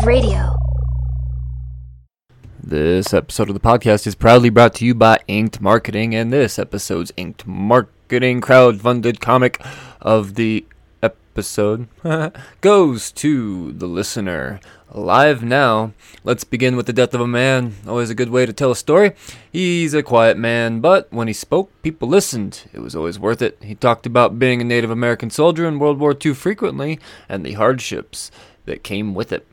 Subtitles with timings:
[0.00, 0.56] Radio.
[2.62, 6.58] This episode of the podcast is proudly brought to you by Inked Marketing, and this
[6.58, 9.62] episode's Inked Marketing crowd-funded comic
[10.00, 10.64] of the
[11.02, 11.88] episode
[12.62, 14.60] goes to the listener.
[14.90, 15.92] Live now.
[16.24, 17.74] Let's begin with the death of a man.
[17.86, 19.12] Always a good way to tell a story.
[19.52, 22.64] He's a quiet man, but when he spoke, people listened.
[22.72, 23.58] It was always worth it.
[23.62, 26.98] He talked about being a Native American soldier in World War II frequently
[27.28, 28.30] and the hardships
[28.64, 29.46] that came with it.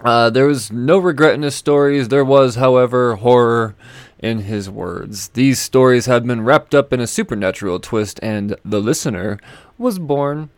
[0.00, 2.08] Uh, there was no regret in his stories.
[2.08, 3.74] There was, however, horror
[4.18, 5.28] in his words.
[5.28, 9.38] These stories have been wrapped up in a supernatural twist, and the listener
[9.78, 10.50] was born.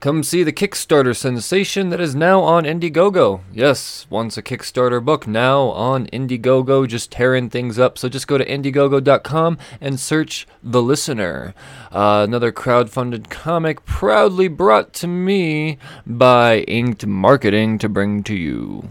[0.00, 3.42] Come see the Kickstarter sensation that is now on Indiegogo.
[3.52, 7.98] Yes, once a Kickstarter book, now on Indiegogo, just tearing things up.
[7.98, 11.52] So just go to Indiegogo.com and search The Listener.
[11.92, 15.76] Uh, another crowd-funded comic proudly brought to me
[16.06, 18.88] by Inked Marketing to bring to you.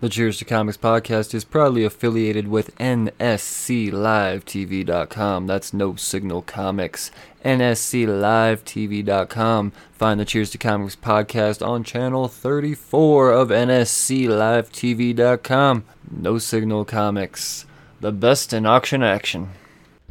[0.00, 5.46] The Cheers to Comics podcast is proudly affiliated with NSCLiveTV.com.
[5.46, 7.10] That's No Signal Comics.
[7.44, 9.72] NSCLiveTV.com.
[9.92, 15.84] Find the Cheers to Comics podcast on channel 34 of NSCLiveTV.com.
[16.10, 17.66] No Signal Comics.
[18.00, 19.48] The best in auction action.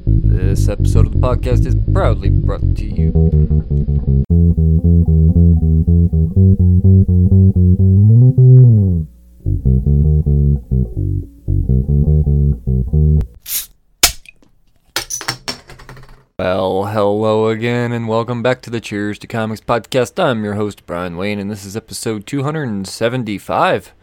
[0.05, 3.11] This episode of the podcast is proudly brought to you.
[16.39, 20.23] Well, hello again, and welcome back to the Cheers to Comics podcast.
[20.23, 23.93] I'm your host, Brian Wayne, and this is episode 275.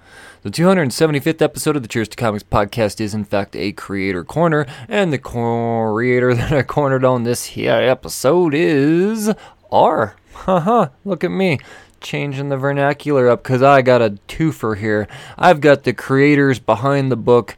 [0.42, 4.66] The 275th episode of the Cheers to Comics podcast is, in fact, a creator corner,
[4.86, 9.32] and the creator that I cornered on this here episode is
[9.72, 10.16] R.
[10.34, 11.58] Haha, look at me
[12.02, 15.08] changing the vernacular up because I got a twofer here.
[15.38, 17.56] I've got the creators behind the book,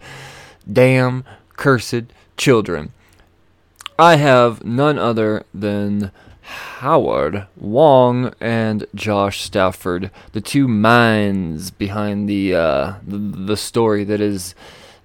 [0.72, 1.24] Damn
[1.56, 2.04] Cursed
[2.36, 2.92] Children.
[4.00, 12.54] I have none other than Howard Wong and Josh Stafford, the two minds behind the
[12.54, 14.54] uh, the, story that is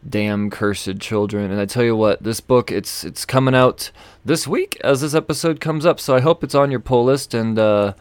[0.07, 1.49] damn cursed children.
[1.49, 3.89] And I tell you what, this book it's it's coming out
[4.23, 5.99] this week as this episode comes up.
[5.99, 7.57] So I hope it's on your pull list and.
[7.57, 7.93] Uh,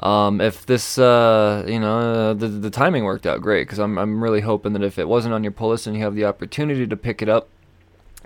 [0.00, 3.98] um, if this, uh, you know, uh, the, the timing worked out great because I'm,
[3.98, 6.24] I'm really hoping that if it wasn't on your pull list and you have the
[6.24, 7.50] opportunity to pick it up,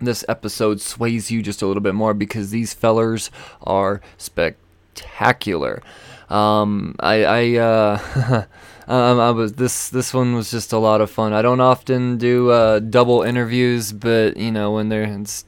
[0.00, 3.30] this episode sways you just a little bit more because these fellers
[3.62, 5.82] are spectacular.
[6.28, 8.44] Um, I, I, uh,
[8.88, 11.32] um, I was this this one was just a lot of fun.
[11.32, 15.44] I don't often do uh, double interviews, but you know when they're, it's,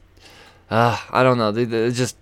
[0.69, 1.51] uh, I don't know.
[1.51, 2.17] They, they just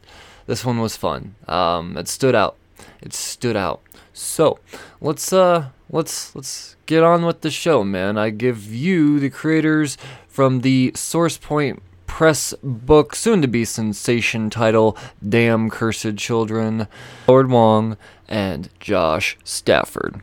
[0.48, 1.36] this one was fun.
[1.48, 2.56] Um, it stood out.
[3.02, 3.82] It stood out.
[4.14, 4.60] So
[5.02, 8.18] let's uh let's let's get on with the show, man.
[8.18, 9.98] I give you the creators
[10.28, 11.82] from the Source Point
[12.16, 16.88] press book, soon to be sensation title, Damn Cursed Children,
[17.28, 20.22] Howard Wong, and Josh Stafford.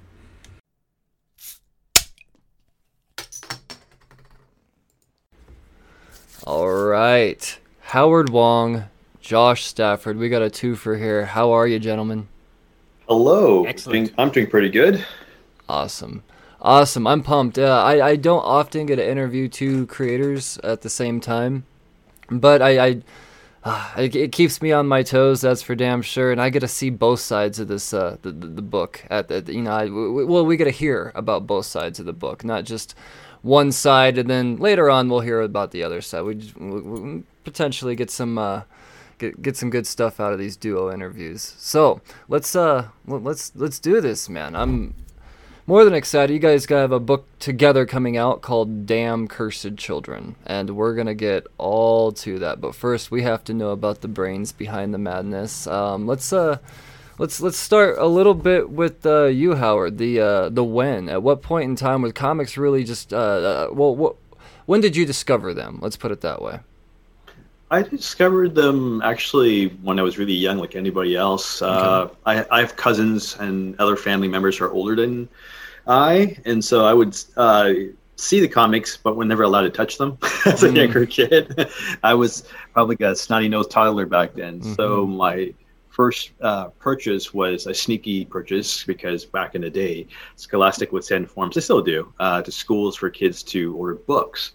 [6.45, 7.59] All right.
[7.81, 8.85] Howard Wong,
[9.21, 10.17] Josh Stafford.
[10.17, 11.27] We got a two for here.
[11.27, 12.27] How are you, gentlemen?
[13.07, 13.67] Hello.
[13.67, 14.15] Excellent.
[14.17, 15.05] I'm doing pretty good.
[15.69, 16.23] Awesome.
[16.63, 17.07] Awesome.
[17.07, 17.59] I'm pumped.
[17.59, 21.67] Uh, I, I don't often get to interview two creators at the same time,
[22.41, 23.03] but I,
[23.65, 25.41] I it, keeps me on my toes.
[25.41, 26.33] That's for damn sure.
[26.33, 29.05] And I get to see both sides of this uh, the, the, the book.
[29.11, 32.65] At you know, well, we get to hear about both sides of the book, not
[32.65, 32.95] just
[33.43, 36.23] one side, and then later on we'll hear about the other side.
[36.23, 38.39] We, we, we potentially get some.
[38.39, 38.63] Uh,
[39.19, 41.55] Get, get some good stuff out of these duo interviews.
[41.59, 44.57] So let's uh let- let's let's do this, man.
[44.57, 44.95] I'm
[45.67, 46.33] more than excited.
[46.33, 51.15] You guys have a book together coming out called Damn Cursed Children, and we're gonna
[51.15, 52.61] get all to that.
[52.61, 55.67] But first, we have to know about the brains behind the madness.
[55.67, 56.59] Um, let's uh,
[57.19, 59.99] let's let's start a little bit with uh, you, Howard.
[59.99, 61.09] The uh, the when.
[61.09, 64.17] At what point in time was comics really just uh, uh well, what,
[64.67, 65.79] when did you discover them?
[65.81, 66.61] Let's put it that way.
[67.73, 71.63] I discovered them actually when I was really young, like anybody else.
[71.63, 75.29] Uh, I, I have cousins and other family members who are older than
[75.87, 77.73] I, and so I would uh,
[78.17, 80.77] see the comics, but were never allowed to touch them as a Mm.
[80.77, 81.69] younger kid.
[82.03, 84.63] I was probably a snotty nosed toddler back then.
[84.63, 85.17] So Mm-hmm.
[85.17, 85.55] my
[85.89, 91.31] first uh, purchase was a sneaky purchase because back in the day, Scholastic would send
[91.31, 94.53] forms, they still do, uh, to schools for kids to order books.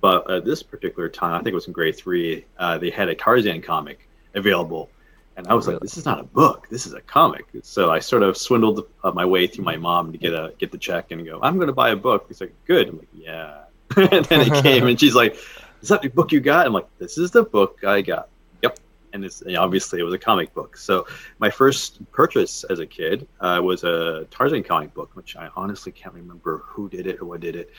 [0.00, 3.08] But at this particular time, I think it was in grade three, uh, they had
[3.08, 4.90] a Tarzan comic available.
[5.36, 5.76] And I was really?
[5.76, 6.68] like, "This is not a book.
[6.68, 10.10] This is a comic." So I sort of swindled uh, my way through my mom
[10.10, 12.40] to get a get the check and go, "I'm going to buy a book." He's
[12.40, 13.60] like, "Good." I'm like, "Yeah."
[13.96, 15.36] and then it came, and she's like,
[15.80, 18.28] "Is that the book you got?" I'm like, "This is the book I got."
[18.62, 18.80] Yep.
[19.12, 20.76] And it's obviously it was a comic book.
[20.76, 21.06] So
[21.38, 25.92] my first purchase as a kid uh, was a Tarzan comic book, which I honestly
[25.92, 27.70] can't remember who did it or what did it.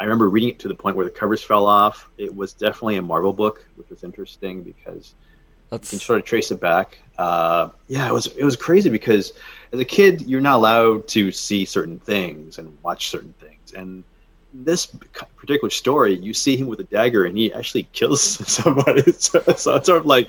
[0.00, 2.08] I remember reading it to the point where the covers fell off.
[2.18, 5.14] It was definitely a Marvel book, which was interesting because
[5.70, 5.92] That's...
[5.92, 6.98] you can sort of trace it back.
[7.18, 9.32] Uh, yeah, it was it was crazy because
[9.72, 13.72] as a kid you're not allowed to see certain things and watch certain things.
[13.72, 14.04] And
[14.54, 14.86] this
[15.36, 19.12] particular story, you see him with a dagger and he actually kills somebody.
[19.12, 20.28] so, so it's sort of like,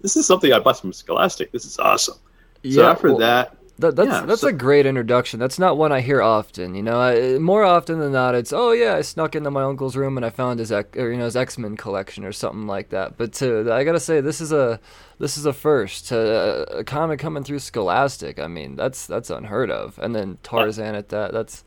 [0.00, 1.52] this is something I bought from Scholastic.
[1.52, 2.18] This is awesome.
[2.62, 5.40] Yeah, so after well, that, that, that's yeah, that's so, a great introduction.
[5.40, 6.74] That's not one I hear often.
[6.74, 9.96] You know, I, more often than not, it's oh yeah, I snuck into my uncle's
[9.96, 12.90] room and I found his or, you know his X Men collection or something like
[12.90, 13.16] that.
[13.16, 14.80] But to, I gotta say, this is a
[15.18, 16.12] this is a first.
[16.12, 18.38] Uh, a comic coming through Scholastic.
[18.38, 19.98] I mean, that's that's unheard of.
[19.98, 21.32] And then Tarzan at that.
[21.32, 21.64] That's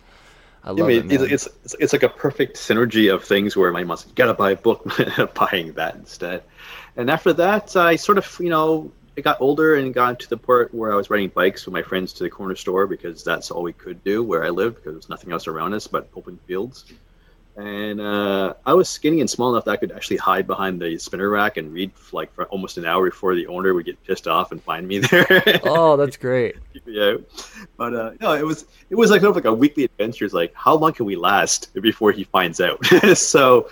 [0.64, 1.22] I love I mean, it.
[1.22, 4.34] It's, it's, it's like a perfect synergy of things where my mom said, "You gotta
[4.34, 4.86] buy a book,"
[5.34, 6.44] buying that instead.
[6.96, 10.38] And after that, I sort of you know I got older and got to the
[10.38, 13.52] point where I was riding bikes with my friends to the corner store because that's
[13.52, 16.40] all we could do where I lived because there's nothing else around us but open
[16.48, 16.86] fields.
[17.56, 20.98] And uh, I was skinny and small enough that I could actually hide behind the
[20.98, 24.04] spinner rack and read for like for almost an hour before the owner would get
[24.04, 25.44] pissed off and find me there.
[25.64, 26.56] oh, that's great.
[26.88, 27.18] yeah,
[27.78, 30.26] but uh, no, it was it was like sort of like a weekly adventure.
[30.26, 32.84] It's like how long can we last before he finds out?
[33.16, 33.70] so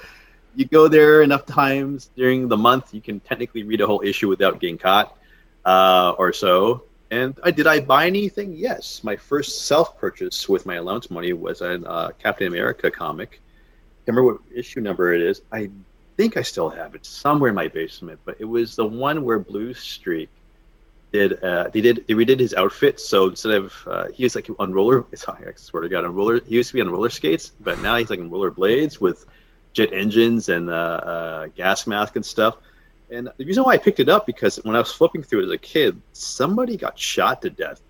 [0.56, 4.28] you go there enough times during the month, you can technically read a whole issue
[4.28, 5.18] without getting caught
[5.66, 6.84] uh, or so.
[7.12, 8.54] And I did I buy anything?
[8.54, 9.04] Yes.
[9.04, 13.42] My first self purchase with my allowance money was a uh, Captain America comic.
[14.08, 15.42] I remember what issue number it is.
[15.52, 15.70] I
[16.18, 19.40] think I still have it somewhere in my basement, but it was the one where
[19.40, 20.30] Blue Streak
[21.12, 23.00] did uh, they did they redid his outfit.
[23.00, 26.16] So instead of uh, he was like on roller, sorry, I swear to God, on
[26.16, 26.40] roller.
[26.42, 29.26] He used to be on roller skates, but now he's like on roller blades with
[29.74, 32.58] jet engines and uh, uh gas mask and stuff.
[33.12, 35.46] And the reason why I picked it up because when I was flipping through it
[35.46, 37.82] as a kid, somebody got shot to death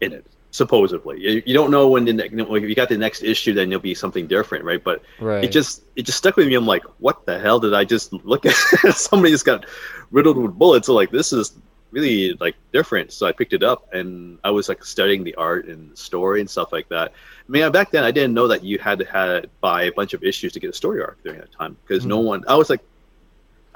[0.00, 0.26] in it.
[0.50, 3.82] Supposedly, you, you don't know when the if you got the next issue, then there'll
[3.82, 4.82] be something different, right?
[4.82, 5.44] But right.
[5.44, 6.54] it just it just stuck with me.
[6.54, 8.54] I'm like, what the hell did I just look at?
[8.94, 9.66] somebody just got
[10.10, 10.86] riddled with bullets.
[10.86, 11.52] So like, this is
[11.90, 13.12] really like different.
[13.12, 16.40] So I picked it up and I was like studying the art and the story
[16.40, 17.12] and stuff like that.
[17.12, 20.14] I mean, back then I didn't know that you had to had buy a bunch
[20.14, 22.10] of issues to get a story arc during that time because mm-hmm.
[22.10, 22.44] no one.
[22.48, 22.80] I was like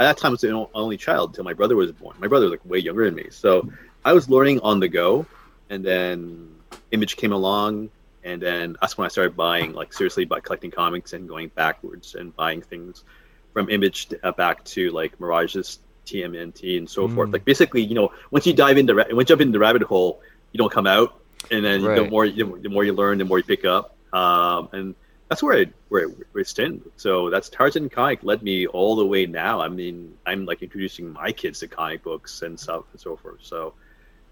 [0.03, 2.17] at that time I was the only child until my brother was born.
[2.19, 3.71] My brother was like way younger than me, so
[4.05, 5.27] I was learning on the go.
[5.71, 6.55] And then
[6.91, 7.89] Image came along,
[8.25, 12.15] and then that's when I started buying like seriously by collecting comics and going backwards
[12.15, 13.05] and buying things
[13.53, 17.15] from Image to, uh, back to like Mirage's TMNT and so mm.
[17.15, 17.31] forth.
[17.31, 20.21] Like basically, you know, once you dive into once you jump into the rabbit hole,
[20.53, 21.19] you don't come out,
[21.51, 21.97] and then right.
[21.97, 23.97] the more the more you learn, the more you pick up.
[24.13, 24.95] Um, and
[25.33, 26.83] that's where I where I stand.
[26.99, 29.63] So that's Tarzan comic led me all the way now.
[29.63, 33.39] I mean, I'm like introducing my kids to comic books and stuff and so forth.
[33.41, 33.73] So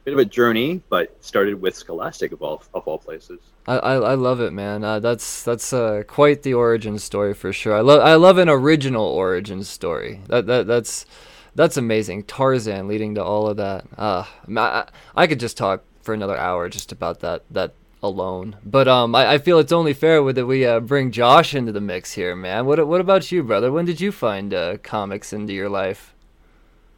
[0.04, 3.40] bit of a journey, but started with Scholastic of all of all places.
[3.66, 4.84] I I, I love it, man.
[4.84, 7.74] Uh, that's that's uh, quite the origin story for sure.
[7.74, 10.20] I love I love an original origin story.
[10.26, 11.06] That that that's
[11.54, 12.24] that's amazing.
[12.24, 13.86] Tarzan leading to all of that.
[13.96, 14.24] Uh,
[14.54, 14.84] I,
[15.16, 18.56] I could just talk for another hour just about that that alone.
[18.64, 21.80] But um, I, I feel it's only fair that we uh, bring Josh into the
[21.80, 22.66] mix here, man.
[22.66, 23.70] What what about you, brother?
[23.72, 26.14] When did you find uh, comics into your life?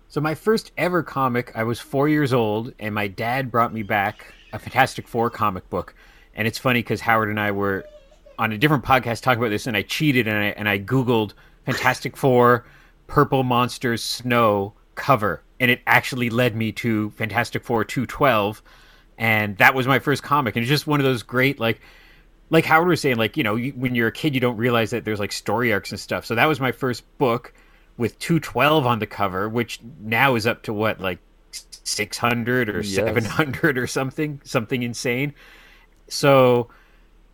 [0.09, 3.82] So my first ever comic, I was four years old, and my dad brought me
[3.82, 5.94] back a Fantastic Four comic book.
[6.35, 7.87] And it's funny because Howard and I were
[8.38, 11.32] on a different podcast talking about this, and I cheated and I and I googled
[11.64, 12.66] Fantastic Four,
[13.06, 18.62] Purple Monsters, Snow cover, and it actually led me to Fantastic Four two twelve
[19.19, 20.57] and that was my first comic.
[20.57, 21.81] And it's just one of those great like
[22.50, 24.90] like howard was saying like you know you, when you're a kid you don't realize
[24.90, 26.25] that there's like story arcs and stuff.
[26.26, 27.52] So that was my first book
[27.97, 31.19] with 212 on the cover which now is up to what like
[31.50, 32.95] 600 or yes.
[32.95, 35.35] 700 or something something insane.
[36.09, 36.69] So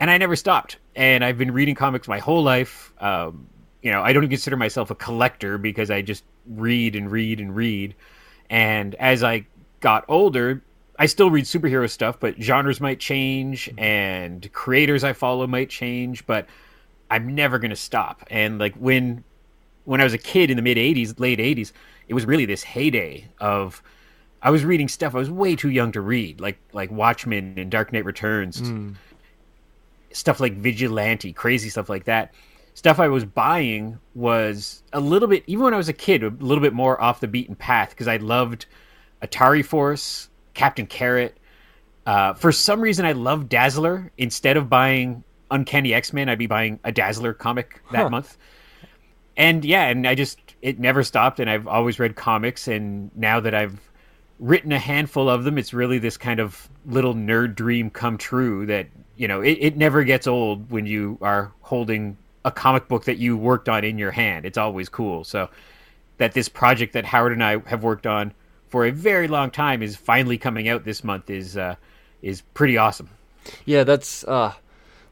[0.01, 0.79] and i never stopped.
[0.95, 2.93] And i've been reading comics my whole life.
[3.01, 3.49] Um,
[3.83, 7.55] you know i don't consider myself a collector because i just read and read and
[7.55, 7.95] read.
[8.51, 9.47] And as i
[9.81, 10.63] got older
[10.99, 16.27] I still read superhero stuff, but genres might change and creators I follow might change,
[16.27, 16.47] but
[17.11, 18.27] I'm never going to stop.
[18.31, 19.25] And like when
[19.85, 21.73] when I was a kid in the mid 80s, late 80s,
[22.09, 23.83] it was really this heyday of
[24.43, 27.71] I was reading stuff I was way too young to read, like like Watchmen and
[27.71, 28.61] Dark Knight Returns.
[28.61, 28.97] Mm.
[30.13, 32.35] Stuff like Vigilante, crazy stuff like that.
[32.75, 36.31] Stuff I was buying was a little bit even when I was a kid, a
[36.31, 38.67] little bit more off the beaten path because I loved
[39.23, 41.39] Atari Force, Captain Carrot.
[42.05, 44.11] Uh, for some reason, I love Dazzler.
[44.19, 45.23] Instead of buying
[45.53, 48.11] Uncanny X Men, I'd be buying a Dazzler comic that Huh.
[48.11, 48.37] month.
[49.37, 53.39] And yeah, and I just it never stopped, and I've always read comics, and now
[53.39, 53.81] that I've
[54.41, 58.67] written a handful of them, it's really this kind of little nerd dream come true
[58.67, 63.05] that you know it, it never gets old when you are holding a comic book
[63.05, 64.45] that you worked on in your hand.
[64.45, 65.23] It's always cool.
[65.23, 65.51] So
[66.17, 68.35] that this project that Howard and I have worked on
[68.69, 71.77] for a very long time is finally coming out this month is uh,
[72.23, 73.11] is pretty awesome.
[73.65, 74.53] Yeah, that's uh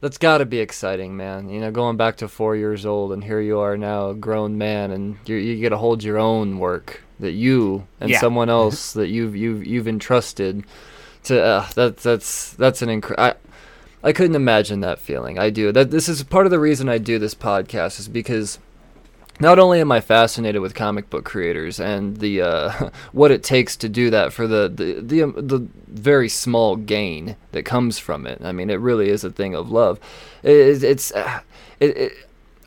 [0.01, 1.49] that's got to be exciting, man.
[1.49, 4.59] You know, going back to 4 years old and here you are now a grown
[4.59, 8.21] man and you you get to hold your own work that you and Yeah.
[8.21, 10.65] someone else that you've you've you've entrusted
[11.25, 13.35] to uh, that that's that's an incre- I
[14.05, 15.39] I couldn't imagine that feeling.
[15.39, 15.73] I do.
[15.73, 18.59] That this is part of the reason I do this podcast is because
[19.41, 23.77] not only am I fascinated with comic book creators and the uh, what it takes
[23.79, 28.27] to do that for the the the, um, the very small gain that comes from
[28.27, 28.41] it.
[28.43, 29.99] I mean, it really is a thing of love.
[30.43, 31.41] It, it's uh,
[31.81, 32.13] it, it,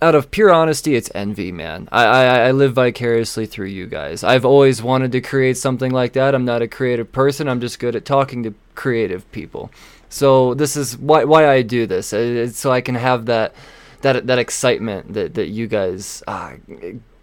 [0.01, 1.89] out of pure honesty, it's envy, man.
[1.91, 4.23] I, I I live vicariously through you guys.
[4.23, 6.35] I've always wanted to create something like that.
[6.35, 7.49] I'm not a creative person.
[7.49, 9.71] I'm just good at talking to creative people.
[10.09, 12.13] So this is why why I do this.
[12.13, 13.53] It's so I can have that
[14.01, 16.53] that that excitement that that you guys uh,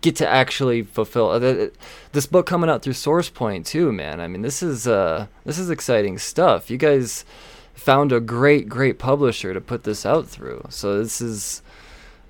[0.01, 1.31] get to actually fulfill.
[1.31, 1.69] Uh,
[2.13, 4.21] This book coming out through SourcePoint too, man.
[4.21, 6.71] I mean, this is uh this is exciting stuff.
[6.71, 7.25] You guys
[7.75, 10.67] found a great great publisher to put this out through.
[10.69, 11.63] So this is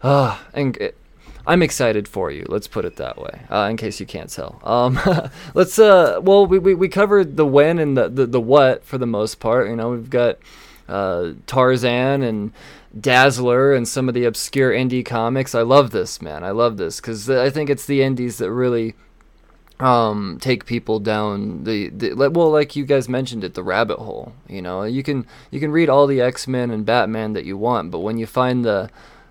[0.03, 0.97] uh and it,
[1.49, 2.45] I'm excited for you.
[2.49, 3.43] Let's put it that way.
[3.49, 4.61] Uh, in case you can't tell.
[4.65, 4.99] Um,
[5.55, 8.99] let's uh, well, we, we, we covered the when and the, the the what for
[8.99, 9.69] the most part.
[9.69, 10.38] You know, we've got
[10.88, 12.52] uh, Tarzan and
[12.99, 15.55] Dazzler and some of the obscure indie comics.
[15.55, 16.45] I love this, man.
[16.45, 18.95] I love this because I think it's the indies that really
[19.78, 24.33] um take people down the, the well like you guys mentioned it the rabbit hole
[24.49, 27.90] you know you can you can read all the x-men and batman that you want
[27.90, 28.88] but when you find the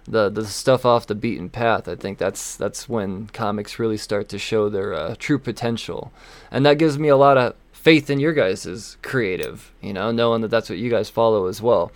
[0.08, 4.30] the the stuff off the beaten path i think that's that's when comics really start
[4.30, 6.14] to show their uh, true potential
[6.52, 7.56] and that gives me a lot of
[7.86, 11.46] faith in your guys' is creative you know knowing that that's what you guys follow
[11.46, 11.92] as well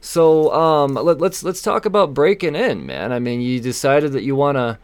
[0.00, 4.22] so um let, let's let's talk about breaking in man i mean you decided that
[4.22, 4.78] you want to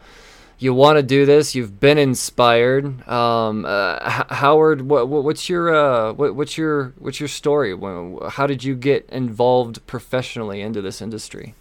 [0.61, 1.55] you want to do this.
[1.55, 2.85] You've been inspired.
[3.07, 7.73] Um, uh, H- Howard, what, what, what's your uh, what, what's your what's your story?
[7.73, 11.55] When, how did you get involved professionally into this industry?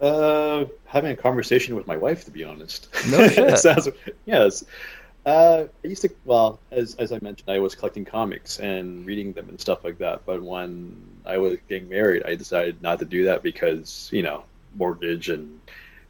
[0.00, 2.88] Uh, having a conversation with my wife, to be honest.
[3.10, 3.58] No shit.
[3.58, 3.88] Sounds,
[4.24, 4.64] yes.
[5.26, 9.32] Uh, I used to, well, as, as I mentioned, I was collecting comics and reading
[9.32, 10.24] them and stuff like that.
[10.24, 14.44] But when I was getting married, I decided not to do that because, you know,
[14.76, 15.60] mortgage and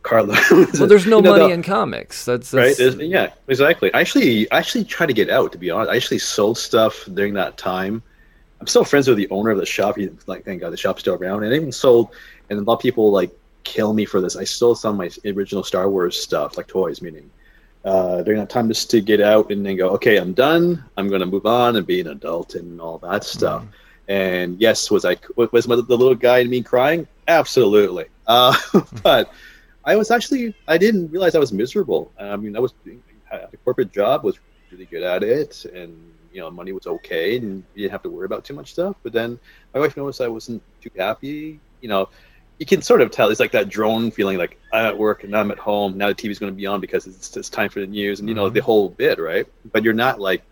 [0.02, 0.78] car loans.
[0.78, 2.26] Well, there's no know, money the- in comics.
[2.26, 5.70] That's, right There's- yeah exactly I actually I actually tried to get out to be
[5.70, 8.02] honest i actually sold stuff during that time
[8.61, 11.00] i'm still friends with the owner of the shop he's like thank god the shop's
[11.00, 12.11] still around and I even sold
[12.50, 13.30] and a lot of people like
[13.64, 17.02] kill me for this i sold some of my original star wars stuff like toys
[17.02, 17.28] meaning
[17.87, 21.09] uh, during that time just to get out and then go okay i'm done i'm
[21.09, 23.64] going to move on and be an adult and all that stuff
[24.09, 28.55] and yes was i was the little guy in me crying absolutely uh,
[29.02, 29.33] but
[29.87, 32.12] I was actually I didn't realize I was miserable.
[32.19, 32.75] I mean, I was
[33.31, 34.38] a corporate job, was
[34.73, 38.11] really good at it, and you know, money was okay, and you didn't have to
[38.11, 38.97] worry about too much stuff.
[39.05, 39.38] But then
[39.73, 41.61] my wife noticed I wasn't too happy.
[41.81, 42.09] You know,
[42.58, 45.36] you can sort of tell it's like that drone feeling, like I'm at work and
[45.36, 45.98] I'm at home.
[45.98, 48.28] Now the TV's going to be on because it's, it's time for the news, and
[48.28, 48.54] you know Mhm.
[48.54, 49.46] the whole bit, right?
[49.72, 50.42] But you're not like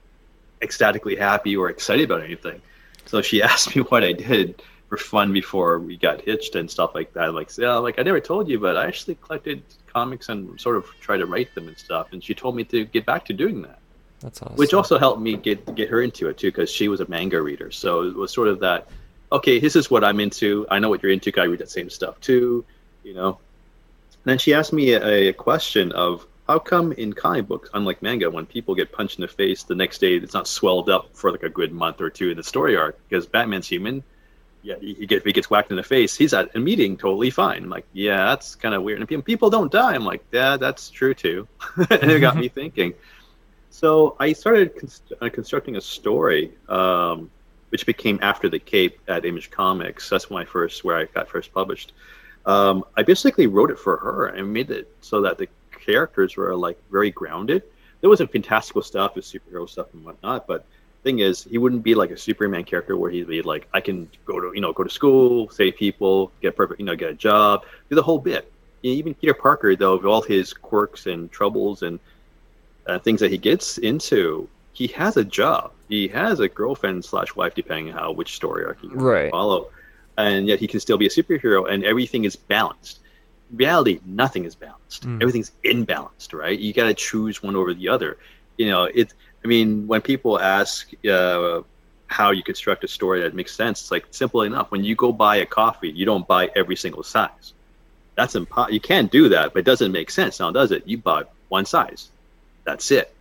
[0.62, 2.60] ecstatically happy or excited about anything.
[3.06, 6.94] So she asked me what I did for fun before we got hitched and stuff
[6.94, 7.32] like that.
[7.34, 10.86] Like, yeah, like I never told you, but I actually collected comics and sort of
[11.00, 12.08] tried to write them and stuff.
[12.12, 13.78] And she told me to get back to doing that,
[14.20, 14.56] that's awesome.
[14.56, 17.40] which also helped me get get her into it too, because she was a manga
[17.40, 17.70] reader.
[17.70, 18.88] So it was sort of that.
[19.32, 20.66] Okay, this is what I'm into.
[20.70, 21.32] I know what you're into.
[21.40, 22.64] I read that same stuff too,
[23.02, 23.38] you know.
[24.24, 28.02] And then she asked me a, a question of how come in comic books, unlike
[28.02, 31.08] manga, when people get punched in the face, the next day it's not swelled up
[31.14, 34.02] for like a good month or two in the story arc because Batman's human.
[34.62, 36.96] Yeah, he, he, get, if he gets whacked in the face, he's at a meeting
[36.96, 37.64] totally fine.
[37.64, 38.98] I'm like, yeah, that's kind of weird.
[38.98, 39.94] And people don't die.
[39.94, 41.46] I'm like, yeah, that's true too.
[41.90, 42.94] and it got me thinking.
[43.68, 47.30] So I started const- uh, constructing a story, um,
[47.74, 50.08] which became After the Cape at Image Comics.
[50.08, 51.92] That's I first, where I got first published.
[52.46, 56.54] Um, I basically wrote it for her and made it so that the characters were
[56.54, 57.64] like very grounded.
[58.00, 60.64] There was some fantastical stuff with superhero stuff and whatnot, but
[61.02, 64.08] thing is, he wouldn't be like a Superman character where he'd be like, I can
[64.24, 67.14] go to you know go to school, save people, get perfect, you know, get a
[67.14, 68.52] job, do the whole bit.
[68.84, 71.98] Even Peter Parker, though, with all his quirks and troubles and
[72.86, 75.72] uh, things that he gets into, he has a job.
[75.94, 79.30] He has a girlfriend slash wife, depending on how which story arc you Right.
[79.30, 79.60] follow,
[80.16, 82.96] and yet he can still be a superhero, and everything is balanced.
[83.50, 85.06] In reality, nothing is balanced.
[85.06, 85.20] Mm.
[85.22, 86.58] Everything's imbalanced, right?
[86.58, 88.10] You got to choose one over the other.
[88.56, 89.12] You know, it.
[89.44, 91.60] I mean, when people ask uh,
[92.18, 94.70] how you construct a story that makes sense, it's like simple enough.
[94.70, 97.52] When you go buy a coffee, you don't buy every single size.
[98.16, 100.82] That's impo- You can't do that, but it doesn't make sense now, does it?
[100.86, 102.08] You buy one size.
[102.64, 103.13] That's it.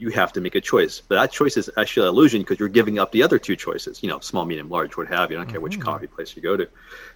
[0.00, 1.02] You have to make a choice.
[1.06, 4.02] But that choice is actually an illusion because you're giving up the other two choices,
[4.02, 5.36] you know, small, medium, large, what have you.
[5.36, 5.82] I don't care which Mhm.
[5.82, 6.66] coffee place you go to.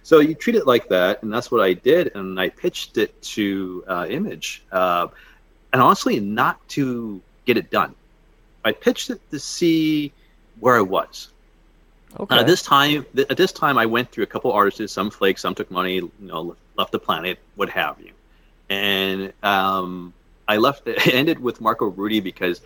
[0.03, 2.11] So you treat it like that, and that's what I did.
[2.15, 4.63] And I pitched it to uh, Image.
[4.71, 5.07] Uh,
[5.73, 7.95] and honestly, not to get it done.
[8.63, 10.13] I pitched it to see
[10.59, 11.29] where I was.
[12.19, 12.37] Okay.
[12.37, 14.93] At this time, th- at this time, I went through a couple artists.
[14.93, 18.11] Some flaked, some took money, you know, left the planet, what have you.
[18.69, 20.13] And um,
[20.47, 20.87] I left.
[20.87, 22.61] It ended with Marco Rudy because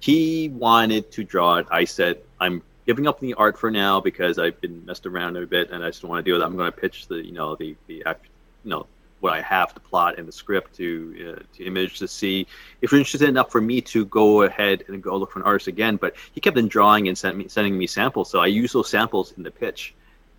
[0.00, 1.66] he wanted to draw it.
[1.70, 5.46] I said, I'm giving up the art for now because I've been messed around a
[5.46, 6.44] bit, and I just don't want to do it.
[6.44, 8.04] I'm going to pitch the, you know, the the
[8.64, 8.86] you know,
[9.20, 12.46] what I have, the plot and the script to uh, to Image to see
[12.80, 15.68] if you're interested enough for me to go ahead and go look for an artist
[15.68, 15.96] again.
[15.96, 18.90] But he kept on drawing and sent me sending me samples, so I used those
[18.90, 19.94] samples in the pitch,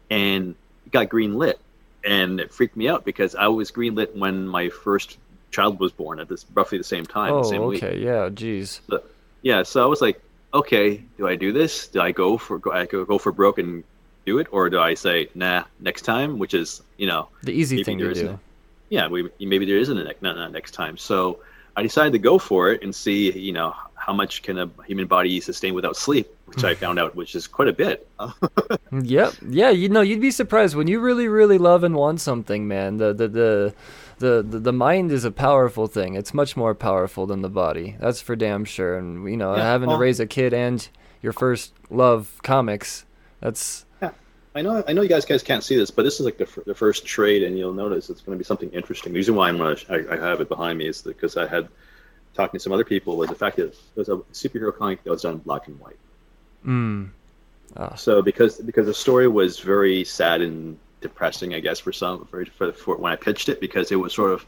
[0.10, 0.56] and
[0.92, 1.60] got green lit,
[2.04, 5.18] and it freaked me out because I was green lit when my first
[5.54, 7.84] child was born at this roughly the same time, the oh, same week.
[7.84, 7.98] okay.
[8.00, 8.30] Yeah.
[8.30, 8.82] Jeez.
[9.44, 10.22] Yeah, so I was like,
[10.54, 11.88] okay, do I do this?
[11.88, 13.84] Do I go for go, I go, for broke and
[14.26, 17.84] do it, or do I say nah next time, which is you know The easy
[17.84, 18.40] thing to do.
[18.90, 20.98] yeah, we, maybe there isn't a next, not, not next time.
[20.98, 21.40] So
[21.76, 25.08] I decided to go for it and see, you know, how much can a human
[25.08, 28.08] body sustain without sleep, which I found out, which is quite a bit.
[28.92, 29.34] Yep.
[29.50, 32.98] Yeah, you know, you'd be surprised when you really, really love and want something, man.
[32.98, 33.74] The the the
[34.24, 36.16] the the, the mind is a powerful thing.
[36.16, 37.96] It's much more powerful than the body.
[38.00, 38.98] That's for damn sure.
[38.98, 40.88] And you know, Yeah, having to raise a kid and
[41.22, 43.06] your first love comics,
[43.40, 44.12] that's yeah.
[44.56, 46.46] I know, I know you guys guys can't see this, but this is like the,
[46.46, 49.14] fir- the first trade, and you'll notice it's going to be something interesting.
[49.14, 51.68] The reason why I'm gonna, I, I have it behind me is because I had
[52.36, 55.12] talking to some other people was the fact that it was a superhero comic that
[55.12, 55.98] was done black and white.
[56.66, 57.10] mm.
[57.76, 62.26] Ah, So because because the story was very sad and depressing, I guess for some
[62.26, 64.46] for, for, for when I pitched it because it was sort of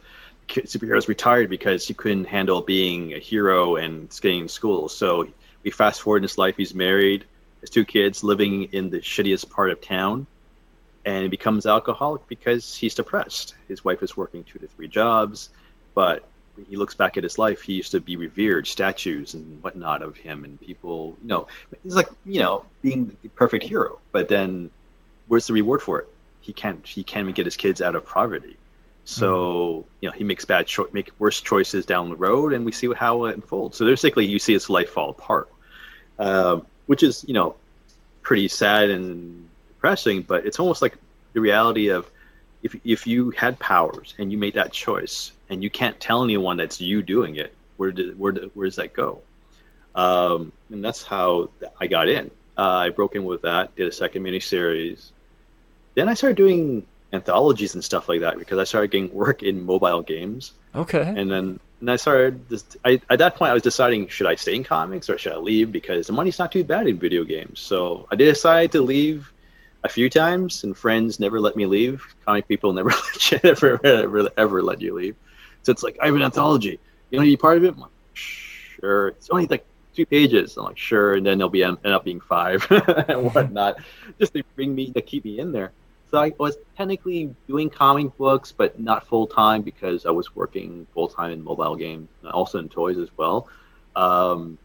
[0.48, 4.90] superheroes retired because he couldn't handle being a hero and staying in school.
[4.90, 5.28] So
[5.64, 6.56] we fast forward in his life.
[6.58, 7.26] He's married,
[7.62, 10.28] has two kids, living in the shittiest part of town,
[11.06, 13.56] and he becomes alcoholic because he's depressed.
[13.68, 15.50] His wife is working two to three jobs,
[15.94, 16.24] but
[16.56, 20.02] when he looks back at his life, he used to be revered, statues and whatnot
[20.02, 21.48] of him, and people, you know,
[21.84, 24.00] it's like you know being the perfect hero.
[24.12, 24.72] But then,
[25.28, 26.08] where's the reward for it?
[26.46, 26.86] He can't.
[26.86, 28.56] He can't even get his kids out of poverty.
[29.04, 32.72] So you know he makes bad cho- make worse choices down the road, and we
[32.72, 33.78] see how it unfolds.
[33.78, 35.50] So basically, you see his life fall apart,
[36.20, 37.56] um, which is you know
[38.22, 40.22] pretty sad and depressing.
[40.22, 40.98] But it's almost like
[41.34, 42.10] the reality of
[42.62, 46.58] if if you had powers and you made that choice, and you can't tell anyone
[46.58, 49.20] that's you doing it, where did where did, where does that go?
[49.96, 52.30] Um, and that's how I got in.
[52.56, 55.10] Uh, I broke in with that, did a second miniseries.
[55.96, 59.66] Then I started doing anthologies and stuff like that because I started getting work in
[59.66, 61.14] mobile games, okay.
[61.16, 62.48] and then and I started.
[62.50, 65.34] This, I, at that point, I was deciding should I stay in comics or should
[65.34, 67.60] I leave because the money's not too bad in video games.
[67.60, 69.32] So I did decide to leave
[69.84, 72.04] a few times, and friends never let me leave.
[72.26, 75.16] Comic people never let you, ever, ever ever let you leave.
[75.64, 76.80] So it's like I have an anthology.
[77.10, 77.74] You want to be part of it?
[77.74, 79.10] I'm like, sure.
[79.10, 80.58] It's only like two pages.
[80.58, 81.16] I'm like, sure.
[81.16, 83.78] And then there'll be end up being five and whatnot,
[84.20, 85.72] just to bring me to keep me in there.
[86.12, 90.88] So I was technically doing comic books, but not full time because I was working
[90.94, 93.48] full time in mobile games also in toys as well.
[93.96, 94.58] Um,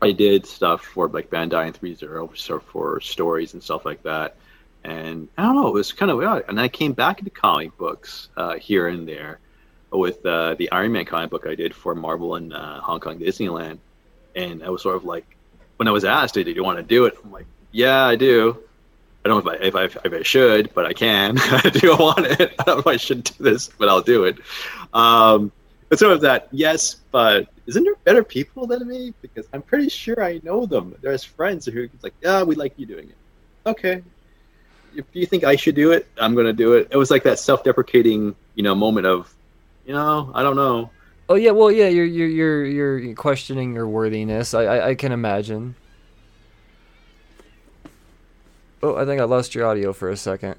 [0.00, 4.02] I did stuff for like Bandai and Three Zero, so for stories and stuff like
[4.02, 4.36] that.
[4.84, 6.44] And I don't know, it was kind of weird.
[6.48, 9.40] And I came back into comic books uh, here and there
[9.90, 13.18] with uh, the Iron Man comic book I did for Marvel and uh, Hong Kong
[13.18, 13.78] Disneyland.
[14.36, 15.26] And I was sort of like,
[15.76, 18.62] when I was asked, "Did you want to do it?" I'm like, "Yeah, I do."
[19.26, 21.36] I don't know if I, if I, if I should, but I can.
[21.40, 22.54] I do want it.
[22.60, 24.38] I don't know if I should do this, but I'll do it.
[24.94, 25.50] Um,
[25.88, 29.12] but sort of that, yes, but isn't there better people than me?
[29.22, 30.94] Because I'm pretty sure I know them.
[31.02, 33.16] There's friends who like, yeah, we like you doing it.
[33.68, 34.04] Okay.
[34.94, 36.86] If you think I should do it, I'm gonna do it.
[36.92, 39.34] It was like that self-deprecating, you know, moment of,
[39.86, 40.88] you know, I don't know.
[41.28, 44.54] Oh yeah, well yeah, you're you're you're you're questioning your worthiness.
[44.54, 45.74] I I, I can imagine.
[48.86, 50.54] Oh, I think I lost your audio for a second.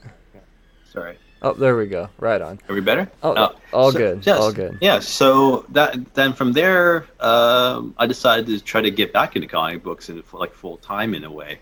[0.92, 1.18] Sorry.
[1.42, 2.10] Oh, there we go.
[2.20, 2.60] Right on.
[2.68, 3.10] Are we better?
[3.24, 4.26] Oh, Uh, all so- good.
[4.26, 4.40] yes.
[4.40, 4.78] All good.
[4.82, 5.00] Yeah.
[5.00, 9.84] So that then from there, um, I decided to try to get back into comic
[9.84, 11.60] books and like full time in a way,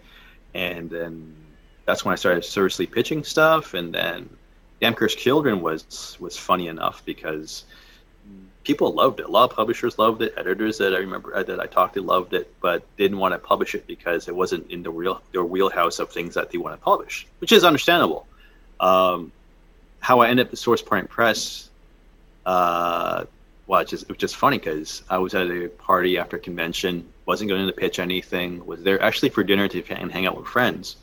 [0.53, 1.35] and then
[1.85, 3.73] that's when I started seriously pitching stuff.
[3.73, 4.29] And then
[4.81, 7.65] Damn Cursed Children was was funny enough because
[8.65, 9.27] people loved it.
[9.27, 10.33] A lot of publishers loved it.
[10.35, 13.39] Editors that I remember uh, that I talked to loved it, but didn't want to
[13.39, 16.77] publish it because it wasn't in the real their wheelhouse of things that they want
[16.77, 18.27] to publish, which is understandable.
[18.79, 19.31] Um,
[19.99, 21.69] how I ended up at Source Point Press,
[22.45, 23.25] uh,
[23.67, 27.07] well, it's just, it just funny because I was at a party after a convention,
[27.25, 30.47] wasn't going to pitch anything, was there actually for dinner to and hang out with
[30.47, 30.97] friends.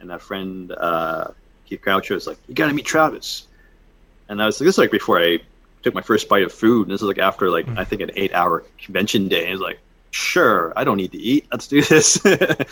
[0.00, 1.28] And that friend, uh,
[1.66, 3.46] Keith Croucher, was like, You got to meet Travis.
[4.28, 5.38] And I was like, This is like before I
[5.86, 6.88] took my first bite of food.
[6.88, 9.48] And this is like after, like, I think an eight hour convention day.
[9.48, 9.78] I was like,
[10.10, 11.46] Sure, I don't need to eat.
[11.52, 12.24] Let's do this.
[12.24, 12.66] and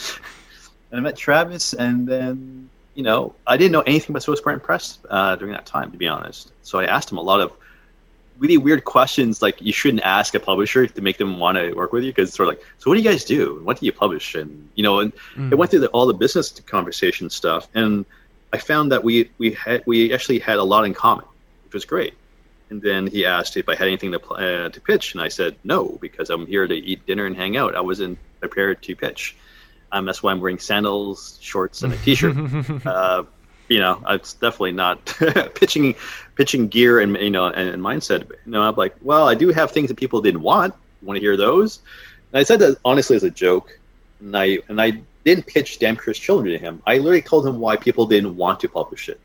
[0.93, 4.99] I met Travis, and then you know, I didn't know anything about Source Point Press
[5.11, 6.53] uh, during that time, to be honest.
[6.63, 7.53] So I asked him a lot of
[8.39, 11.93] really weird questions, like you shouldn't ask a publisher to make them want to work
[11.93, 13.61] with you, because it's sort of like, so what do you guys do?
[13.63, 14.35] What do you publish?
[14.35, 15.13] And you know, and
[15.53, 18.07] it went through the, all the business conversation stuff, and
[18.53, 21.27] I found that we we had we actually had a lot in common,
[21.65, 22.15] which was great.
[22.71, 25.29] And then he asked if I had anything to pl- uh, to pitch, and I
[25.29, 27.75] said no because I'm here to eat dinner and hang out.
[27.75, 29.37] I wasn't prepared to pitch.
[29.93, 32.37] Um, that's why I'm wearing sandals, shorts, and a t-shirt.
[32.87, 33.25] uh,
[33.69, 35.05] you know, it's definitely not
[35.55, 35.95] pitching
[36.35, 38.29] pitching gear and you know and, and mindset.
[38.29, 40.75] You know, I'm like, well, I do have things that people didn't want.
[41.03, 41.81] Want to hear those?
[42.33, 43.79] And I said that honestly as a joke,
[44.21, 46.83] and I and I didn't pitch Damn Cursed Children to him.
[46.87, 49.21] I literally told him why people didn't want to publish it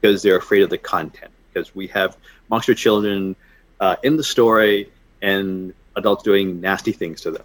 [0.00, 1.31] because they're afraid of the content.
[1.52, 2.16] Because we have
[2.48, 3.36] monster children
[3.80, 7.44] uh, in the story and adults doing nasty things to them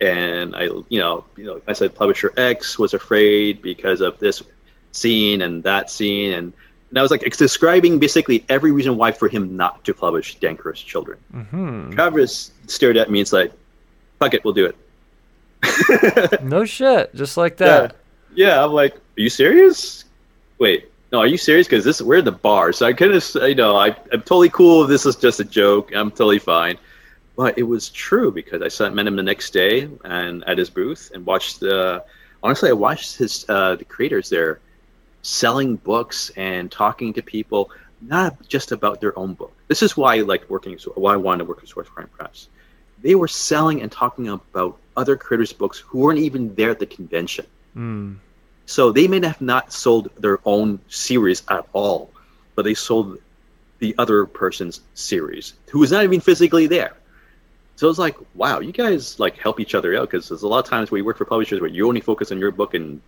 [0.00, 4.42] and I, you know, you know, I said publisher X was afraid because of this
[4.92, 6.52] scene and that scene, and,
[6.90, 10.36] and I was like, it's describing basically every reason why for him not to publish
[10.40, 11.18] Cursed Children.
[11.30, 13.52] hmm Travis stared at me and said,
[14.18, 17.14] "Fuck it, we'll do it." No shit.
[17.14, 17.96] Just like that.
[18.34, 20.04] Yeah, I'm like, are you serious?
[20.58, 21.68] Wait, no, are you serious?
[21.68, 24.84] Because this we're in the bar, so I of, you know, I, I'm totally cool.
[24.84, 25.94] This is just a joke.
[25.94, 26.76] I'm totally fine.
[27.36, 30.70] But it was true because I saw, met him the next day and at his
[30.70, 32.04] booth and watched the.
[32.42, 34.58] Honestly, I watched his uh, the creators there
[35.22, 37.70] selling books and talking to people,
[38.02, 39.52] not just about their own book.
[39.68, 40.76] This is why I liked working.
[40.96, 42.48] Why I wanted to work with Source Point Press.
[43.02, 46.86] They were selling and talking about other creators' books who weren't even there at the
[46.86, 47.46] convention.
[47.76, 48.16] Mm.
[48.66, 52.10] So they may have not sold their own series at all,
[52.54, 53.18] but they sold
[53.78, 56.96] the other person's series who was not even physically there.
[57.76, 60.60] So it's like, wow, you guys like help each other out because there's a lot
[60.64, 63.00] of times where you work for publishers where you only focus on your book and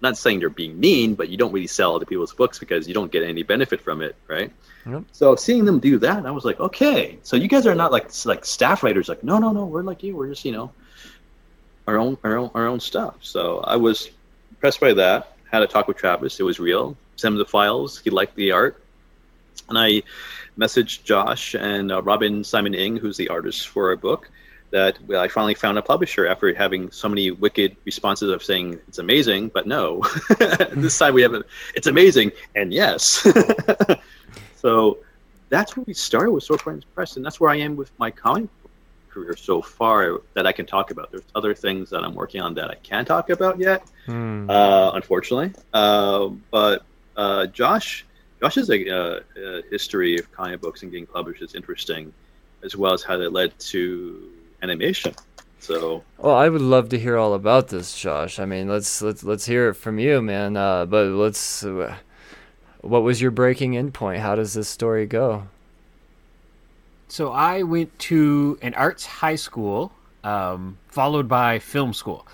[0.00, 2.94] not saying they're being mean, but you don't really sell other people's books because you
[2.94, 4.52] don't get any benefit from it, right?
[4.86, 5.04] Yep.
[5.12, 8.10] So seeing them do that, I was like, okay, so you guys are not like
[8.24, 10.70] like staff writers, like no, no, no, we're like you, we're just you know
[11.88, 13.16] our own our own our own stuff.
[13.20, 14.10] So I was
[14.56, 15.32] impressed by that.
[15.50, 16.40] Had a talk with Travis.
[16.40, 16.96] It was real.
[17.16, 17.98] Sent him the files.
[17.98, 18.82] He liked the art,
[19.68, 20.02] and I
[20.58, 24.30] messaged Josh and uh, Robin Simon Ng, who's the artist for our book,
[24.70, 28.98] that I finally found a publisher after having so many wicked responses of saying it's
[28.98, 30.02] amazing, but no.
[30.72, 33.26] this time we have a, it's amazing and yes.
[34.56, 34.98] so
[35.48, 38.10] that's where we started with Source Point Press, and that's where I am with my
[38.10, 38.48] comic
[39.16, 41.10] career so far that I can talk about.
[41.10, 44.50] There's other things that I'm working on that I can't talk about yet, Mm.
[44.50, 45.50] uh, unfortunately.
[45.72, 46.76] Uh, but
[47.16, 48.04] uh, Josh,
[48.40, 52.12] Josh's uh, uh, history of comic books and getting published is interesting,
[52.62, 53.78] as well as how that led to
[54.62, 55.14] animation.
[55.58, 58.38] So Well, I would love to hear all about this, Josh.
[58.38, 60.56] I mean, let's let's let's hear it from you, man.
[60.56, 61.64] Uh, but let's.
[61.64, 61.96] Uh,
[62.82, 64.20] what was your breaking in point?
[64.20, 65.48] How does this story go?
[67.08, 69.92] So I went to an arts high school,
[70.24, 72.26] um, followed by film school.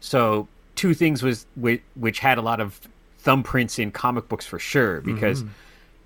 [0.00, 2.80] So two things was which, had a lot of
[3.24, 5.44] thumbprints in comic books for sure because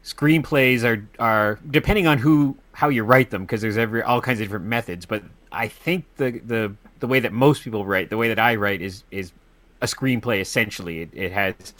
[0.04, 4.40] screenplays are are depending on who how you write them because there's every all kinds
[4.40, 5.06] of different methods.
[5.06, 8.54] But I think the the the way that most people write, the way that I
[8.56, 9.32] write is is
[9.80, 11.02] a screenplay essentially.
[11.02, 11.74] It, it has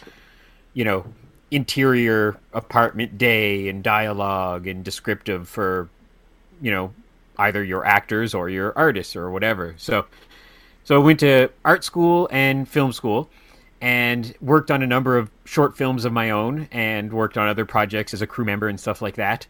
[0.74, 1.07] you know
[1.50, 5.88] interior apartment day and dialogue and descriptive for
[6.62, 6.94] you know
[7.38, 9.75] either your actors or your artists or whatever.
[9.77, 10.07] So
[10.85, 13.29] so i went to art school and film school
[13.81, 17.66] and worked on a number of short films of my own and worked on other
[17.66, 19.46] projects as a crew member and stuff like that.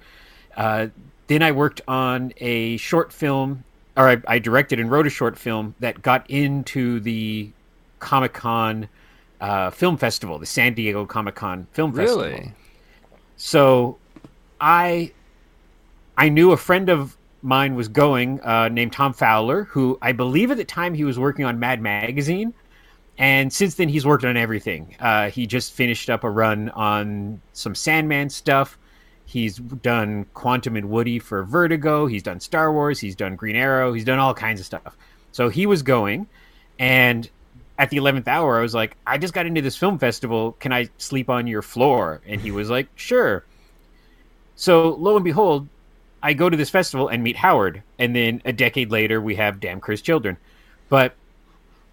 [0.57, 0.89] Uh,
[1.29, 3.65] then i worked on a short film
[3.97, 7.51] or I, I directed and wrote a short film that got into the
[8.01, 8.89] comic-con
[9.41, 12.25] uh, film festival the san diego comic-con film festival.
[12.25, 12.53] Really?
[13.37, 13.99] So
[14.61, 15.13] I
[16.23, 20.53] I knew a friend of mine was going uh, named Tom Fowler, who I believe
[20.53, 22.55] at the time he was working on Mad Magazine.
[23.19, 24.95] And since then, he's worked on everything.
[25.01, 28.79] Uh, he just finished up a run on some Sandman stuff.
[29.25, 32.07] He's done Quantum and Woody for Vertigo.
[32.07, 33.01] He's done Star Wars.
[33.01, 33.93] He's done Green Arrow.
[33.93, 34.97] He's done all kinds of stuff.
[35.33, 36.29] So he was going.
[36.79, 37.29] And
[37.81, 40.53] at the 11th hour, I was like, I just got into this film festival.
[40.61, 42.21] Can I sleep on your floor?
[42.29, 43.45] And he was like, sure.
[44.55, 45.67] So lo and behold,
[46.23, 47.83] I go to this festival and meet Howard.
[47.99, 50.37] And then a decade later, we have Damn Cursed Children.
[50.89, 51.15] But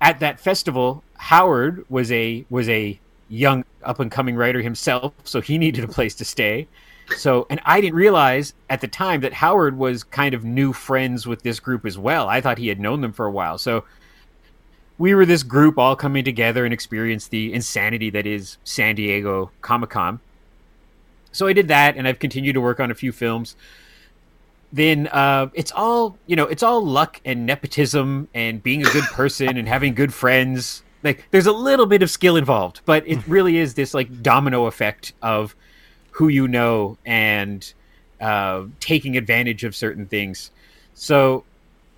[0.02, 5.42] at that festival, Howard was a was a young up and coming writer himself, so
[5.42, 6.68] he needed a place to stay.
[7.16, 11.26] So, and I didn't realize at the time that Howard was kind of new friends
[11.26, 12.28] with this group as well.
[12.28, 13.58] I thought he had known them for a while.
[13.58, 13.84] So,
[15.00, 19.50] we were this group all coming together and experienced the insanity that is San Diego
[19.62, 20.20] Comic Con.
[21.32, 23.56] So I did that, and I've continued to work on a few films.
[24.72, 29.06] Then uh, it's all you know, it's all luck and nepotism and being a good
[29.06, 30.84] person and having good friends.
[31.04, 34.66] Like there's a little bit of skill involved, but it really is this like domino
[34.66, 35.56] effect of
[36.12, 37.74] who you know and
[38.20, 40.52] uh, taking advantage of certain things.
[40.94, 41.46] So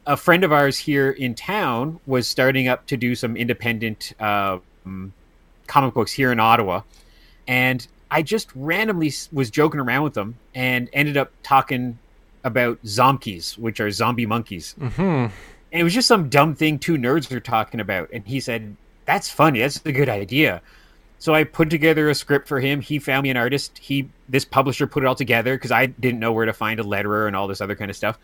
[0.05, 4.59] a friend of ours here in town was starting up to do some independent uh,
[5.67, 6.81] comic books here in Ottawa,
[7.47, 11.97] and I just randomly was joking around with them and ended up talking
[12.43, 14.75] about zomkies, which are zombie monkeys.
[14.79, 15.01] Mm-hmm.
[15.01, 18.75] And it was just some dumb thing two nerds were talking about, and he said,
[19.05, 19.59] "That's funny.
[19.59, 20.61] That's a good idea."
[21.19, 22.81] So I put together a script for him.
[22.81, 23.77] He found me an artist.
[23.77, 26.83] He this publisher put it all together because I didn't know where to find a
[26.83, 28.17] letterer and all this other kind of stuff.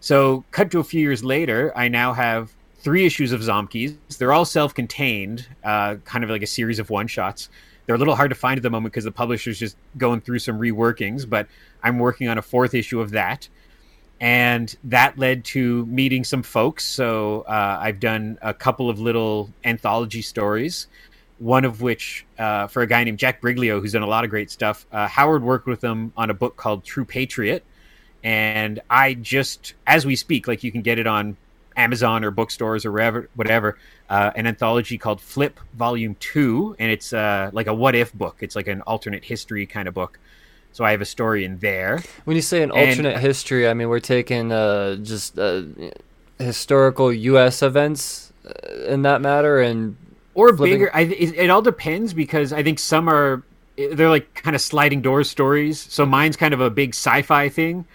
[0.00, 3.96] So, cut to a few years later, I now have three issues of Zomkies.
[4.18, 7.48] They're all self-contained, uh, kind of like a series of one-shots.
[7.86, 10.38] They're a little hard to find at the moment because the publisher's just going through
[10.38, 11.46] some reworkings, but
[11.82, 13.48] I'm working on a fourth issue of that.
[14.20, 16.84] And that led to meeting some folks.
[16.84, 20.86] So uh, I've done a couple of little anthology stories,
[21.38, 24.30] one of which uh, for a guy named Jack Briglio, who's done a lot of
[24.30, 24.86] great stuff.
[24.92, 27.64] Uh, Howard worked with him on a book called True Patriot
[28.24, 31.36] and I just as we speak, like you can get it on
[31.76, 33.78] Amazon or bookstores or wherever, whatever.
[34.08, 38.38] Uh, an anthology called Flip Volume Two, and it's uh, like a what if book.
[38.40, 40.18] It's like an alternate history kind of book.
[40.72, 42.02] So I have a story in there.
[42.24, 45.62] When you say an alternate and, history, I mean we're taking uh, just uh,
[46.38, 47.62] historical U.S.
[47.62, 49.96] events uh, in that matter, and
[50.34, 50.74] or flipping...
[50.74, 50.90] bigger.
[50.94, 53.42] I, it, it all depends because I think some are
[53.76, 55.80] they're like kind of sliding doors stories.
[55.80, 57.86] So mine's kind of a big sci-fi thing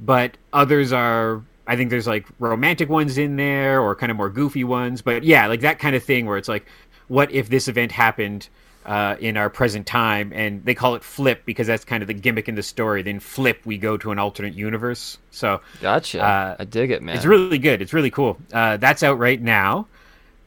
[0.00, 4.30] but others are I think there's like romantic ones in there or kind of more
[4.30, 5.02] goofy ones.
[5.02, 6.66] But yeah, like that kind of thing where it's like,
[7.08, 8.48] what if this event happened
[8.84, 10.32] uh, in our present time?
[10.34, 13.02] And they call it flip because that's kind of the gimmick in the story.
[13.02, 15.18] Then flip, we go to an alternate universe.
[15.30, 16.22] So gotcha.
[16.22, 17.16] Uh, I dig it, man.
[17.16, 17.82] It's really good.
[17.82, 18.38] It's really cool.
[18.52, 19.86] Uh, that's out right now,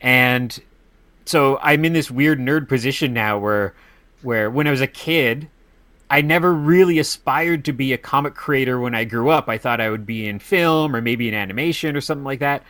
[0.01, 0.57] and
[1.29, 3.75] so I'm in this weird nerd position now where,
[4.23, 5.47] where when I was a kid,
[6.09, 9.47] I never really aspired to be a comic creator when I grew up.
[9.47, 12.63] I thought I would be in film or maybe in animation or something like that.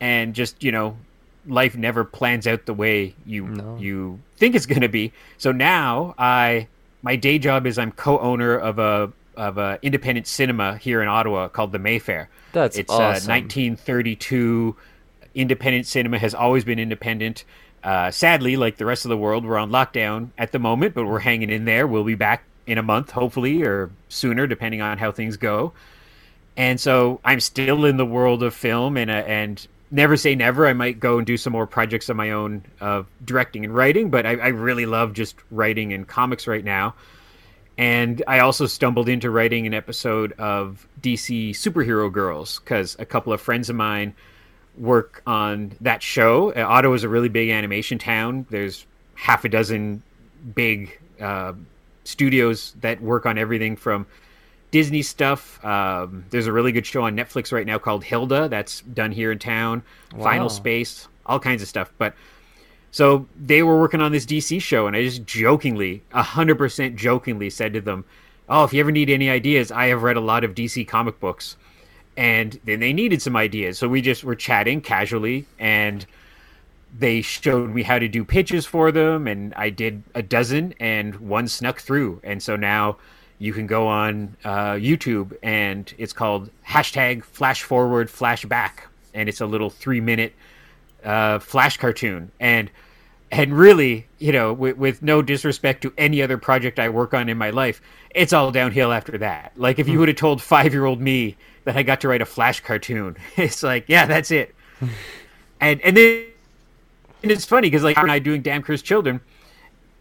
[0.00, 0.98] And just, you know,
[1.46, 3.76] life never plans out the way you no.
[3.78, 5.12] you think it's going to be.
[5.38, 6.68] So now I
[7.02, 11.48] my day job is I'm co-owner of a of a independent cinema here in Ottawa
[11.48, 12.28] called the Mayfair.
[12.52, 13.30] That's it's awesome.
[13.30, 14.76] Uh, 1932
[15.34, 17.44] independent cinema has always been independent.
[17.82, 21.04] Uh, sadly, like the rest of the world, we're on lockdown at the moment, but
[21.04, 21.86] we're hanging in there.
[21.86, 25.72] We'll be back in a month, hopefully, or sooner, depending on how things go.
[26.56, 30.66] And so I'm still in the world of film, and uh, and never say never.
[30.66, 34.10] I might go and do some more projects of my own of directing and writing,
[34.10, 36.94] but I, I really love just writing and comics right now.
[37.76, 43.32] And I also stumbled into writing an episode of DC Superhero Girls because a couple
[43.32, 44.14] of friends of mine
[44.78, 46.52] work on that show.
[46.52, 48.46] Uh, Ottawa is a really big animation town.
[48.50, 50.02] There's half a dozen
[50.54, 51.54] big uh,
[52.04, 54.06] studios that work on everything from
[54.70, 55.64] Disney stuff.
[55.64, 59.32] Um, there's a really good show on Netflix right now called Hilda that's done here
[59.32, 59.82] in town.
[60.14, 60.24] Wow.
[60.24, 61.92] Final Space, all kinds of stuff.
[61.98, 62.14] But
[62.90, 67.50] so they were working on this DC show, and I just jokingly, hundred percent jokingly,
[67.50, 68.04] said to them,
[68.48, 71.20] "Oh, if you ever need any ideas, I have read a lot of DC comic
[71.20, 71.56] books."
[72.16, 76.06] And then they needed some ideas, so we just were chatting casually and
[76.96, 81.16] they showed me how to do pitches for them and i did a dozen and
[81.16, 82.96] one snuck through and so now
[83.38, 88.80] you can go on uh, youtube and it's called hashtag flash forward flashback
[89.12, 90.32] and it's a little three minute
[91.04, 92.70] uh, flash cartoon and
[93.30, 97.28] And really, you know, with, with no disrespect to any other project I work on
[97.28, 97.80] in my life,
[98.14, 99.52] it's all downhill after that.
[99.56, 102.22] Like if you would have told five year old me that I got to write
[102.22, 104.54] a Flash cartoon, it's like, yeah, that's it.
[105.60, 106.26] and and then
[107.24, 109.20] and it's funny because like when I doing Damn Cursed Children,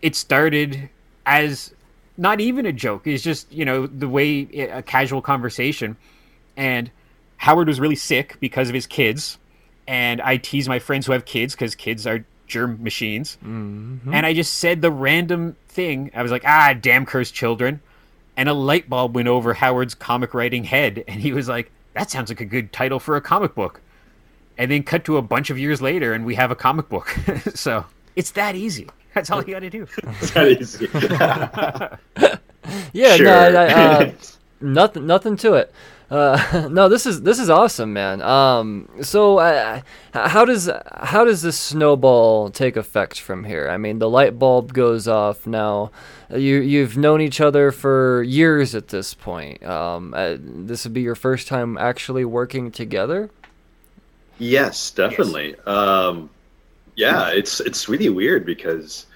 [0.01, 0.89] it started
[1.25, 1.73] as
[2.17, 3.07] not even a joke.
[3.07, 5.97] It's just you know the way it, a casual conversation,
[6.57, 6.91] and
[7.38, 9.38] Howard was really sick because of his kids,
[9.88, 14.13] and I tease my friends who have kids because kids are germ machines, Mm-hmm.
[14.13, 16.12] and I just said the random thing.
[16.13, 17.81] I was like, ah, damn cursed children,
[18.38, 22.12] and a light bulb went over Howard's comic writing head, and he was like, that
[22.12, 23.79] sounds like a good title for a comic book.
[24.57, 27.07] And then cut to a bunch of years later, and we have a comic book.
[27.55, 27.85] so
[28.15, 28.87] it's that easy.
[29.15, 29.87] That's all you got to do.
[30.21, 30.87] It's that easy.
[32.93, 33.25] Yeah, Sure.
[33.25, 34.11] no, I, I, uh,
[34.61, 35.73] nothing, nothing to it.
[36.09, 38.21] Uh, no, this is this is awesome, man.
[38.21, 39.81] Um, so uh,
[40.13, 43.67] how does how does this snowball take effect from here?
[43.67, 45.91] I mean, the light bulb goes off now.
[46.31, 49.63] Uh, You you've known each other for years at this point.
[49.65, 53.29] Um, uh, this would be your first time actually working together.
[54.38, 55.56] Yes, definitely.
[55.65, 56.30] Um,
[56.96, 59.08] yeah, it's it's really weird because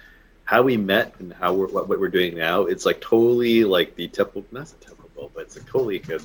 [0.45, 3.95] how we met and how we're what, what we're doing now, it's like totally like
[3.95, 6.21] the typical not the typical, but it's a totally good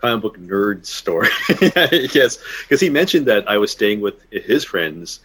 [0.00, 1.28] comic book nerd story.
[2.14, 5.20] yes, because he mentioned that I was staying with his friends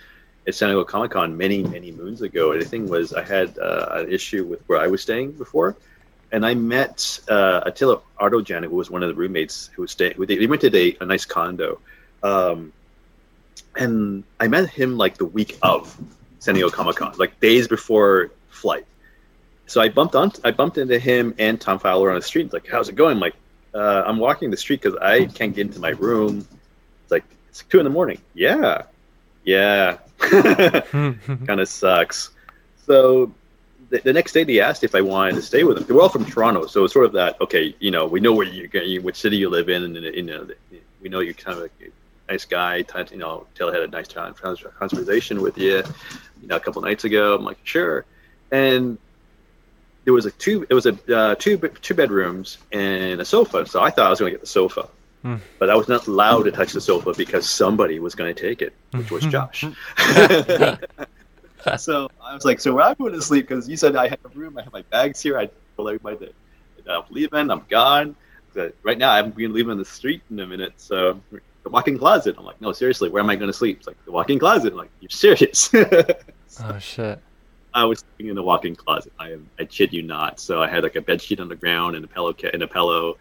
[0.47, 3.57] at San Diego Comic Con many many moons ago, and the thing was I had
[3.59, 5.75] uh, an issue with where I was staying before.
[6.31, 10.15] And I met uh, Attila Adorjany, who was one of the roommates who was staying.
[10.19, 11.79] They rented a, a nice condo,
[12.21, 12.73] um,
[13.77, 15.95] and I met him like the week of
[16.39, 18.85] San Diego Comic Con, like days before flight.
[19.67, 22.53] So I bumped on, I bumped into him and Tom Fowler on the street.
[22.53, 23.35] Like, "How's it going?" I'm like,
[23.73, 26.47] uh, "I'm walking the street because I can't get into my room."
[27.03, 28.19] It's like it's two in the morning.
[28.33, 28.83] Yeah,
[29.43, 32.31] yeah, kind of sucks.
[32.85, 33.31] So
[33.89, 35.85] the, the next day they asked if I wanted to stay with them.
[35.85, 37.39] They're all from Toronto, so it's sort of that.
[37.41, 40.23] Okay, you know, we know where you, you which city you live in, and you
[40.23, 40.47] know,
[41.01, 41.69] we know you're kind of
[42.29, 42.83] nice guy.
[43.11, 45.83] You know, Taylor had a nice time conversation with you,
[46.41, 47.35] you know, a couple nights ago.
[47.35, 48.05] I'm like, sure,
[48.51, 48.97] and
[50.05, 50.65] there was a two.
[50.69, 53.65] It was a uh, two two bedrooms and a sofa.
[53.65, 54.89] So I thought I was going to get the sofa,
[55.23, 55.35] Hmm.
[55.59, 58.61] but I was not allowed to touch the sofa because somebody was going to take
[58.61, 59.61] it, which was Josh.
[61.77, 64.19] so I was like, so where I'm going to sleep because you said I have
[64.23, 65.37] a room, I have my bags here.
[65.37, 66.33] I told everybody that
[66.87, 68.15] I'm leaving, I'm gone.
[68.83, 70.73] Right now, I'm going to leave on the street in a minute.
[70.77, 71.19] So
[71.67, 72.35] the walk-in closet.
[72.37, 73.79] I'm like, no, seriously, where am I going to sleep?
[73.79, 74.71] It's like the walk-in closet.
[74.71, 75.69] I'm like, you're serious?
[75.75, 77.19] oh shit.
[77.73, 79.11] I was sleeping in the walk-in closet.
[79.19, 80.39] I am, I kid you not.
[80.39, 82.63] So I had like a bed sheet on the ground and a pillow ca- and
[82.63, 83.17] a pillow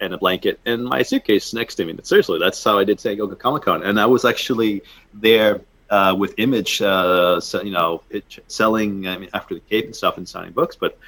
[0.00, 1.92] and a blanket and my suitcase next to me.
[1.92, 4.82] But Seriously, that's how I did San Diego Comic Con, and I was actually
[5.14, 9.86] there uh, with Image, uh, so, you know, it, selling I mean, after the Cape
[9.86, 10.76] and stuff and signing books.
[10.76, 10.98] But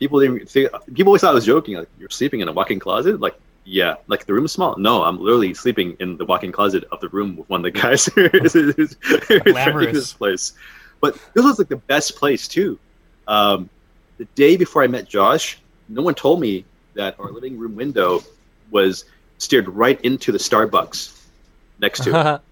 [0.00, 1.76] people didn't think, people always thought I was joking.
[1.76, 3.38] Like you're sleeping in a walk-in closet, like.
[3.64, 4.76] Yeah, like the room is small.
[4.76, 7.70] No, I'm literally sleeping in the walk-in closet of the room with one of the
[7.70, 8.52] guys who's,
[9.92, 10.52] this place.
[11.00, 12.78] But this was like the best place too.
[13.26, 13.70] Um,
[14.18, 18.22] the day before I met Josh, no one told me that our living room window
[18.70, 19.06] was
[19.38, 21.22] steered right into the Starbucks
[21.80, 22.40] next to it.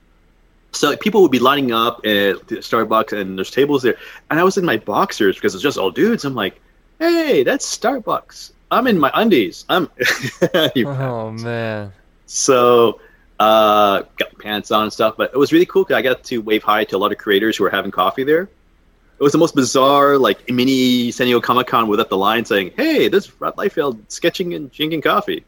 [0.74, 3.96] So like, people would be lining up at the Starbucks, and there's tables there.
[4.30, 6.24] And I was in my boxers because it's just all dudes.
[6.24, 6.58] I'm like,
[6.98, 8.52] hey, that's Starbucks.
[8.72, 9.64] I'm in my undies.
[9.68, 9.88] I'm.
[10.76, 11.92] Oh man.
[12.26, 13.00] so
[13.38, 16.38] uh, got pants on and stuff, but it was really cool because I got to
[16.38, 18.42] wave hi to a lot of creators who were having coffee there.
[18.42, 22.72] It was the most bizarre, like mini San Diego Comic Con without the line saying,
[22.76, 25.44] "Hey, this is Rob Liefeld sketching and drinking coffee,"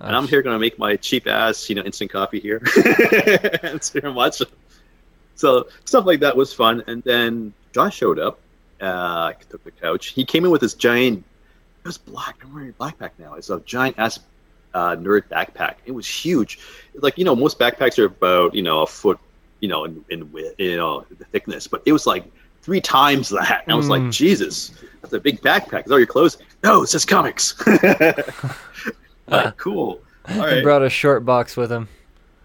[0.00, 2.62] and I'm here gonna make my cheap ass, you know, instant coffee here
[3.62, 4.48] and sit here and watch it.
[5.34, 8.38] So stuff like that was fun, and then Josh showed up.
[8.80, 10.06] Uh, took the couch.
[10.08, 11.24] He came in with this giant.
[11.84, 12.36] It was black.
[12.42, 13.34] I'm wearing a backpack now.
[13.34, 14.18] It's a giant ass
[14.74, 15.76] uh, nerd backpack.
[15.86, 16.58] It was huge.
[16.94, 19.18] Like you know, most backpacks are about you know a foot,
[19.60, 21.66] you know, in, in width, you know, the thickness.
[21.66, 22.24] But it was like
[22.62, 23.62] three times that.
[23.64, 24.12] And I was like, Mm.
[24.12, 25.86] Jesus, that's a big backpack.
[25.86, 26.38] Is all your clothes?
[26.62, 27.54] No, it says comics.
[29.28, 30.00] like cool.
[30.28, 31.88] All He brought a short box with him.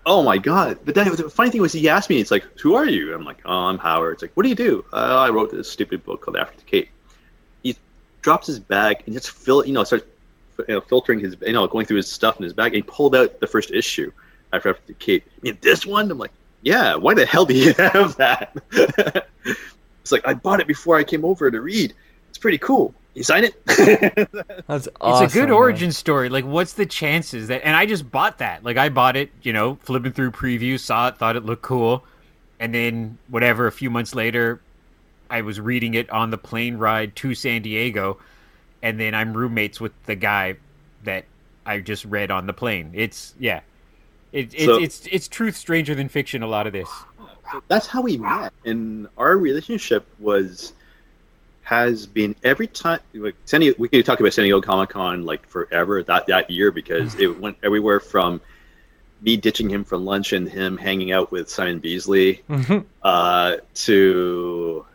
[0.05, 0.79] Oh my god!
[0.83, 3.23] But then the funny thing was, he asked me, "It's like, who are you?" I'm
[3.23, 6.03] like, "Oh, I'm Howard." It's like, "What do you do?" Uh, I wrote this stupid
[6.03, 6.89] book called After the Cape.
[8.23, 10.05] He drops his bag and just fill, you know, starts
[10.59, 12.67] you know, filtering his, you know, going through his stuff in his bag.
[12.67, 14.11] And he pulled out the first issue
[14.53, 15.23] after After the Cape.
[15.27, 16.09] I mean, this one.
[16.09, 20.67] I'm like, "Yeah, why the hell do you have that?" it's like I bought it
[20.67, 21.93] before I came over to read.
[22.29, 22.93] It's pretty cool.
[23.13, 23.63] You sign it?
[24.67, 25.25] That's awesome.
[25.25, 25.51] It's a good man.
[25.51, 26.29] origin story.
[26.29, 27.61] Like, what's the chances that?
[27.63, 28.63] And I just bought that.
[28.63, 32.03] Like, I bought it, you know, flipping through previews, saw it, thought it looked cool,
[32.59, 33.67] and then whatever.
[33.67, 34.61] A few months later,
[35.29, 38.17] I was reading it on the plane ride to San Diego,
[38.81, 40.55] and then I'm roommates with the guy
[41.03, 41.25] that
[41.65, 42.91] I just read on the plane.
[42.93, 43.61] It's yeah,
[44.31, 46.43] it, it So- it's it's truth stranger than fiction.
[46.43, 46.89] A lot of this.
[47.67, 50.73] that's how we met and our relationship was
[51.61, 55.23] has been every time like San Diego, we could talk about San Diego Comic Con
[55.25, 58.41] like forever that that year because it went everywhere from
[59.21, 62.41] me ditching him for lunch and him hanging out with Simon Bisley
[63.03, 64.85] uh, to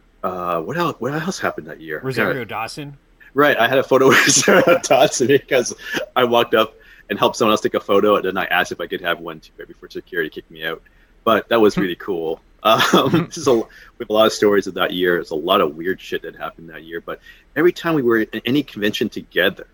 [0.68, 2.98] what else what else happened that year Rosario Dawson.
[3.32, 5.74] Right, I had a photo with Rosario Dawson because
[6.14, 6.74] I walked up
[7.08, 9.18] and helped someone else take a photo, and then I asked if I could have
[9.18, 10.82] one too right before security kicked me out.
[11.24, 12.42] But that was really cool.
[12.64, 13.64] Um, this is a, we
[14.00, 15.14] have a lot of stories of that year.
[15.14, 17.00] There's a lot of weird shit that happened that year.
[17.00, 17.20] But
[17.56, 19.68] every time we were in any convention together,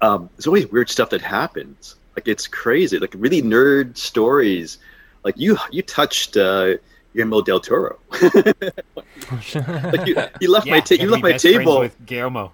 [0.00, 1.96] um, there's always weird stuff that happens.
[2.16, 4.78] Like it's crazy, like really nerd stories.
[5.24, 6.76] Like you, you touched uh,
[7.14, 7.98] Guillermo del Toro.
[8.10, 12.52] like you, you left my ta- you left my table with Guillermo.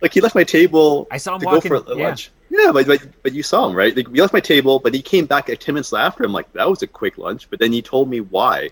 [0.00, 1.70] like he left my table I saw him to walking.
[1.70, 2.06] go for yeah.
[2.06, 2.30] lunch.
[2.50, 3.94] Yeah, but, but but you saw him right.
[3.96, 6.24] Like, you left my table, but he came back at ten minutes after.
[6.24, 7.48] I'm like, that was a quick lunch.
[7.50, 8.70] But then you told me why.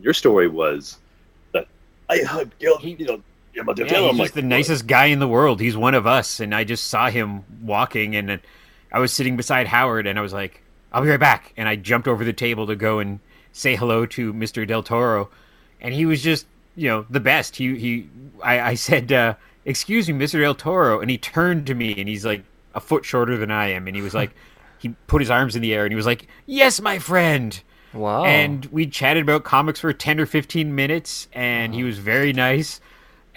[0.00, 0.98] Your story was
[1.52, 1.66] that
[2.08, 3.20] I hugged He- you know,
[3.52, 4.02] Guillermo del Yeah, Toro.
[4.04, 5.60] he's I'm like, the nicest guy in the world.
[5.60, 8.40] He's one of us, and I just saw him walking, and
[8.92, 11.74] I was sitting beside Howard, and I was like, "I'll be right back," and I
[11.74, 13.18] jumped over the table to go and
[13.52, 15.30] say hello to Mister Del Toro,
[15.80, 16.46] and he was just,
[16.76, 17.56] you know, the best.
[17.56, 18.08] He he,
[18.42, 19.34] I, I said, uh,
[19.64, 22.44] "Excuse me, Mister Del Toro," and he turned to me, and he's like
[22.74, 24.30] a foot shorter than I am, and he was like,
[24.78, 27.60] he put his arms in the air, and he was like, "Yes, my friend."
[27.92, 28.24] wow.
[28.24, 32.80] and we chatted about comics for 10 or 15 minutes and he was very nice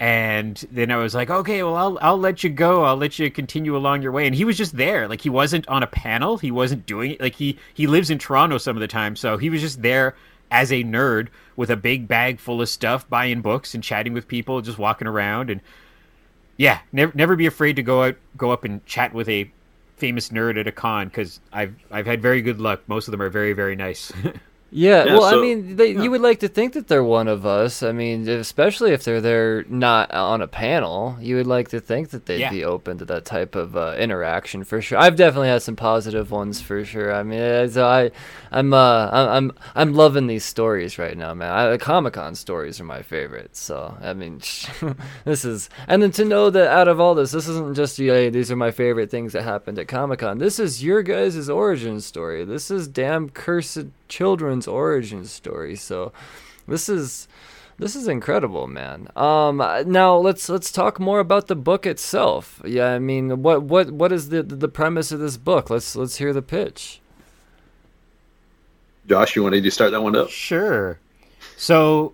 [0.02, 2.82] and then i was like okay well I'll, I'll let you go.
[2.82, 4.26] I'll let you continue along your way.
[4.26, 5.06] And he was just there.
[5.06, 6.38] Like he wasn't on a panel.
[6.38, 7.20] He wasn't doing it.
[7.20, 9.14] Like he he lives in toronto some of the time.
[9.16, 10.16] So he was just there
[10.50, 14.26] as a nerd with a big bag full of stuff buying books and chatting with
[14.26, 15.50] people just walking around.
[15.50, 15.60] And
[16.56, 19.50] yeah never never be afraid to go out go up and chat with a
[19.96, 22.82] famous nerd at a con because i've i've had very good luck.
[22.88, 24.12] Most of them are very very nice
[24.74, 26.02] Yeah, Yeah, well, I mean, they, yeah.
[26.02, 27.82] you would like to think that they're one of us.
[27.82, 32.08] I mean, especially if they're there not on a panel, you would like to think
[32.10, 32.50] that they'd Yeah.
[32.50, 34.96] be open to that type of uh, interaction for sure.
[34.98, 37.12] I've definitely had some positive ones for sure.
[37.14, 38.10] I mean, uh, so I,
[38.50, 41.52] I'm, uh, I'm, I'm, I'm loving these stories right now, man.
[41.52, 43.54] I, Comic Con stories are my favorite.
[43.56, 44.40] So I mean,
[45.26, 48.30] this is, and then to know that out of all this, this isn't just hey,
[48.30, 50.38] these are my favorite things that happened at Comic Con.
[50.38, 52.44] This is your guys' origin story.
[52.44, 55.74] This is damn cursed children's origin story.
[55.74, 56.12] So
[56.68, 57.28] this is
[57.78, 59.08] this is incredible, man.
[59.16, 59.56] Um,
[59.86, 62.60] now let's let's talk more about the book itself.
[62.64, 65.70] Yeah, I mean, what what what is the the premise of this book?
[65.70, 67.00] Let's let's hear the pitch.
[69.08, 70.28] Josh, you wanted to start that one up?
[70.28, 70.98] Sure.
[71.56, 72.12] So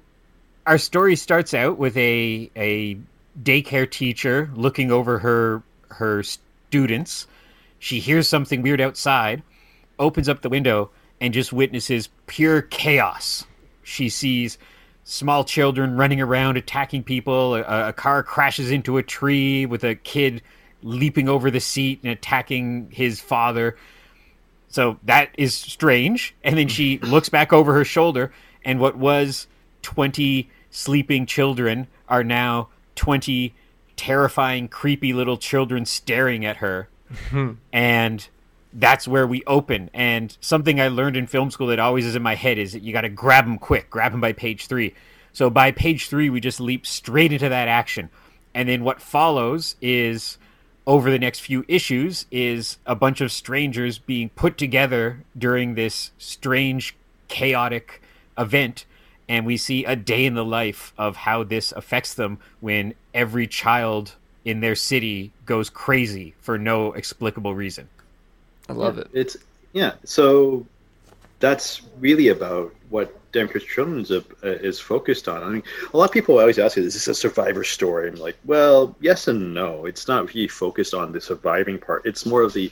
[0.67, 2.97] our story starts out with a a
[3.43, 7.27] daycare teacher looking over her her students.
[7.81, 9.43] She hears something weird outside,
[9.99, 10.91] opens up the window
[11.21, 13.45] and just witnesses pure chaos.
[13.83, 14.59] She sees
[15.05, 19.95] small children running around attacking people, a, a car crashes into a tree with a
[19.95, 20.43] kid
[20.83, 23.77] leaping over the seat and attacking his father.
[24.69, 26.35] So that is strange.
[26.45, 28.33] And then she looks back over her shoulder,
[28.65, 29.47] and what was
[29.83, 33.55] 20 sleeping children are now 20
[33.97, 36.89] terrifying, creepy little children staring at her.
[37.31, 37.53] Hmm.
[37.73, 38.29] and
[38.73, 39.91] that's where we open.
[39.95, 42.83] And something I learned in film school that always is in my head is that
[42.83, 44.95] you got to grab them quick, grab them by page three.
[45.33, 48.11] So by page three, we just leap straight into that action.
[48.55, 50.39] And then what follows is
[50.87, 56.13] over the next few issues is a bunch of strangers being put together during this
[56.19, 56.97] strange,
[57.29, 58.03] chaotic
[58.37, 58.85] event.
[59.29, 63.47] And we see a day in the life of how this affects them when every
[63.47, 64.15] child
[64.45, 67.89] in their city goes crazy for no explicable reason.
[68.69, 69.09] I love Yeah, it.
[69.13, 69.37] It's
[69.73, 69.93] yeah.
[70.05, 70.67] So
[71.41, 75.43] that's really about what Damn Cursed Children's uh, is focused on.
[75.43, 75.63] I mean,
[75.93, 78.97] a lot of people always ask, you, "Is this a survivor story?" I'm like, well,
[79.01, 79.85] yes and no.
[79.87, 82.07] It's not really focused on the surviving part.
[82.07, 82.71] It's more of the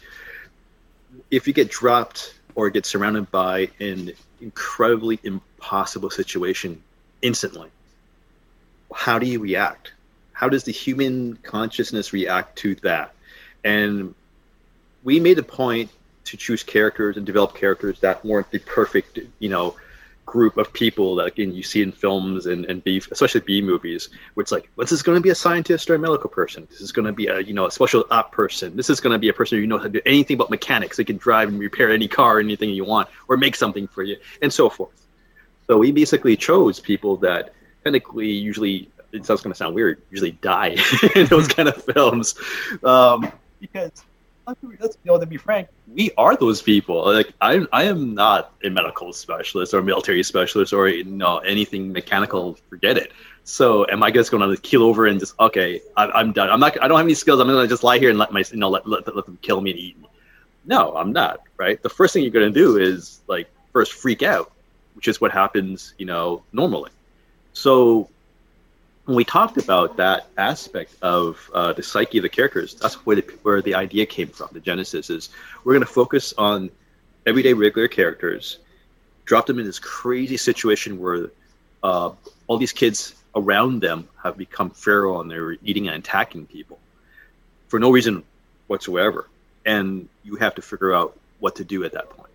[1.31, 6.83] if you get dropped or get surrounded by an incredibly impossible situation
[7.23, 7.71] instantly,
[8.95, 9.93] how do you react?
[10.33, 13.15] How does the human consciousness react to that?
[13.65, 14.15] And
[15.07, 15.89] we made a point
[16.25, 19.77] to choose characters and develop characters that weren't the perfect, you know,
[20.27, 24.09] group of people that again you see in films and, and B, especially B movies,
[24.35, 26.67] where it's like, this to be a scientist or a medical person.
[26.69, 28.75] This is going to be a you know a special op person.
[28.75, 30.97] This is going to be a person who knows how to do anything about mechanics.
[30.97, 34.17] They can drive and repair any car, anything you want, or make something for you,
[34.43, 35.07] and so forth.
[35.69, 37.55] So we basically chose people that
[37.85, 40.77] technically usually it sounds to sound weird usually die
[41.15, 42.35] in those kind of films
[42.83, 43.31] um,
[43.61, 44.05] because
[44.47, 45.69] let's you know to be frank.
[45.93, 47.05] We are those people.
[47.05, 51.93] Like i i am not a medical specialist or military specialist or you know anything
[51.93, 52.55] mechanical.
[52.69, 53.13] Forget it.
[53.45, 56.51] So am i just going to keel over and just okay I, am done.
[56.51, 57.41] I'm not i don't have any skills.
[57.41, 59.39] I'm going to just lie here and let my you know let, let, let them
[59.43, 60.09] kill me and eat me.
[60.65, 61.83] No i'm not right?
[61.83, 64.53] The first thing you're going to do is like first freak out
[64.95, 66.91] which is what happens you know normally.
[67.53, 68.11] So
[69.07, 73.17] when we talked about that aspect of uh, the psyche of the characters, that's where
[73.17, 74.49] the, where the idea came from.
[74.53, 75.31] The genesis is
[75.65, 76.71] we're going to focus on
[77.25, 78.59] everyday regular characters,
[79.25, 81.31] drop them in this crazy situation where
[81.85, 82.11] uh,
[82.49, 86.79] all these kids around them have become feral and they're eating and attacking people
[87.69, 88.25] for no reason
[88.67, 89.29] whatsoever,
[89.65, 92.31] and you have to figure out what to do at that point.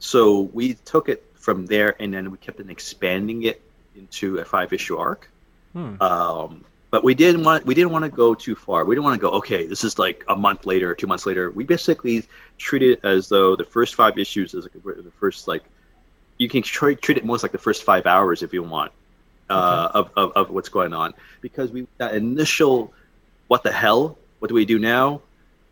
[0.00, 3.62] So we took it from there, and then we kept on expanding it
[3.96, 5.30] into a five issue arc
[5.74, 6.00] Hmm.
[6.00, 8.84] Um, but we didn't want we didn't want to go too far.
[8.84, 9.30] We didn't want to go.
[9.38, 11.50] Okay, this is like a month later, two months later.
[11.50, 12.24] We basically
[12.56, 14.72] treat it as though the first five issues is like
[15.04, 15.64] the first like
[16.38, 18.92] you can try, treat it most like the first five hours if you want
[19.50, 19.98] uh, okay.
[19.98, 22.92] of, of, of what's going on because we that initial
[23.48, 25.20] what the hell what do we do now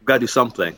[0.00, 0.76] we've got to do something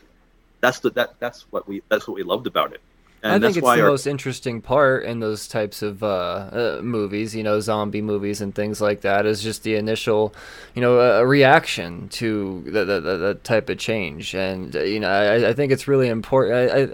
[0.60, 2.80] that's the that that's what we that's what we loved about it
[3.24, 3.88] and I think it's the our...
[3.88, 8.54] most interesting part in those types of uh, uh, movies, you know, zombie movies and
[8.54, 10.34] things like that, is just the initial,
[10.74, 14.34] you know, uh, reaction to the, the, the, type of change.
[14.34, 16.70] And, uh, you know, I, I think it's really important.
[16.70, 16.88] I, I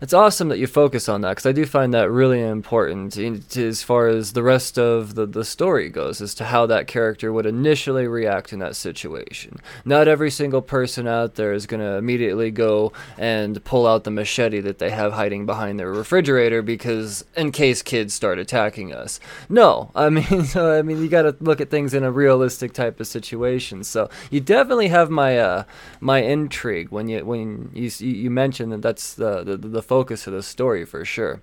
[0.00, 3.66] it's awesome that you focus on that because I do find that really important to,
[3.66, 7.32] as far as the rest of the, the story goes as to how that character
[7.32, 9.58] would initially react in that situation.
[9.84, 14.10] Not every single person out there is going to immediately go and pull out the
[14.10, 19.18] machete that they have hiding behind their refrigerator because in case kids start attacking us.
[19.48, 22.72] No, I mean, so, I mean, you got to look at things in a realistic
[22.72, 23.84] type of situation.
[23.84, 25.64] So you definitely have my uh,
[26.00, 30.34] my intrigue when you when you you mentioned that that's the the, the focus of
[30.34, 31.40] the story for sure.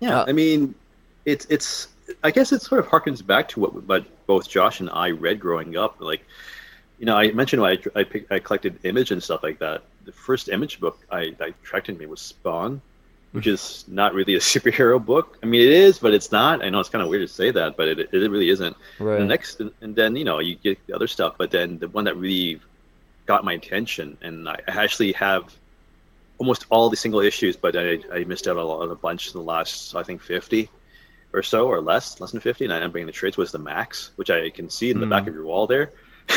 [0.00, 0.74] Yeah, uh, I mean,
[1.24, 1.88] it's it's.
[2.22, 5.40] I guess it sort of harkens back to what, what both Josh and I read
[5.40, 5.96] growing up.
[5.98, 6.24] Like,
[7.00, 9.82] you know, I mentioned I I, picked, I collected image and stuff like that.
[10.04, 12.80] The first image book I, I attracted me was Spawn,
[13.32, 15.38] which is not really a superhero book.
[15.42, 16.64] I mean, it is, but it's not.
[16.64, 18.76] I know it's kind of weird to say that, but it, it really isn't.
[19.00, 19.18] Right.
[19.18, 22.04] The next, and then you know, you get the other stuff, but then the one
[22.04, 22.60] that really
[23.24, 25.52] got my attention, and I actually have
[26.38, 29.44] almost all the single issues, but I, I missed out on a bunch in the
[29.44, 30.70] last, I think, 50
[31.32, 32.64] or so, or less, less than 50.
[32.64, 35.10] And I'm bringing the trades was the Maxx, which I can see in the mm.
[35.10, 35.30] back hmm.
[35.30, 35.92] of your wall there.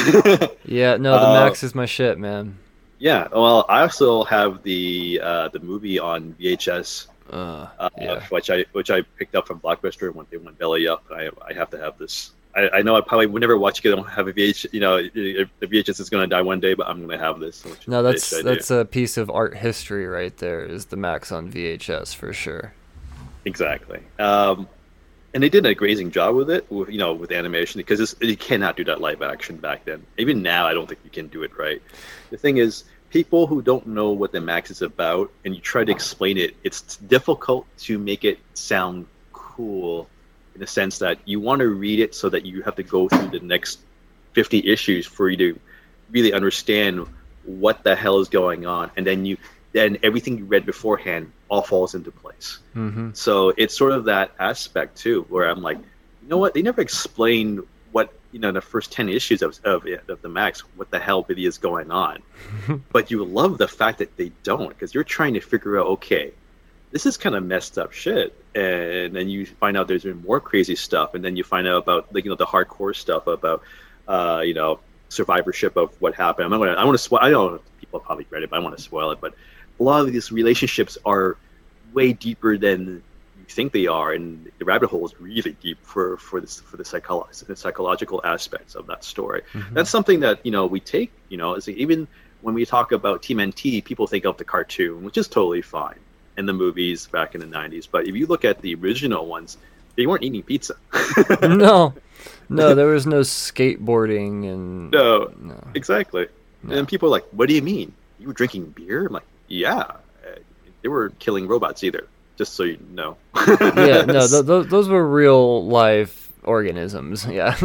[0.66, 2.58] yeah, no, the uh, Maxx is my shit, man.
[3.00, 8.28] Yeah, well, I also have the uh, the movie on VHS, uh, uh, yeah.
[8.28, 11.06] which I which I picked up from Blockbuster when they went belly up.
[11.10, 13.84] I I have to have this I, I know I probably would never watch it
[13.84, 14.74] because I don't have a VH.
[14.74, 17.40] You know, the VHS is going to die one day, but I'm going to have
[17.40, 17.64] this.
[17.88, 20.66] No, that's that's a piece of art history right there.
[20.66, 22.74] Is the Maxx on VHS for sure?
[23.46, 24.02] Exactly.
[24.18, 24.68] Um,
[25.34, 28.36] and they did a grazing job with it, with, you know, with animation because you
[28.36, 30.04] cannot do that live action back then.
[30.18, 31.82] Even now, I don't think you can do it right.
[32.32, 35.84] The thing is, people who don't know what the Maxx is about, and you try
[35.84, 40.10] to explain it, it's difficult to make it sound cool
[40.60, 43.08] in the sense that you want to read it so that you have to go
[43.08, 43.80] through the next
[44.34, 45.60] 50 issues for you to
[46.12, 47.08] really understand
[47.46, 49.38] what the hell is going on and then you
[49.72, 52.60] then everything you read beforehand all falls into place.
[52.76, 53.12] Mm-hmm.
[53.14, 55.78] so it's sort of that aspect too where i'm like
[56.30, 56.54] you know what?
[56.54, 60.60] They never explained what you know the first 10 issues of, of, of the maxx
[60.76, 62.22] what the hell really is going on.
[62.92, 66.34] But you love the fact that they don't because you're trying to figure out okay
[66.92, 68.34] this is kind of messed up shit.
[68.56, 71.84] And then you find out there's been more crazy stuff, and then you find out
[71.84, 73.62] about like you know the hardcore stuff about
[74.08, 74.80] uh, you know
[75.10, 76.46] survivorship of what happened.
[76.46, 77.20] I'm not gonna I want to spoil.
[77.22, 79.22] I know if people probably read it, but I want to spoil it.
[79.22, 79.36] But
[79.80, 81.38] a lot of these relationships are
[81.94, 83.04] way deeper than
[83.38, 86.78] you think they are, and the rabbit hole is really deep for for this for
[86.78, 89.44] the, psycholo- the psychological aspects of that story.
[89.54, 89.76] Mm-hmm.
[89.76, 91.12] That's something that you know we take.
[91.30, 92.08] You know, as even
[92.42, 96.00] when we talk about TMNT, people think of the cartoon, which is totally fine
[96.40, 97.88] in the movies back in the 90s.
[97.92, 99.58] But if you look at the original ones,
[99.96, 100.76] they weren't eating pizza.
[101.42, 101.94] no,
[102.48, 105.68] no, there was no skateboarding and no, no.
[105.76, 106.28] exactly.
[106.64, 106.76] No.
[106.78, 107.94] And people are like, "What do you mean?
[108.20, 109.92] You were drinking beer?" I'm like, "Yeah,
[110.82, 113.18] they were killing robots either." Just so you know.
[113.36, 117.26] yeah, no, th- th- those were real life organisms.
[117.26, 117.56] Yeah,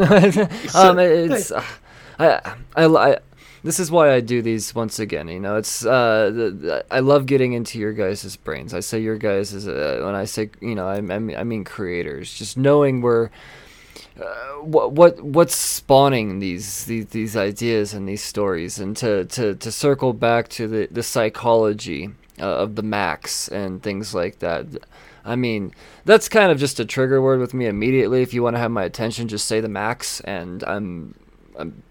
[0.74, 1.50] um, it's.
[1.52, 1.64] Uh,
[2.18, 3.18] I, I, I
[3.64, 5.26] this is why I do these once again.
[5.28, 8.74] You know, it's uh, the, I love getting into your guys' brains.
[8.74, 12.32] I say your guys is uh, when I say you know I, I mean creators.
[12.32, 13.30] Just knowing where
[14.20, 19.54] uh, what what what's spawning these, these these ideas and these stories, and to to
[19.54, 24.66] to circle back to the the psychology uh, of the Maxx and things like that.
[25.24, 25.72] I mean,
[26.04, 28.20] that's kind of just a trigger word with me immediately.
[28.20, 31.14] If you want to have my attention, just say the Maxx, and I'm,
[31.58, 31.82] I'm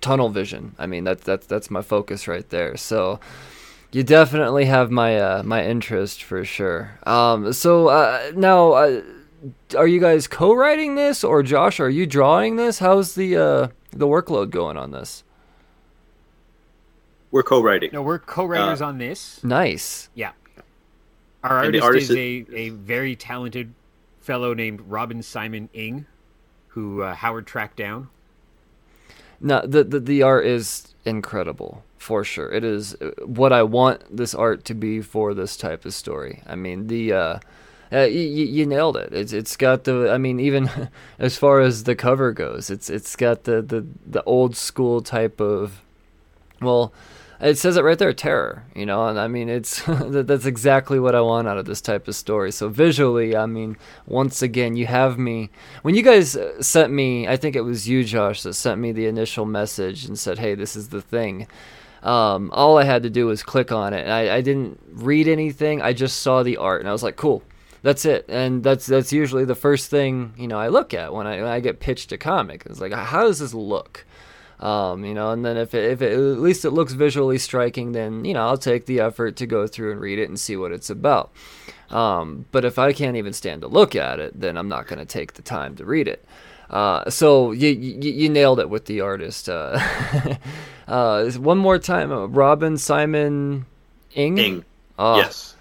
[0.00, 0.74] tunnel vision.
[0.78, 2.76] I mean, that's that's that's my focus right there.
[2.76, 3.20] So
[3.92, 6.98] you definitely have my uh, my interest for sure.
[7.06, 9.02] Um, so uh, now, uh,
[9.76, 12.78] are you guys co-writing this, or Josh, are you drawing this?
[12.78, 15.22] How's the uh, the workload going on this?
[17.30, 17.90] We're co-writing.
[17.92, 19.42] No, we're co-writers on this.
[19.44, 20.08] Nice.
[20.14, 20.32] Yeah.
[21.42, 23.74] Our artist, artist is is- a, a very talented
[24.20, 26.06] fellow named Robin Simon Ng,
[26.68, 28.08] who uh, Howard tracked down.
[29.40, 32.50] No, the, the the art is incredible for sure.
[32.50, 36.42] It is uh, what I want this art to be for this type of story.
[36.46, 37.38] I mean, the uh,
[37.92, 39.12] uh, you, you nailed it.
[39.12, 40.10] It's it's got the.
[40.10, 40.70] I mean, even
[41.18, 45.40] as far as the cover goes, it's it's got the the the old school type
[45.40, 45.82] of.
[46.60, 46.92] Well,
[47.40, 48.64] it says it right there, terror.
[48.74, 52.08] You know, and I mean, it's that's exactly what I want out of this type
[52.08, 52.52] of story.
[52.52, 53.76] So visually, I mean,
[54.06, 55.50] once again, you have me.
[55.82, 58.92] When you guys uh, sent me, I think it was you, Josh, that sent me
[58.92, 61.46] the initial message and said, "Hey, this is the thing."
[62.02, 64.06] Um, all I had to do was click on it.
[64.08, 65.82] I, I didn't read anything.
[65.82, 67.42] I just saw the art, and I was like, "Cool."
[67.82, 71.26] That's it, and that's that's usually the first thing you know I look at when
[71.28, 72.64] I when I get pitched a comic.
[72.66, 74.04] It's like, how does this look?
[74.58, 77.92] Um, you know and then if it, if it, at least it looks visually striking
[77.92, 80.56] then you know i'll take the effort to go through and read it and see
[80.56, 81.30] what it's about
[81.90, 84.98] um, but if i can't even stand to look at it then i'm not going
[84.98, 86.24] to take the time to read it
[86.70, 89.78] uh, so you, you you nailed it with the artist uh,
[90.88, 93.66] uh, one more time uh, robin simon
[94.16, 94.64] ng, Ng.
[94.98, 95.54] Oh, yes.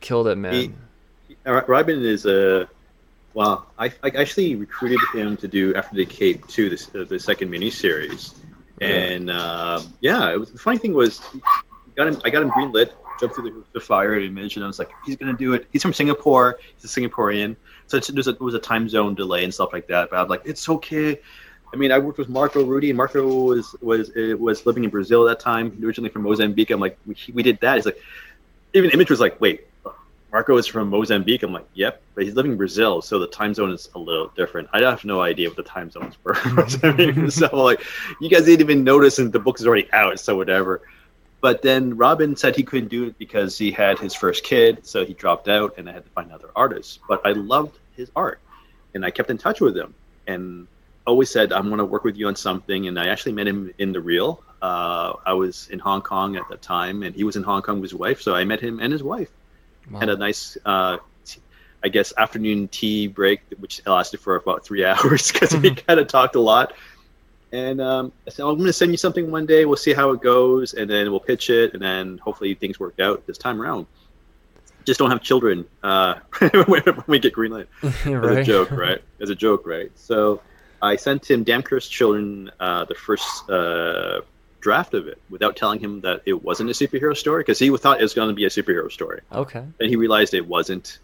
[0.00, 0.72] killed it man He-
[1.46, 2.68] Uh, Robin is a.
[3.32, 7.18] well, I, I actually recruited him to do After the Cape 2, the, uh, the
[7.18, 8.34] second miniseries.
[8.80, 11.20] And uh, yeah, it was, the funny thing was,
[11.96, 14.78] got him, I got him greenlit, jumped through the, the fire image, and I was
[14.78, 15.66] like, he's to do it.
[15.70, 17.56] He's from Singapore, he's a Singaporean.
[17.88, 20.10] So it's, there's a, there was a time zone delay and stuff like that.
[20.10, 21.20] But I'm like, it's okay.
[21.72, 22.90] I mean, I worked with Marco Rudy.
[22.90, 26.70] And Marco was was uh, was living in Brazil at that time, originally from Mozambique.
[26.70, 27.76] I'm like, we, we did that.
[27.76, 28.00] He's like,
[28.74, 29.66] even Image was like, wait,
[30.32, 31.42] Marco is from Mozambique.
[31.42, 34.28] I'm like, yep, but he's living in Brazil, so the time zone is a little
[34.36, 34.68] different.
[34.72, 36.34] I have no idea what the time zones were.
[37.30, 37.82] So like,
[38.20, 40.82] you guys didn't even notice, and the book is already out, so whatever.
[41.40, 45.04] But then Robin said he couldn't do it because he had his first kid, so
[45.04, 46.98] he dropped out, and I had to find other artists.
[47.08, 48.40] But I loved his art,
[48.94, 49.94] and I kept in touch with him,
[50.26, 50.68] and
[51.06, 52.86] always said I'm going to work with you on something.
[52.86, 54.44] And I actually met him in the real.
[54.62, 57.80] Uh, I was in Hong Kong at the time, and he was in Hong Kong
[57.80, 59.30] with his wife, so I met him and his wife
[59.90, 60.00] Wow.
[60.00, 61.40] had a nice uh, t-
[61.82, 66.06] I guess afternoon tea break which lasted for about three hours because we kind of
[66.06, 66.74] talked a lot.
[67.52, 69.64] And um, I said I'm going to send you something one day.
[69.64, 73.00] We'll see how it goes and then we'll pitch it and then hopefully things work
[73.00, 73.86] out this time around.
[74.84, 76.14] Just don't have children uh,
[76.66, 79.02] when we get greenlit as a joke right?
[79.20, 79.90] As a joke right?
[79.96, 80.40] So
[80.82, 84.20] I sent him Damn Cursed Children uh, the first uh,
[84.60, 87.98] draft of it without telling him that it wasn't a superhero story because he thought
[88.00, 90.98] it was going to be a superhero story okay And he realized it wasn't,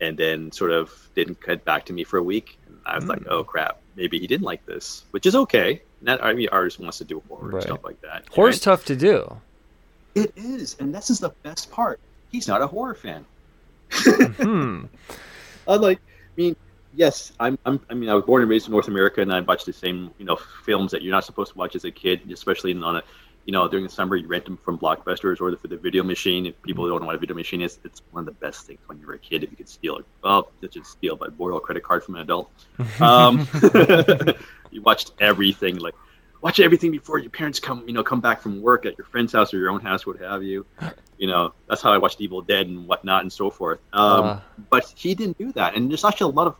[0.00, 2.58] and then sort of didn't get back to me for a week.
[2.66, 3.28] And I was like, Mm.
[3.30, 5.82] oh crap, maybe he didn't like this, which is okay.
[6.00, 7.54] Not every artist wants to do horror Right.
[7.54, 8.24] and stuff like that.
[8.30, 8.62] horror's right?
[8.62, 9.40] tough to do
[10.14, 12.00] It is, and this is the best part.
[12.32, 13.24] He's not a horror fan.
[13.92, 14.84] hmm
[15.66, 16.56] Unlike, I mean,
[16.94, 17.80] yes, I'm, I'm.
[17.90, 20.10] I mean, I was born and raised in North America, and I watched the same,
[20.18, 23.02] you know, films that you're not supposed to watch as a kid, especially on a,
[23.44, 26.02] you know, during the summer, you rent them from Blockbusters or the, for the video
[26.02, 26.46] machine.
[26.46, 28.80] If people don't know what a video machine is, it's one of the best things
[28.86, 30.06] when you're a kid if you could steal it.
[30.22, 32.50] Well, it's just steal, but borrow a credit card from an adult.
[33.00, 33.46] Um,
[34.70, 35.94] you watched everything, like
[36.40, 39.32] watch everything before your parents come, you know, come back from work at your friend's
[39.32, 40.66] house or your own house, what have you.
[41.18, 43.80] You know, that's how I watched Evil Dead and whatnot and so forth.
[43.92, 44.40] Um, Uh.
[44.70, 46.56] but he didn't do that, and there's actually a lot of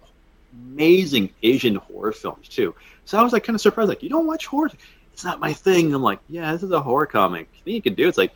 [0.73, 2.75] amazing Asian horror films too.
[3.05, 4.71] So I was like kind of surprised, like you don't watch horror.
[5.13, 5.95] It's not my thing.
[5.95, 7.49] I'm like, yeah, this is a horror comic.
[7.55, 8.09] I think you can do.
[8.09, 8.33] It's like,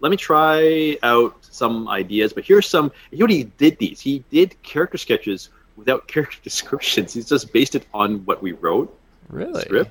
[0.00, 2.32] let me try out some ideas.
[2.32, 2.90] But here's some.
[3.10, 4.00] He already did these.
[4.00, 7.14] He did character sketches without character descriptions.
[7.14, 8.96] He's just based it on what we wrote
[9.28, 9.90] really script,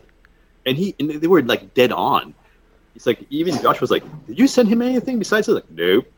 [0.65, 2.34] and he and they were like dead on.
[2.93, 6.11] He's like, even Josh was like, "Did you send him anything besides?" this?" like, "Nope."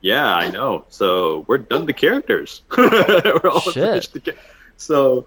[0.00, 0.84] Yeah, I know.
[0.90, 2.60] So we're done the characters.
[2.76, 3.74] we're all Shit.
[3.74, 4.12] finished.
[4.12, 4.34] The
[4.76, 5.26] so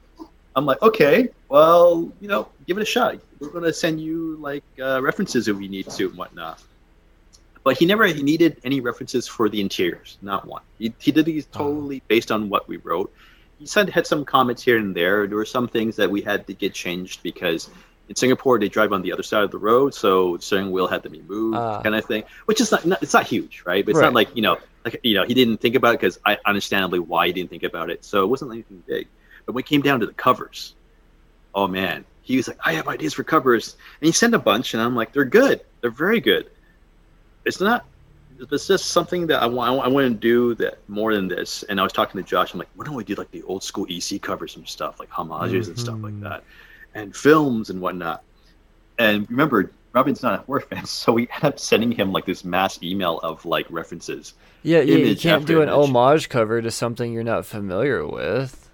[0.56, 3.18] I'm like, okay, well, you know, give it a shot.
[3.40, 6.62] We're gonna send you like uh, references if we need to and whatnot.
[7.64, 10.62] But he never he needed any references for the interiors, not one.
[10.80, 13.14] He, he did these totally based on what we wrote,
[13.60, 15.28] he said had some comments here and there.
[15.28, 17.70] There were some things that we had to get changed because
[18.10, 20.88] in Singapore they drive on the other side of the road, so the steering wheel
[20.88, 21.82] had to be moved, Ah.
[21.82, 22.24] kind of thing.
[22.46, 23.84] Which is not, not it's not huge, right?
[23.84, 24.06] But it's Right.
[24.06, 27.00] not like you know, like you know, he didn't think about it because I understandably
[27.00, 28.06] why he didn't think about it.
[28.06, 29.08] So it wasn't anything big.
[29.48, 30.76] But when it came down to the covers,
[31.56, 34.74] oh man, he was like, I have ideas for covers, and he sent a bunch,
[34.76, 36.52] and I'm like, they're good, they're very good.
[37.46, 37.86] It's not.
[38.52, 39.84] It's just something that I want.
[39.84, 41.64] I want to do that more than this.
[41.64, 42.54] And I was talking to Josh.
[42.54, 45.10] I'm like, why don't we do like the old school EC covers and stuff, like
[45.10, 46.22] homages and stuff like Mhm.
[46.22, 46.44] that,
[46.94, 48.22] and films and whatnot.
[49.00, 52.44] And remember, Robin's not a horror fan, so we ended up sending him like this
[52.44, 54.34] mass email of like references.
[54.62, 54.98] Yeah, yeah.
[54.98, 55.88] You can't do an image.
[55.90, 58.67] homage cover to something you're not familiar with.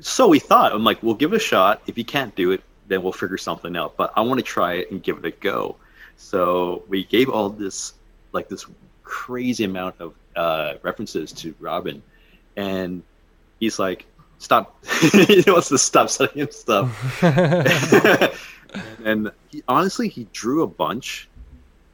[0.00, 1.82] So we thought, I'm like, we'll give it a shot.
[1.86, 3.96] If you can't do it, then we'll figure something out.
[3.96, 5.76] But I want to try it and give it a go.
[6.16, 7.94] So we gave all this,
[8.32, 8.66] like this
[9.02, 12.02] crazy amount of uh, references to Robin,
[12.56, 13.02] and
[13.60, 14.06] he's like,
[14.38, 14.84] stop.
[15.12, 17.22] he wants to stop sending him stuff.
[19.04, 21.28] and he honestly, he drew a bunch.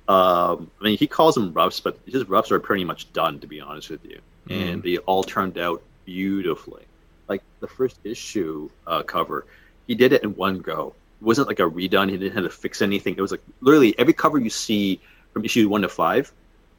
[0.09, 3.47] Um, I mean, he calls them roughs, but his roughs are pretty much done, to
[3.47, 4.21] be honest with you.
[4.51, 6.83] And they all turned out beautifully.
[7.29, 9.47] Like the first issue uh, cover,
[9.87, 10.95] he did it in one go.
[11.21, 12.11] It wasn't like a redone.
[12.11, 13.15] He didn't have to fix anything.
[13.17, 15.01] It was like literally every cover you see
[15.33, 16.33] from issue one to five,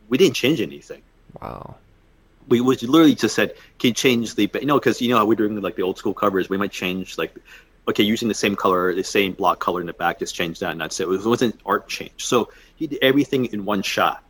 [0.09, 1.01] we didn't change anything
[1.41, 1.75] wow.
[2.47, 5.25] we was literally just said, can you change the, you know, because you know how
[5.25, 7.35] we're doing like the old school covers, we might change like,
[7.87, 10.71] okay, using the same color, the same block color in the back, just change that,
[10.71, 11.07] and that's it.
[11.07, 12.25] It wasn't art change.
[12.25, 14.23] So he did everything in one shot,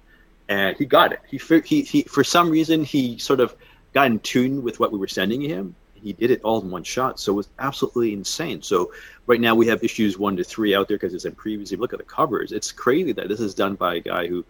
[0.49, 1.19] and he got it.
[1.29, 3.55] He he he for some reason he sort of
[3.93, 5.75] got in tune with what we were sending him.
[6.03, 8.61] He did it all in one shot, so it was absolutely insane.
[8.61, 8.91] So
[9.25, 11.71] right now we have issues one to three out there because it's in previews.
[11.71, 14.45] If look at the covers, it's crazy that this is done by a guy who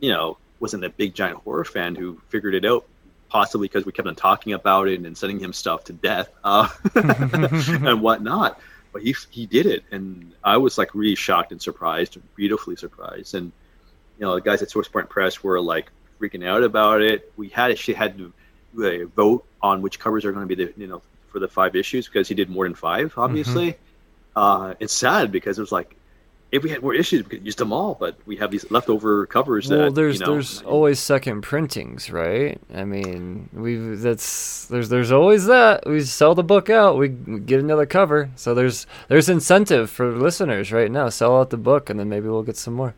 [0.00, 2.84] you know, wasn't a big giant horror fan who figured it out,
[3.28, 6.68] possibly because we kept on talking about it and sending him stuff to death uh,
[6.94, 8.60] and whatnot.
[8.92, 13.36] But he he did it, and I was like really shocked and surprised, beautifully surprised.
[13.36, 13.52] And
[14.18, 15.90] you know, the guys at Source Point Press were like
[16.20, 17.32] freaking out about it.
[17.36, 18.32] We had actually had to
[18.78, 21.76] uh, vote on which covers are going to be the you know for the five
[21.76, 23.76] issues because he did more than five, obviously.
[24.36, 25.96] Uh, it's sad because it was like
[26.52, 29.26] if we had more issues, we could use them all, but we have these leftover
[29.26, 32.60] covers that Well, there's you know, there's always second printings, right?
[32.74, 35.86] I mean, we've that's there's there's always that.
[35.86, 38.30] We sell the book out, we, we get another cover.
[38.34, 41.08] So there's there's incentive for listeners right now.
[41.08, 42.94] Sell out the book, and then maybe we'll get some more.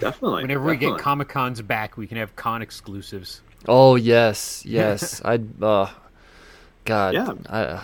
[0.00, 0.42] definitely.
[0.42, 0.98] Whenever we get.
[0.98, 3.42] Comic Cons back, we can have con exclusives.
[3.68, 5.20] Oh yes, yes.
[5.24, 5.90] I uh,
[6.84, 7.32] God, Yeah.
[7.48, 7.82] I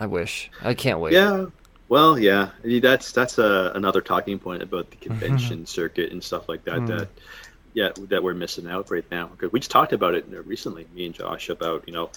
[0.00, 1.12] I wish I can't wait.
[1.12, 1.46] Yeah.
[1.88, 6.64] Well, yeah, that's that's a, another talking point about the convention circuit and stuff like
[6.64, 6.80] that.
[6.80, 6.86] Mm.
[6.88, 7.08] That
[7.74, 11.06] yeah, that we're missing out right now because we just talked about it recently, me
[11.06, 12.10] and Josh, about you know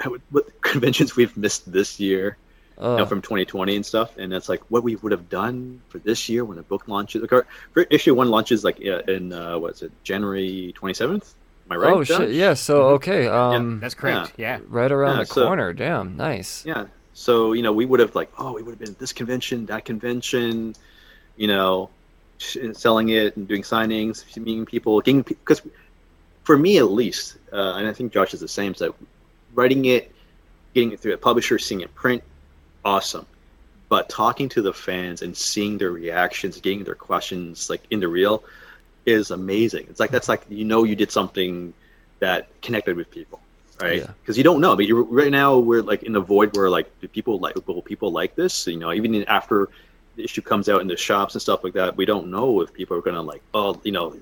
[0.00, 2.36] how- what conventions we've missed this year.
[2.78, 5.98] you know, from 2020 and stuff, and it's like what we would have done for
[6.00, 7.22] this year when a book launches.
[7.22, 11.34] Like our, for issue one launches like uh, in uh, what's it, January 27th?
[11.66, 11.92] Am I right?
[11.92, 12.18] oh Josh?
[12.18, 12.30] shit!
[12.32, 12.54] Yeah.
[12.54, 13.26] So okay.
[13.26, 14.32] Um, That's correct.
[14.36, 14.60] Yeah.
[14.68, 15.72] right around Yeah, the so- corner.
[15.72, 16.16] Damn.
[16.16, 16.64] Nice.
[16.66, 16.86] Yeah.
[17.14, 19.66] So you know, we would have like, oh, we would have been at this convention,
[19.66, 20.74] that convention,
[21.36, 21.88] you know,
[22.38, 25.62] selling it and doing signings, meeting people, getting because
[26.42, 28.74] for me at least, uh, and I think Josh is the same.
[28.74, 28.94] So
[29.54, 30.12] writing it,
[30.74, 32.22] getting it through a publisher, seeing it print,
[32.84, 33.24] awesome.
[33.88, 38.08] But talking to the fans and seeing their reactions, getting their questions like in the
[38.08, 38.42] real,
[39.06, 39.86] is amazing.
[39.90, 41.72] It's like that's like you know you did something
[42.20, 43.40] that connected with people,
[43.80, 43.98] right?
[43.98, 44.10] Yeah.
[44.20, 44.76] Because you don't know.
[44.76, 47.82] But you right now we're like in the void where like do people like will
[47.82, 48.66] people like this?
[48.66, 49.68] You know, even after
[50.16, 52.72] the issue comes out in the shops and stuff like that, we don't know if
[52.72, 54.14] people are gonna like oh you know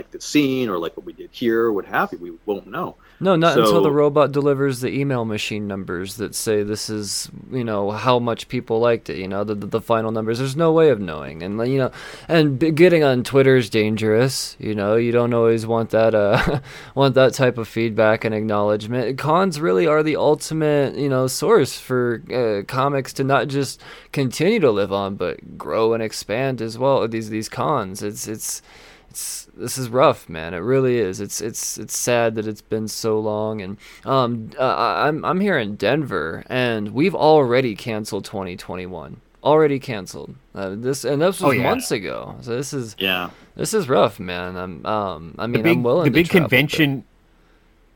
[0.00, 2.18] like the scene or like what we did here, what have you.
[2.18, 2.96] We won't know.
[3.22, 7.64] No, not until the robot delivers the email machine numbers that say this is, you
[7.64, 9.18] know, how much people liked it.
[9.18, 10.38] You know, the the, the final numbers.
[10.38, 11.90] There's no way of knowing, and you know,
[12.28, 14.56] and getting on Twitter is dangerous.
[14.58, 16.60] You know, you don't always want that uh
[16.94, 19.18] want that type of feedback and acknowledgement.
[19.18, 23.82] Cons really are the ultimate, you know, source for uh, comics to not just
[24.12, 27.06] continue to live on, but grow and expand as well.
[27.06, 28.62] These these cons, it's it's
[29.10, 30.54] it's this is rough, man.
[30.54, 31.20] It really is.
[31.20, 33.60] It's it's it's sad that it's been so long.
[33.60, 39.20] And um, uh, I- I'm I'm here in Denver, and we've already canceled 2021.
[39.42, 40.34] Already canceled.
[40.54, 41.62] Uh, this and this was Oh, yeah.
[41.62, 42.36] months ago.
[42.40, 43.30] So this is Yeah.
[43.56, 44.56] this is rough, man.
[44.56, 47.04] I'm um I The mean big, I'm willing the to big travel, but- convention,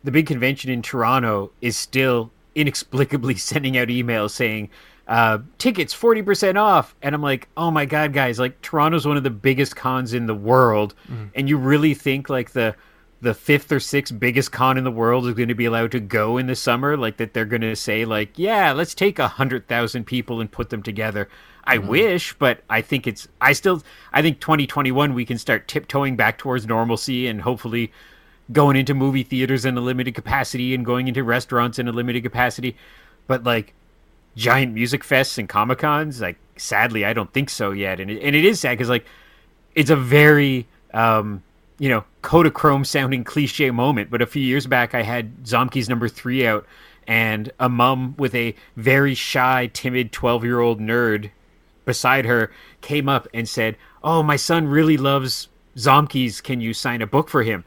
[0.02, 4.68] the big convention in Toronto is still inexplicably sending out emails saying
[5.06, 8.38] uh, tickets forty percent off, and I'm like, oh my god, guys!
[8.38, 11.26] Like Toronto's one of the biggest cons in the world, Mm-hmm.
[11.34, 12.74] and you really think like the
[13.20, 16.00] the fifth or sixth biggest con in the world is going to be allowed to
[16.00, 16.96] go in the summer.
[16.96, 20.50] Like that, they're going to say like, yeah, let's take a hundred thousand people and
[20.50, 21.28] put them together.
[21.64, 21.88] I mm-hmm.
[21.88, 23.26] wish, but I think it's.
[23.40, 23.82] I still.
[24.12, 27.92] I think 2021 we can start tiptoeing back towards normalcy and hopefully
[28.52, 32.22] going into movie theaters in a limited capacity and going into restaurants in a limited
[32.22, 32.76] capacity.
[33.26, 33.72] But like
[34.36, 38.00] giant music fests and comic cons, like sadly, I don't think so yet.
[38.00, 39.06] And it, and it is sad because like
[39.74, 41.42] it's a very um,
[41.78, 46.08] you know, Kodachrome sounding cliche moment, but a few years back I had Zomkie's number
[46.08, 46.66] three out,
[47.06, 51.30] and a mom with a very shy, timid 12 year old nerd
[51.84, 56.42] beside her came up and said, Oh, my son really loves Zomkies.
[56.42, 57.64] Can you sign a book for him?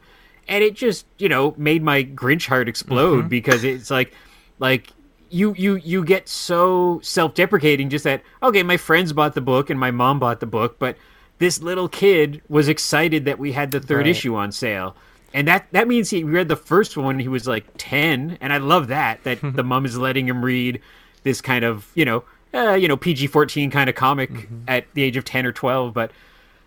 [0.48, 3.28] And it just, you know, made my Grinch heart explode mm-hmm.
[3.28, 4.12] because it's like,
[4.58, 4.92] like,
[5.30, 9.78] you you you get so self-deprecating just that okay my friends bought the book and
[9.78, 10.96] my mom bought the book but
[11.38, 14.06] this little kid was excited that we had the third right.
[14.08, 14.96] issue on sale.
[15.32, 18.38] And that, that means he read the first one he was like 10.
[18.40, 20.80] And I love that, that the mom is letting him read
[21.22, 22.24] this kind of, you know,
[22.54, 24.62] uh, you know, PG 14 kind of comic mm-hmm.
[24.66, 25.92] at the age of 10 or 12.
[25.92, 26.10] But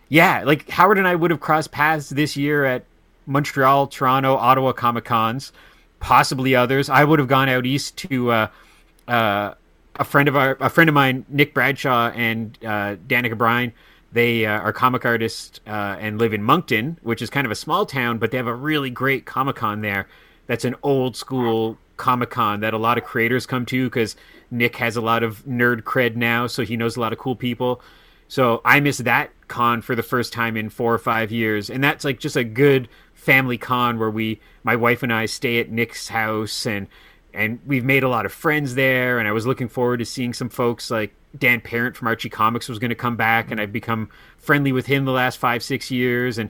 [0.10, 2.86] yeah, like Howard and I would have crossed paths this year at
[3.26, 5.52] Montreal, Toronto, Ottawa Comic Cons,
[6.02, 6.90] possibly others.
[6.90, 8.48] I would have gone out east to uh,
[9.08, 9.54] uh,
[9.96, 13.72] a friend of our, a friend of mine, Nick Bradshaw and uh, Danica Bryan
[14.12, 17.56] they uh, are comic artists uh, and live in Moncton, which is kind of a
[17.56, 20.08] small town, but they have a really great Comic Con there.
[20.48, 24.16] That's an old school Comic Con that a lot of creators come to because
[24.50, 27.36] Nick has a lot of nerd cred now, so he knows a lot of cool
[27.36, 27.82] people.
[28.28, 31.84] So I missed that con for the first time in four or five years, and
[31.84, 32.90] that's like just a good
[33.22, 36.88] family con where we, my wife and I, stay at Nick's house and
[37.34, 39.18] and we've made a lot of friends there.
[39.18, 42.68] And I was looking forward to seeing some folks like Dan Parent from Archie Comics
[42.68, 45.90] was going to come back, and I've become friendly with him the last five six
[45.90, 46.50] years, and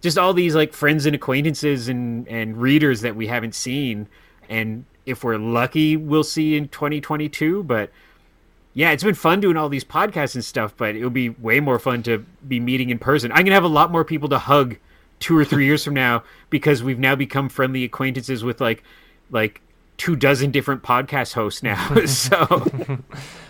[0.00, 4.06] just all these like friends and acquaintances and and readers that we haven't seen,
[4.48, 7.62] and if we're lucky, we'll see in 2022.
[7.62, 7.90] But
[8.74, 11.78] yeah, it's been fun doing all these podcasts and stuff, but it'll be way more
[11.78, 13.32] fun to be meeting in person.
[13.32, 14.76] I'm gonna have a lot more people to hug
[15.20, 18.82] two or three years from now because we've now become friendly acquaintances with like
[19.30, 19.60] like
[19.96, 21.94] two dozen different podcast hosts now.
[22.06, 23.00] so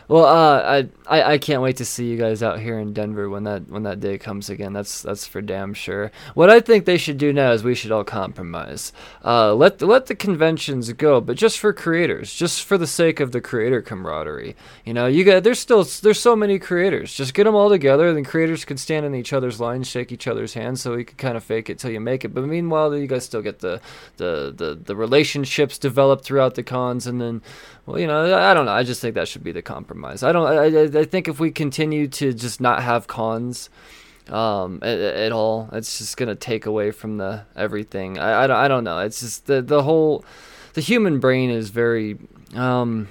[0.09, 3.29] Well, uh, I, I I can't wait to see you guys out here in Denver
[3.29, 4.73] when that when that day comes again.
[4.73, 6.11] That's that's for damn sure.
[6.33, 8.91] What I think they should do now is we should all compromise.
[9.23, 13.33] Uh, let let the conventions go, but just for creators, just for the sake of
[13.33, 14.57] the creator camaraderie.
[14.83, 17.13] You know, you got there's still there's so many creators.
[17.13, 20.27] Just get them all together, then creators can stand in each other's lines, shake each
[20.27, 22.33] other's hands, so we can kind of fake it till you make it.
[22.33, 23.79] But meanwhile, you guys still get the
[24.17, 27.43] the the, the relationships developed throughout the cons, and then
[27.85, 28.73] well, you know, I don't know.
[28.73, 29.98] I just think that should be the compromise.
[30.05, 30.47] I don't.
[30.47, 33.71] I, I think if we continue to just not have cons,
[34.29, 38.19] um, at, at all, it's just gonna take away from the everything.
[38.19, 38.99] I, I, don't, I don't know.
[38.99, 40.25] It's just the the whole,
[40.75, 42.19] the human brain is very
[42.55, 43.09] um,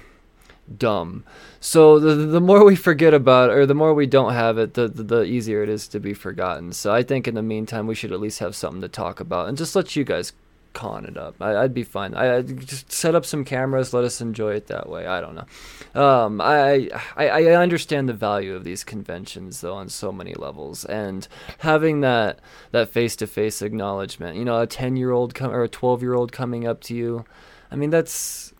[0.76, 1.24] dumb.
[1.60, 4.74] So the the more we forget about it, or the more we don't have it,
[4.74, 6.72] the, the, the easier it is to be forgotten.
[6.72, 9.48] So I think in the meantime we should at least have something to talk about
[9.48, 10.32] and just let you guys
[10.78, 11.34] con it up.
[11.42, 12.14] I, would be fine.
[12.14, 15.08] I I'd just set up some cameras, let us enjoy it that way.
[15.08, 16.00] I don't know.
[16.00, 20.84] Um, I, I I understand the value of these conventions though on so many levels,
[20.84, 21.26] and
[21.58, 22.38] having that
[22.70, 24.36] that face to face acknowledgement.
[24.36, 26.94] You know, a ten year old com- or a twelve year old coming up to
[26.94, 27.24] you.
[27.72, 28.54] I mean, that's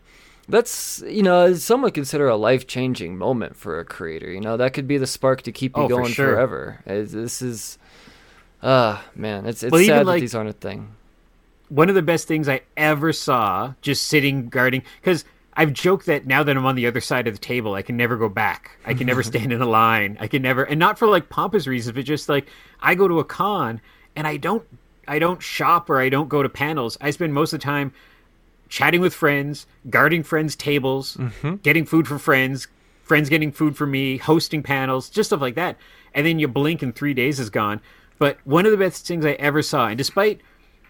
[0.49, 4.29] that's you know some would consider a life changing moment for a creator.
[4.29, 6.35] You know, that could be the spark to keep you oh, going for sure.
[6.35, 6.81] forever.
[6.85, 7.79] This is.
[8.61, 10.97] Ah, uh, man, it's it's well, sad like, that these aren't a thing
[11.69, 16.25] one of the best things I ever saw just sitting guarding because I've joked that
[16.25, 18.79] now that I'm on the other side of the table, I can never go back.
[18.87, 20.17] I can never stand in a line.
[20.21, 22.47] I can never, and not for like pompous reasons, but just like
[22.81, 23.81] I go to a con
[24.15, 24.65] and I don't,
[25.09, 26.97] I don't shop or I don't go to panels.
[27.01, 27.93] I spend most of the time
[28.69, 31.57] chatting with friends, guarding friends' tables, mm-hmm.
[31.57, 32.69] getting food for friends,
[33.03, 35.77] friends getting food for me, hosting panels, just stuff like that.
[36.15, 37.81] And then you blink and three days is gone.
[38.19, 40.41] But one of the best things I ever saw, and despite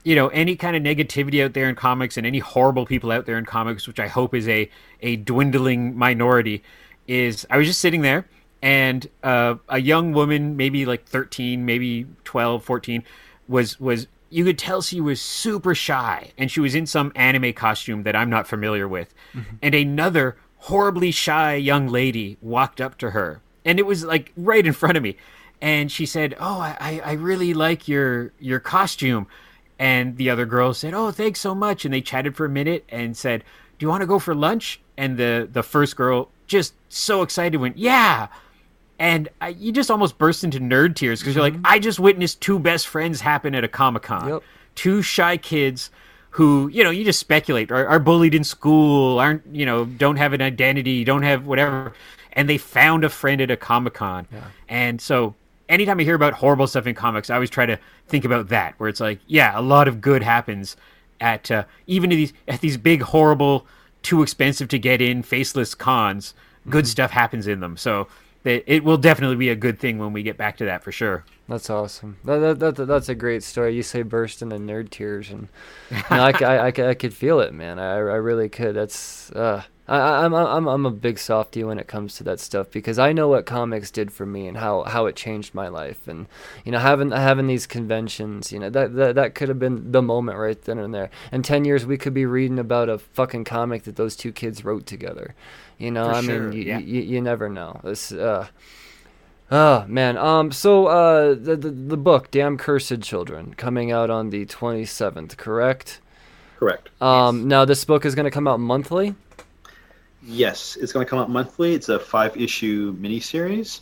[0.04, 3.26] you know any kind of negativity out there in comics and any horrible people out
[3.26, 4.68] there in comics which i hope is a
[5.00, 6.62] a dwindling minority
[7.06, 8.26] is i was just sitting there
[8.60, 13.04] and uh, a young woman maybe like 13 maybe 12 14
[13.46, 17.52] was was you could tell she was super shy and she was in some anime
[17.52, 19.14] costume that i'm not familiar with.
[19.34, 19.56] Mm-hmm.
[19.62, 24.66] and another horribly shy young lady walked up to her and it was like right
[24.66, 25.16] in front of me.
[25.60, 29.26] And she said oh i i really like your your costume
[29.78, 32.84] and the other girl said, "Oh, thanks so much." And they chatted for a minute
[32.88, 33.44] and said,
[33.78, 37.58] "Do you want to go for lunch?" And the the first girl just so excited
[37.58, 38.28] went, "Yeah."
[39.00, 41.38] And I, you just almost burst into nerd tears because mm-hmm.
[41.38, 41.66] you're like, mm-hmm.
[41.66, 44.28] I just witnessed two best friends happen at a Comic Con.
[44.28, 44.42] Yep.
[44.74, 45.90] two shy kids
[46.30, 50.16] who you know you just speculate are, are bullied in school, aren't you know don't
[50.16, 51.92] have an identity, don't have whatever,
[52.32, 54.44] and they found a friend at a comic con, Yeah.
[54.68, 55.34] and so
[55.68, 58.74] anytime I hear about horrible stuff in comics, I always try to think about that,
[58.78, 60.76] where it's like, yeah, a lot of good happens
[61.20, 63.66] at uh, even at these at these big horrible,
[64.02, 66.34] too expensive to get in, faceless cons.
[66.68, 68.08] Good stuff happens in them, so
[68.44, 70.92] it, it will definitely be a good thing when we get back to that for
[70.92, 71.24] sure.
[71.48, 72.18] That's awesome.
[72.24, 73.74] That, that, that, that's a great story.
[73.74, 75.48] You say burst into nerd tears, and
[75.90, 77.78] you know, I, I, I, I could feel it, man.
[77.78, 78.74] I, I really could.
[78.74, 82.40] That's uh, I, I- I'm I'm I'm a big softie when it comes to that
[82.40, 85.68] stuff because I know what comics did for me and how, how it changed my
[85.68, 86.26] life, and
[86.64, 90.02] you know having having these conventions, you know that that, that could have been the
[90.02, 91.10] moment right then and there.
[91.32, 94.64] In ten years, we could be reading about a fucking comic that those two kids
[94.64, 95.34] wrote together.
[95.78, 96.78] You know, For I sure, mean, you, yeah.
[96.78, 97.80] you, you never know.
[97.82, 98.48] This uh.
[99.50, 100.18] Oh man.
[100.18, 100.52] Um.
[100.52, 105.36] So uh, the, the the book "Damn Cursed Children" coming out on the twenty seventh,
[105.38, 106.00] correct?
[106.58, 106.90] Correct.
[107.00, 107.48] Um.
[107.48, 109.14] Now this book is going to come out monthly.
[110.22, 111.74] Yes, it's going to come out monthly.
[111.74, 113.80] It's a five issue miniseries.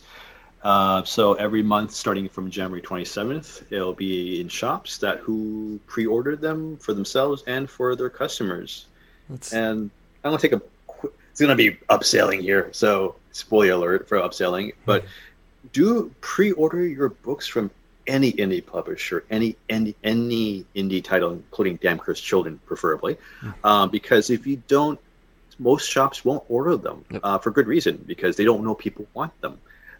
[0.63, 6.41] Uh, so every month, starting from January 27th, it'll be in shops that who pre-ordered
[6.41, 8.87] them for themselves and for their customers.
[9.29, 9.89] That's, And
[10.23, 10.61] I'm going to take a.
[10.87, 14.73] Qu- it's going to be upselling here, so spoiler alert for upselling.
[14.85, 15.05] But
[15.73, 17.69] do pre-order your books from
[18.07, 23.17] any indie publisher, any any any indie title, including Damn Cursed Children, preferably,
[23.63, 24.99] um, because if you don't,
[25.59, 27.21] most shops won't order them Yep.
[27.23, 29.57] uh, for good reason because they don't know people want them,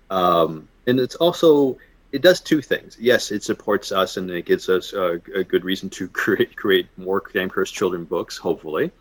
[0.09, 1.77] um, and it's also
[2.11, 2.95] it does two things.
[2.99, 6.87] Yes, it supports us and it gives us a, a good reason to create create
[6.97, 8.91] more Damn Cursed Children books, hopefully,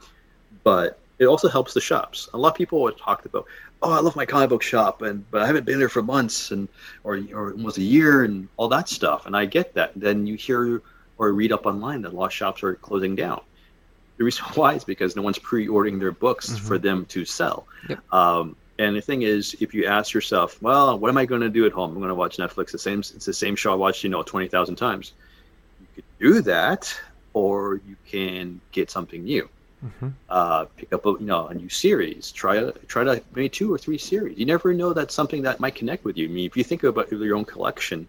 [0.64, 2.28] but it also helps the shops.
[2.34, 3.46] A lot of people have talked about,
[3.82, 6.50] oh, I love my comic book shop, and but I haven't been there for months
[6.50, 6.68] and
[7.04, 9.26] or or almost a year and all that stuff.
[9.26, 9.92] And I get that.
[9.96, 10.82] Then you hear
[11.18, 13.40] or read up online that a lot of shops are closing down.
[14.18, 16.58] The reason why is because no one's pre-ordering their books Mhm.
[16.60, 17.66] for them to sell.
[17.88, 18.12] Yep.
[18.12, 21.48] Um, and the thing is, if you ask yourself, well, what am I going to
[21.48, 21.90] do at home?
[21.92, 22.70] I'm going to watch Netflix.
[22.72, 25.12] The same, it's the same show I watched, you know, twenty thousand times.
[25.80, 26.94] You could do that,
[27.32, 29.48] or you can get something new
[29.84, 30.12] Mhm.
[30.30, 32.32] uh, pick up a you know a new series.
[32.32, 34.38] Try try to maybe two or three series.
[34.38, 36.26] You never know that's something that might connect with you.
[36.28, 38.08] I mean, if you think about your own collection,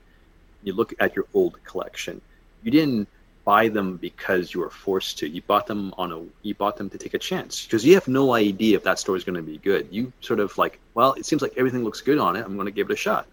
[0.63, 2.19] you look at your old collection.
[2.63, 3.07] You didn't
[3.47, 5.25] buy them because you were forced to.
[5.25, 8.09] You bought them on a you bought them to take a chance because you have
[8.09, 9.87] no idea if that story is going to be good.
[9.89, 12.43] You sort of like, well, it seems like everything looks good on it.
[12.45, 13.25] I'm going to give it a shot.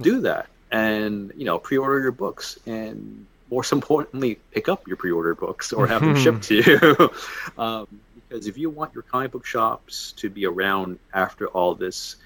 [0.00, 5.34] Do that, and you know, pre-order your books and most importantly, pick up your pre-order
[5.34, 7.10] books or have them shipped to you.
[7.58, 12.16] um, because if you want your comic book shops to be around after all this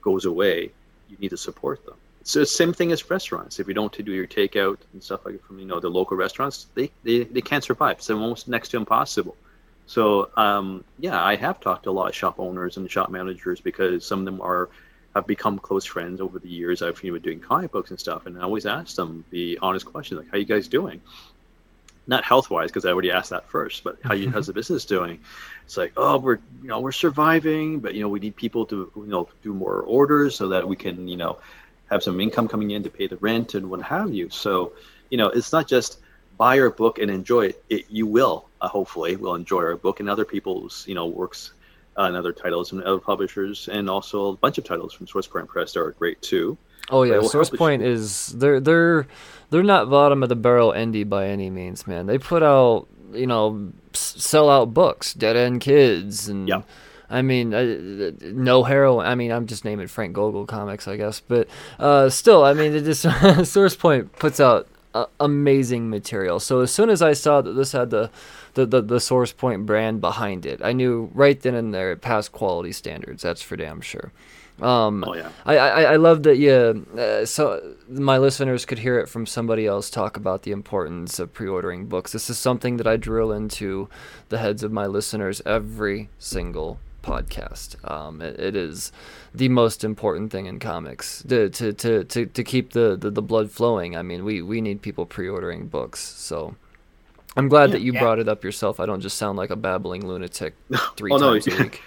[0.00, 0.70] goes away,
[1.10, 1.96] you need to support them.
[2.26, 3.60] So same thing as restaurants.
[3.60, 6.66] If you don't do your takeout and stuff like from you know the local restaurants,
[6.74, 7.98] they they, they can't survive.
[7.98, 9.36] It's almost next to impossible.
[9.86, 13.60] So um, yeah, I have talked to a lot of shop owners and shop managers
[13.60, 14.68] because some of them are
[15.14, 16.82] have become close friends over the years.
[16.82, 19.86] I've you know doing comic books and stuff, and I always ask them the honest
[19.86, 21.00] question like, "How you guys doing?"
[22.08, 24.84] Not health wise, because I already asked that first, but how you how's the business
[24.84, 25.20] doing?
[25.64, 28.90] It's like, oh, we're you know we're surviving, but you know we need people to
[28.96, 31.38] you know do more orders so that we can you know
[31.90, 34.28] have some income coming in to pay the rent and what have you.
[34.30, 34.72] So
[35.10, 36.00] you know it's not just
[36.36, 37.64] buy our book and enjoy it.
[37.70, 41.52] it you will uh, hopefully will enjoy our book and other people's you know works
[41.98, 45.26] uh, and other titles and other publishers, and also a bunch of titles from Source
[45.26, 46.58] Point Press that are great too.
[46.90, 49.06] Oh yeah, But it Source help us- Point is they're they're
[49.50, 52.06] they're not bottom of the barrel indie by any means, man.
[52.06, 56.62] They put out you know sell out books, Dead End Kids, and Yeah.
[57.08, 59.06] I mean uh, no heroin.
[59.06, 61.48] I mean I'm just naming Frank Gogol comics, I guess, but
[61.78, 63.06] uh, still, I mean just
[63.44, 66.40] Source Point puts out uh, amazing material.
[66.40, 68.10] So as soon as I saw that this had the
[68.54, 72.00] the, the, the Source Point brand behind it, I knew right then and there it
[72.00, 73.22] passed quality standards.
[73.22, 74.12] That's for damn sure.
[74.62, 75.28] Um, Oh yeah.
[75.44, 79.66] I, I, I love that you uh, so my listeners could hear it from somebody
[79.66, 82.12] else talk about the importance of pre-ordering books.
[82.12, 83.90] This is something that I drill into
[84.30, 87.68] the heads of my listeners every single podcast.
[87.90, 88.92] Um, it, it is
[89.34, 93.22] the most important thing in comics to to, to, to, to keep the, the, the
[93.22, 93.96] blood flowing.
[93.96, 96.00] I mean, we, we need people pre-ordering books.
[96.00, 96.54] So
[97.36, 97.72] I'm glad Yeah.
[97.74, 98.00] that you Yeah.
[98.00, 98.80] brought it up yourself.
[98.80, 100.54] I don't just sound like a babbling lunatic
[100.96, 101.82] three Oh, no, times a week.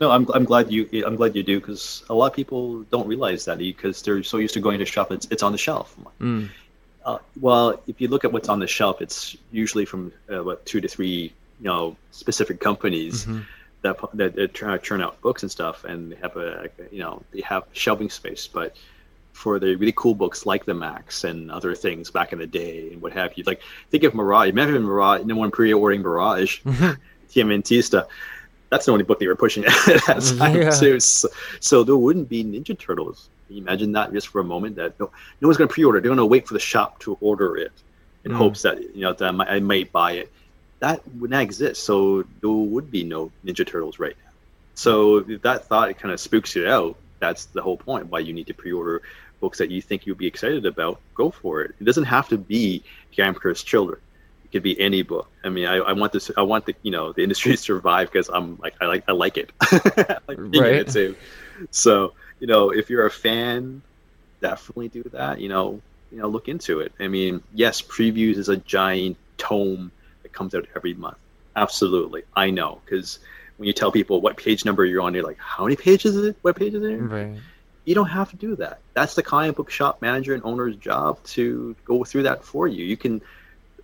[0.00, 3.06] No, I'm, I'm glad you I'm glad you do because a lot of people don't
[3.06, 5.94] realize that because they're so used to going to shop it's it's on the shelf.
[6.20, 6.48] Mm.
[7.04, 10.64] Uh, well, if you look at what's on the shelf, it's usually from uh, what
[10.64, 13.44] two to three you know specific companies Mhm.
[13.82, 17.40] That that, that churn, out books and stuff, and they have a you know they
[17.40, 18.46] have shelving space.
[18.46, 18.76] But
[19.32, 22.92] for the really cool books like the Maxx and other things back in the day
[22.92, 23.44] and what have you.
[23.46, 24.48] Like think of Mirage.
[24.48, 25.24] Remember Mirage?
[25.24, 26.60] No one pre-ordering Mirage,
[27.30, 28.06] TMNTista.
[28.70, 29.72] That's the only book they were pushing at
[30.06, 30.70] that time Yeah.
[30.70, 31.00] too.
[31.00, 31.28] So,
[31.60, 33.28] so there wouldn't be Ninja Turtles.
[33.46, 34.76] Can you imagine that just for a moment?
[34.76, 35.10] That no,
[35.40, 36.00] no one's going to pre-order.
[36.00, 37.72] They're going to wait for the shop to order it
[38.24, 38.36] in Mm.
[38.36, 40.32] hopes that you know that I might, I might buy it.
[40.80, 41.84] That would not exist.
[41.84, 44.30] So there would be no Ninja Turtles right now.
[44.74, 46.96] So if that thought kind of spooks you out.
[47.20, 48.06] That's the whole point.
[48.06, 49.02] Why you need to pre-order
[49.40, 51.00] books that you think you'll be excited about.
[51.14, 51.74] Go for it.
[51.80, 52.82] It doesn't have to be
[53.14, 54.00] Cursed Children.
[54.44, 55.28] It could be any book.
[55.44, 56.30] I mean, I, I want this.
[56.36, 59.12] I want the you know the industry to survive because I'm like I like I
[59.12, 59.50] like it.
[59.60, 60.74] I like Right.
[60.76, 61.14] it too.
[61.70, 63.82] So you know, if you're a fan,
[64.40, 65.40] definitely do that.
[65.40, 66.92] You know, you know, look into it.
[66.98, 69.92] I mean, yes, previews is a giant tome
[70.30, 71.16] that comes out every month.
[71.56, 73.18] Absolutely, I know because
[73.56, 76.24] when you tell people what page number you're on, you're like, how many pages is
[76.28, 76.36] it?
[76.42, 76.96] What page is it?
[76.96, 77.34] Right.
[77.84, 78.78] you don't have to do that.
[78.94, 82.84] That's the comic book shop manager and owner's job to go through that for you.
[82.84, 83.20] You can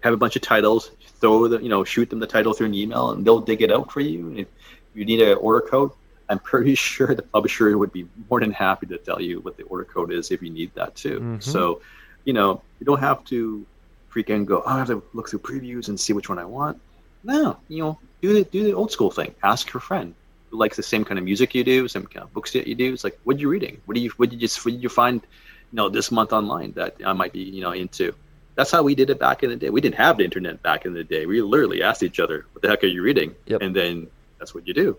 [0.03, 0.91] have a bunch of titles,
[1.21, 3.73] throw the, you know, shoot them the title through an email, and they'll dig it
[3.73, 4.29] out for you.
[4.29, 4.47] And if
[4.95, 5.91] you need an order code,
[6.29, 9.65] I'm pretty sure the publisher would be more than happy to tell you what the
[9.65, 11.21] order code is if you need that too.
[11.21, 11.43] Mhm.
[11.43, 11.81] So,
[12.25, 13.67] you know, you don't have to
[14.17, 14.63] freaking go.
[14.65, 16.81] Oh, I have to look through previews and see which one I want.
[17.25, 19.35] No, you know, do the do the old school thing.
[19.43, 20.15] Ask your friend
[20.51, 22.75] who likes the same kind of music you do, same kind of books that you
[22.75, 22.93] do.
[22.93, 23.81] It's like, what are you reading?
[23.85, 25.21] What do you what did you what did you find,
[25.73, 28.15] you know, this month online that I might be you know into?
[28.55, 29.69] That's how we did it back in the day.
[29.69, 31.27] We didn't have the internet back in the day.
[31.27, 33.61] We literally asked each other, "What the heck are you reading?" Yep.
[33.61, 34.07] And then
[34.39, 34.97] that's what you do.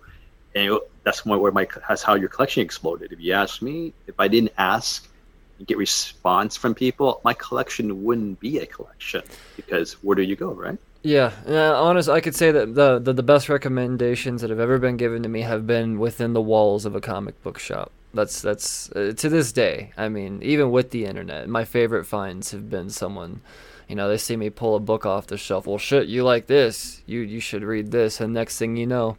[0.54, 3.12] And that's where where my that's how your collection exploded.
[3.12, 5.17] If you ask me, if I didn't ask and
[5.66, 9.24] get response from people, my collection wouldn't be a collection
[9.56, 10.78] because where do you go, right?
[11.04, 14.78] Yeah, uh, honest, I could say that the, the the best recommendations that have ever
[14.78, 17.92] been given to me have been within the walls of a comic book shop.
[18.14, 19.92] That's that's uh, to this day.
[19.96, 23.42] I mean, even with the internet, my favorite finds have been someone,
[23.88, 25.68] you know, they see me pull a book off the shelf.
[25.68, 27.02] Well, shit, you like this?
[27.06, 28.20] You you should read this.
[28.20, 29.18] And next thing you know,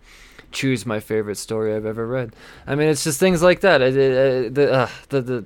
[0.51, 2.35] choose my favorite story I've ever read.
[2.67, 3.81] I mean, it's just things like that.
[3.81, 5.45] It, it, uh, the, uh, the the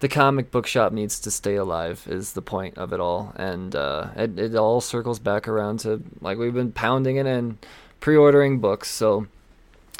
[0.00, 3.32] the comic book shop needs to stay alive is the point of it all.
[3.36, 7.58] And uh, it, it all circles back around to like we've been pounding it in
[8.00, 9.26] pre-ordering books so.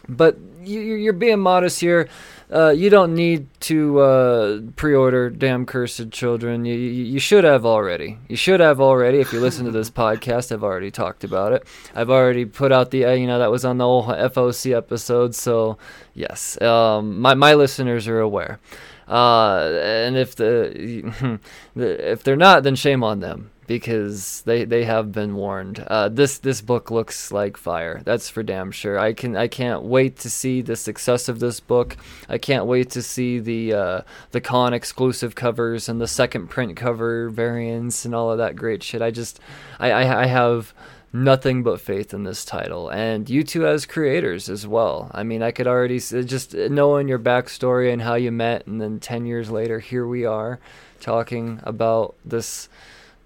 [0.09, 2.09] But you, you- you're being modest here.
[2.51, 6.64] Uh, you don't need to uh, pre-order damn cursed children.
[6.64, 8.16] You, you, you should have already.
[8.28, 11.66] You should have already if you listen to this podcast i've already talked about it.
[11.94, 15.34] I've already put out the uh, you know that was on the old foc episode
[15.34, 15.76] so
[16.14, 16.59] yes.
[16.62, 18.61] Um, my, my listeners are aware
[19.09, 21.40] uh, and if the,
[21.74, 25.84] if they're not, then shame on them because they they have been warned.
[25.86, 28.00] Uh, this this book looks like fire.
[28.04, 28.98] That's for damn sure.
[28.98, 31.96] I can I can't wait to see the success of this book.
[32.28, 34.00] I can't wait to see the uh,
[34.32, 38.82] the con exclusive covers and the second print cover variants and all of that great
[38.82, 39.02] shit.
[39.02, 39.38] I just
[39.78, 40.74] I I, I have
[41.12, 45.42] nothing but faith in this title and you two as creators as well i mean
[45.42, 49.24] i could already s- just knowing your backstory and how you met and then 10
[49.26, 50.59] years later here we are
[51.00, 52.68] talking about this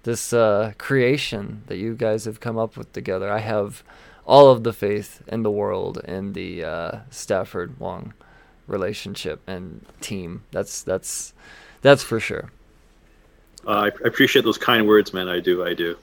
[0.03, 3.83] this uh, creation that you guys have come up with together i have
[4.25, 8.13] all of the faith in the world in the uh, stafford wong
[8.67, 11.33] relationship and team that's that's
[11.81, 12.49] that's for sure
[13.65, 15.29] Uh, I, I appreciate those kind words, man.
[15.29, 15.65] I do.
[15.65, 15.97] I do.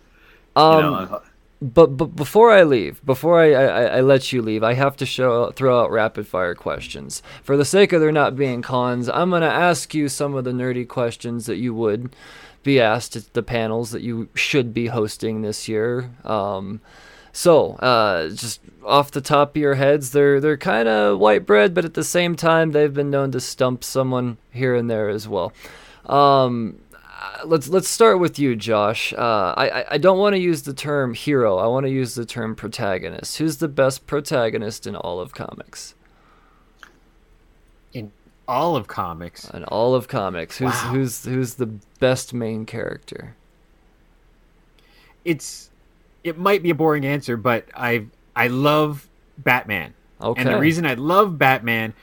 [0.56, 1.20] um, you know, uh,
[1.62, 5.06] But but before I leave, before I, I, I let you leave, I have to
[5.06, 7.22] show throw out rapid fire questions.
[7.42, 10.52] For the sake of there not being cons, I'm gonna ask you some of the
[10.52, 12.16] nerdy questions that you would
[12.62, 16.10] be asked at the panels that you should be hosting this year.
[16.24, 16.80] Um,
[17.32, 21.74] so uh, just off the top of your heads, they're they're kind of white bread,
[21.74, 25.28] but at the same time, they've been known to stump someone here and there as
[25.28, 25.52] well.
[26.06, 26.80] Um,
[27.44, 29.12] let's let's start with you, Josh.
[29.12, 31.58] Uh, I I- I don't want to use the term hero.
[31.58, 33.38] I want to use the term protagonist.
[33.38, 35.94] Who's the best protagonist in all of comics?
[37.92, 38.12] in
[38.46, 39.50] all of comics.
[39.50, 40.92] In all of comics, who's Wow.
[40.92, 41.66] who's who's the
[41.98, 43.34] best main character?
[45.24, 45.70] It's
[46.24, 48.06] it might be a boring answer, but I
[48.36, 49.94] I love Batman.
[50.20, 50.40] Okay.
[50.40, 51.94] And the reason I love Batman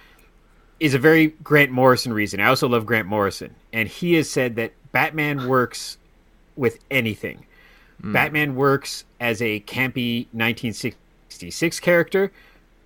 [0.79, 2.39] is a very Grant Morrison reason.
[2.39, 5.99] I also love Grant Morrison, and he has said that Batman works
[6.55, 7.45] with anything.
[7.99, 12.31] Batman works as a campy 1966 character.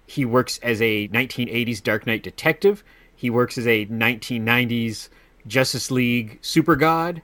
[0.07, 2.83] He works as a 1980s Dark Knight detective.
[3.15, 5.07] He works as a 1990s
[5.47, 7.21] Justice League super god.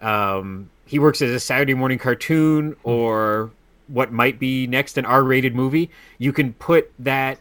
[0.00, 3.50] Um, he works as a Saturday morning cartoon or
[3.88, 5.90] what might be next an R-rated movie.
[6.16, 7.38] You can put that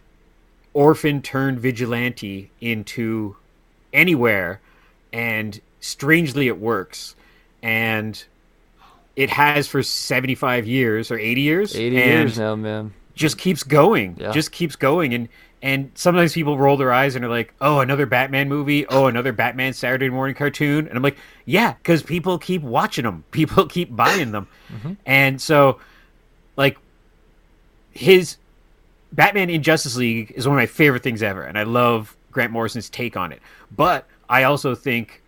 [0.74, 3.38] orphan turned vigilante into
[3.94, 4.60] anywhere,
[5.14, 7.16] and strangely it works,
[7.62, 8.24] and
[9.18, 11.76] it has for seventy five years or eighty years.
[11.76, 12.94] 80 and years now, man.
[13.14, 14.16] Just keeps going.
[14.18, 14.32] Yeah.
[14.32, 15.28] Just keeps going, and
[15.62, 18.88] and sometimes people roll their eyes and are like, "Oh, another Batman movie.
[18.88, 23.26] Oh, another Batman Saturday morning cartoon." And I'm like, "Yeah, because people keep watching them.
[23.32, 24.94] People keep buying them." Mm-hmm.
[25.06, 25.80] And so,
[26.56, 26.78] like,
[27.92, 28.38] his
[29.12, 32.52] Batman in Justice League is one of my favorite things ever, and I love Grant
[32.52, 33.42] Morrison's take on it.
[33.76, 35.21] But I also think,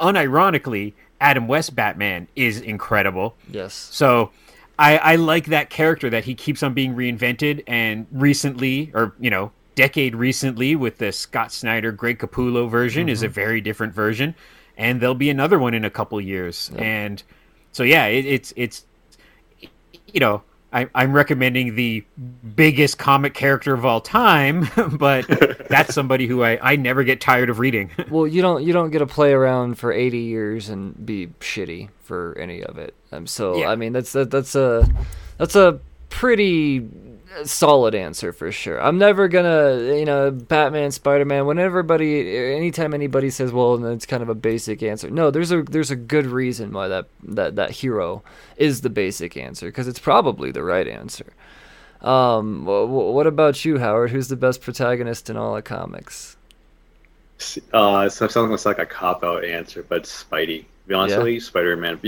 [0.00, 3.34] unironically, Adam West Batman is incredible.
[3.50, 3.74] Yes.
[3.74, 4.30] So
[4.78, 7.62] I, I like that character that he keeps on being reinvented.
[7.66, 13.22] And recently, or you know, decade recently, with the Scott Snyder Greg Capullo version, is
[13.22, 13.34] a mm-hmm.
[13.34, 14.34] very different version,
[14.76, 16.70] and there'll be another one in a couple years.
[16.76, 17.22] And
[17.72, 18.84] so yeah, it, it's it's
[19.60, 20.42] you know.
[20.74, 22.04] I, I'm recommending the
[22.56, 24.68] biggest comic character of all time,
[24.98, 25.26] but
[25.70, 27.90] that's somebody who I, I never get tired of reading.
[28.10, 31.88] Well, you don't you don't get to play around for 80 years and be shitty
[32.02, 32.94] for any of it.
[33.12, 33.68] Um, so Yeah.
[33.70, 34.86] I mean that's that, that's a
[35.38, 35.80] that's a
[36.10, 36.80] pretty
[37.44, 38.80] solid answer for sure.
[38.80, 41.46] I'm never gonna you know Batman, Spider Man.
[41.46, 45.10] When everybody, anytime anybody says, well, it's kind of a basic answer.
[45.10, 48.22] No, there's a there's a good reason why that that that hero
[48.56, 51.26] is the basic answer because it's probably the right answer.
[52.00, 54.10] Um, wh- wh- what about you, Howard?
[54.10, 56.36] Who's the best protagonist in all of comics?
[57.72, 60.60] Uh, so it sounds like a cop out answer, but Spidey.
[60.60, 61.22] To be honest Yeah.
[61.22, 61.98] with you, Spider Man.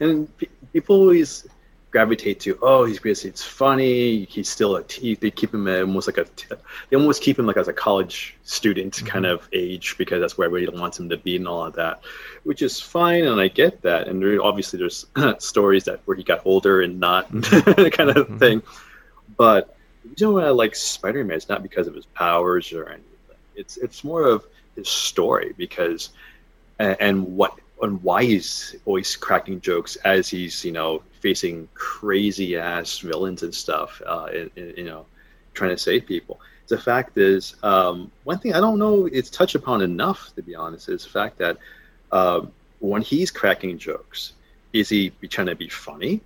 [0.00, 0.28] And
[0.72, 1.46] people always
[1.90, 4.24] gravitate to, oh, he's because it's funny.
[4.24, 6.46] He's still a t- they keep him at almost like a t-
[6.90, 9.06] they almost keep him like as a college student mm-hmm.
[9.06, 12.02] kind of age because that's where everybody wants him to be and all of that,
[12.44, 14.08] which is fine, and I get that.
[14.08, 15.06] And there, obviously, there's
[15.38, 17.88] stories that where he got older and not mm-hmm.
[17.88, 18.38] kind of mm-hmm.
[18.38, 18.62] thing.
[19.36, 22.86] But the reason why I like Spider Man is not because of his powers or
[22.88, 23.04] anything.
[23.54, 24.46] It's it's more of
[24.76, 26.10] his story because
[26.78, 32.56] and, and what and why he's always cracking jokes as he's you know facing crazy
[32.56, 34.00] ass villains and stuff.
[34.06, 35.06] Uh, in, in, you know,
[35.54, 36.40] trying to save people.
[36.68, 40.54] The fact is, um, one thing I don't know it's touched upon enough to be
[40.54, 41.56] honest is the fact that
[42.12, 44.32] um, when he's cracking jokes,
[44.72, 46.20] is he trying to be funny,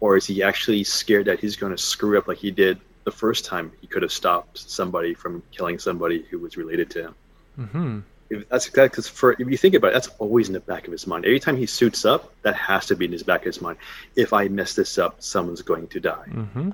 [0.00, 3.10] or is he actually scared that he's going to screw up like he did the
[3.10, 7.14] first time he could have stopped somebody from killing somebody who was related to him?
[7.58, 7.98] Mm-hmm.
[8.32, 10.86] If that's exactly because for if you think about it, that's always in the back
[10.86, 11.24] of his mind.
[11.26, 13.78] Every time he suits up, that has to be in his back of his mind.
[14.16, 16.28] If I mess this up, someone's going to die.
[16.28, 16.70] Mm-hmm.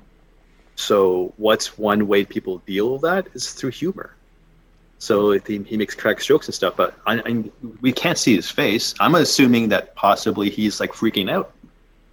[0.76, 4.14] So what's one way people deal with that is through humor.
[4.98, 7.44] So he, he makes cracks jokes and stuff, but I, I,
[7.80, 8.94] we can't see his face.
[9.00, 11.52] I'm assuming that possibly he's like freaking out.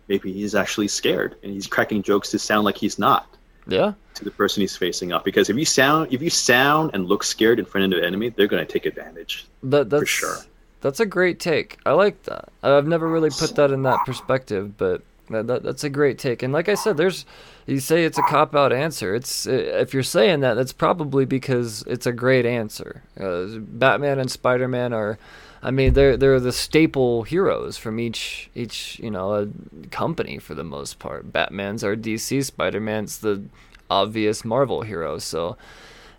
[0.07, 3.27] Maybe he's actually scared and he's cracking jokes to sound like he's not
[3.67, 3.93] Yeah.
[4.15, 5.25] to the person he's facing up.
[5.25, 8.29] Because if you sound if you sound and look scared in front of the enemy,
[8.29, 9.45] they're going to take advantage.
[9.63, 10.37] That that's for sure.
[10.81, 11.79] That's a great take.
[11.85, 12.49] I like that.
[12.61, 15.01] I've never really put that in that perspective, but
[15.31, 16.43] that, that that's a great take.
[16.43, 17.25] And like I said, there's
[17.65, 19.15] you say it's a cop out answer.
[19.15, 23.01] It's if you're saying that, that's probably because it's a great answer.
[23.19, 25.17] Uh, Batman and Spider Man are.
[25.65, 29.45] I mean, they're they're the staple heroes from each each you know uh,
[29.89, 31.33] company for the most part.
[31.33, 33.41] Batman's our DC, Spider Man's the
[33.89, 35.17] obvious Marvel hero.
[35.17, 35.57] So,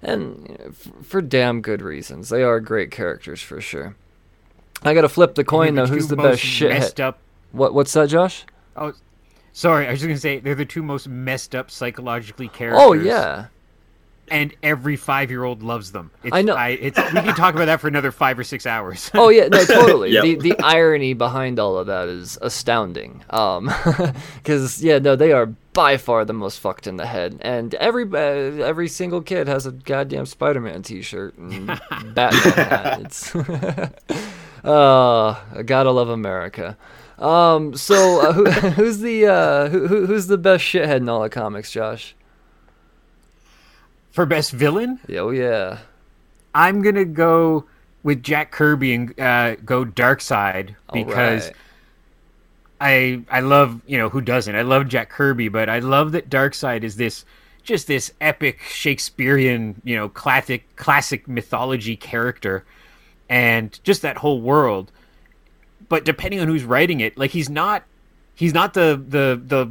[0.02, 3.94] and you know, f- for damn good reasons, they are great characters for sure.
[4.82, 5.86] I gotta flip the coin though.
[5.86, 6.70] Who's the best shit?
[6.70, 7.20] Messed up.
[7.52, 8.44] What what's that, Josh?
[8.74, 8.94] Oh,
[9.52, 9.86] sorry.
[9.86, 12.82] I was just gonna say they're the two most messed up psychologically characters.
[12.82, 13.47] Oh yeah,
[14.31, 16.11] and every five-year-old loves them.
[16.24, 16.55] It's, I know.
[16.55, 19.11] I, it's we can talk about that for another five or six hours.
[19.15, 20.11] Oh yeah, no, totally.
[20.12, 20.23] Yep.
[20.24, 23.24] The the irony behind all of that is astounding.
[23.31, 23.70] Um,
[24.36, 28.05] because yeah, no, they are by far the most fucked in the head, and every
[28.05, 31.66] uh, every single kid has a goddamn Spider-Man T-shirt and
[32.15, 33.01] Batman hat.
[33.03, 33.35] It's
[34.65, 35.35] uh,
[35.65, 36.77] gotta love America.
[37.19, 41.23] Um, so uh, who, who's the uh, who, who- who's the best shithead in all
[41.23, 42.15] the comics, Josh?
[44.16, 45.80] For best villain, oh yeah.
[46.55, 47.66] I'm gonna go
[48.02, 51.56] with Jack Kirby and uh, go Darkseid because right.
[52.80, 56.30] I I love you know who doesn't I love Jack Kirby, but I love that
[56.30, 57.26] Darkseid is this
[57.62, 62.64] just this epic Shakespearean you know classic classic mythology character,
[63.28, 64.93] and just that whole world.
[65.90, 67.82] But depending on who's writing it, like he's not
[68.34, 69.70] he's not the the the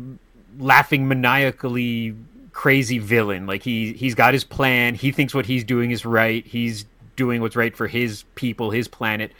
[0.63, 2.13] laughing maniacally
[2.55, 3.45] crazy villain.
[3.45, 4.95] Like he he's got his plan.
[4.95, 6.43] He thinks what he's doing is right.
[6.43, 9.31] He's doing what's right for his people, his planet,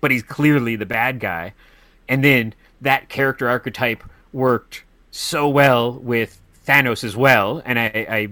[0.00, 1.52] but he's clearly the bad guy.
[2.08, 4.02] And then that character archetype
[4.32, 7.62] worked so well with Thanos as well.
[7.64, 8.28] And I, I,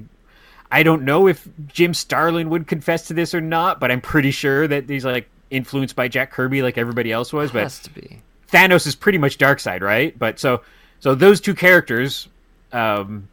[0.71, 4.31] I don't know if Jim Starlin would confess to this or not, but I'm pretty
[4.31, 7.91] sure that he's like influenced by Jack Kirby like everybody else was, but Has to
[7.91, 8.23] be.
[8.51, 10.19] Thanos is pretty much Darkseid, right?
[10.19, 10.63] But so
[11.01, 12.29] so those two characters,
[12.73, 13.29] um,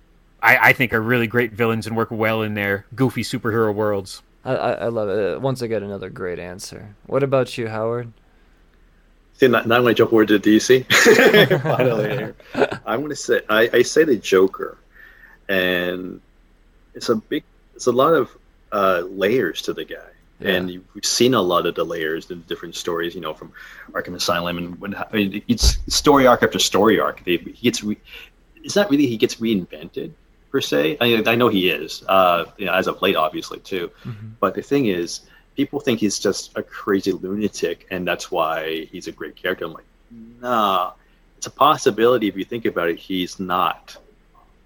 [0.46, 4.22] I, I think are really great villains and work well in their goofy superhero worlds.
[4.46, 5.38] I, I, I love it.
[5.38, 6.96] Uh, Once again, another great answer.
[7.08, 8.14] What about you, Howard?
[9.34, 10.86] See, now, now I'm going to jump over to DC.
[11.64, 12.36] Finally, here.
[12.86, 14.78] I'm going to say I, I say the Joker,
[15.50, 16.22] and
[16.94, 17.44] it's a big,
[17.76, 18.30] it's a lot of
[18.72, 20.10] uh, layers to the guy,
[20.40, 23.14] and you, we've seen a lot of the layers in different stories.
[23.16, 23.52] You know, from
[23.92, 27.26] Arkham Asylum, and when I mean, it's story arc after story arc.
[27.26, 27.98] They, he gets, re,
[28.64, 30.12] it's not really he gets reinvented
[30.56, 30.96] per se.
[31.02, 33.92] I, I know he is, uh, you know, as of late, obviously too.
[34.40, 35.20] But the thing is,
[35.58, 39.66] people think he's just a crazy lunatic, and that's why he's a great character.
[39.66, 39.84] I'm like,
[40.40, 40.94] nah,
[41.36, 42.98] it's a possibility if you think about it.
[42.98, 43.98] He's not.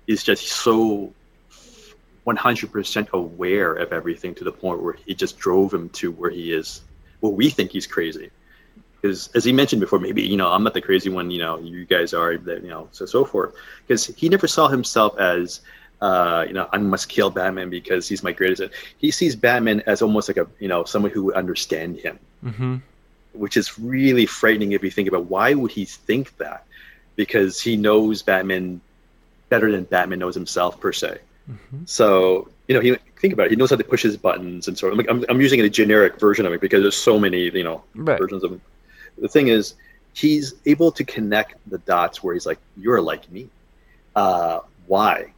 [0.06, 1.12] He's just so
[2.28, 6.54] 100% aware of everything to the point where he just drove him to where he
[6.54, 6.82] is.
[7.22, 8.30] Well, we think he's crazy.
[9.02, 11.32] Because as he mentioned before, maybe you know I'm not the crazy one.
[11.32, 12.38] You know, you guys are.
[12.38, 13.56] That you know, so so forth.
[13.88, 15.62] Because he never saw himself as
[16.02, 18.72] uh, you know, I must kill Batman because he's my greatest.
[18.98, 22.76] He sees Batman as almost like a, you know, someone who would understand him, Mm-hmm.
[23.34, 26.64] which is really frightening if you think about why would he think that?
[27.16, 28.80] Because he knows Batman
[29.50, 31.18] better than Batman knows himself per se.
[31.52, 31.88] Mhm.
[31.90, 33.50] So you know, he think about it.
[33.52, 35.00] He knows how to push his buttons and sort of.
[35.10, 38.20] I'm, I'm using a generic version of it because there's so many, you know, Right.
[38.20, 38.62] versions of him.
[39.18, 39.74] The thing is,
[40.14, 43.50] he's able to connect the dots where he's like, "You're like me."
[44.16, 45.34] Uh, why?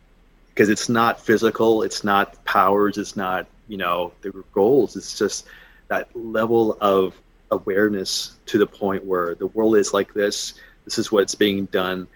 [0.54, 1.84] Because it's not physical.
[1.84, 2.98] It's not powers.
[2.98, 4.96] It's not you know the goals.
[4.96, 5.48] It's just
[5.88, 7.16] that level of
[7.52, 10.56] awareness to the point where the world is like this.
[10.86, 12.08] This is what's being done.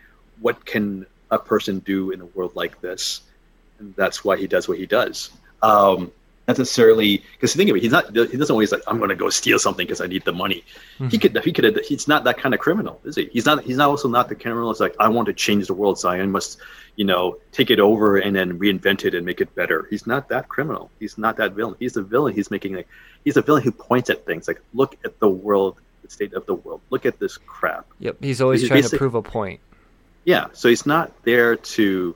[0.42, 3.22] What can a person do in a world like this?
[3.80, 5.32] And that's why he does what he does.
[5.62, 6.12] Um,
[6.48, 8.08] necessarily because think of it, he's not.
[8.16, 10.64] He doesn't always like I'm going to go steal something because I need the money.
[10.98, 11.18] He hmm.
[11.18, 11.38] could.
[11.44, 11.82] He could.
[11.86, 13.30] He's not that kind of criminal, is he?
[13.32, 13.64] He's not.
[13.64, 14.72] He's not also not the criminal.
[14.72, 16.60] It's like I want to change the world, so I must,
[16.96, 19.88] you know, take it over and then reinvent it and make it better.
[19.90, 20.92] He's not that criminal.
[21.00, 21.76] He's not that villain.
[21.80, 22.34] He's the villain.
[22.34, 22.88] He's making like
[23.24, 26.46] he's a villain who points at things like look at the world, the state of
[26.46, 26.82] the world.
[26.90, 27.86] Look at this crap.
[28.00, 28.18] Yep.
[28.22, 29.60] He's always He's trying to prove a point.
[30.26, 32.16] Yeah, so he's not there to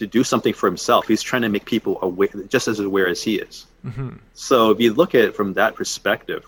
[0.00, 1.06] to do something for himself.
[1.06, 3.66] He's trying to make people aware, just as aware as he is.
[3.82, 6.44] hmm So if you look at it from that perspective,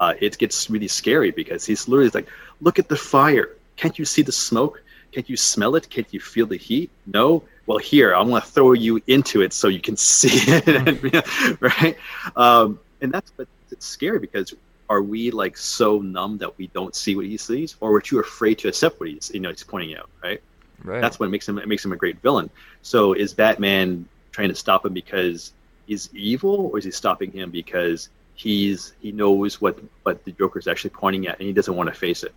[0.00, 2.28] uh, it gets really scary because he's literally like,
[2.60, 3.50] look at the fire.
[3.76, 4.82] Can't you see the smoke?
[5.12, 5.88] Can't you smell it?
[5.90, 6.90] Can't you feel the heat?
[7.06, 7.44] No.
[7.66, 11.96] Well, here I'm going to throw you into it so you can see it, right?
[12.36, 14.54] Um, and that's but it's scary because
[14.88, 18.18] are we like so numb that we don't see what he sees, or we're too
[18.18, 20.40] afraid to accept what he's you know he's pointing out, right?
[20.82, 21.00] Right.
[21.00, 22.50] That's what makes him it makes him a great villain.
[22.82, 25.52] So is Batman trying to stop him because
[25.86, 30.66] he's evil, or is he stopping him because he's he knows what what the Joker's
[30.66, 32.34] actually pointing at and he doesn't want to face it?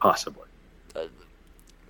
[0.00, 0.44] Possibly.
[0.94, 1.06] Uh,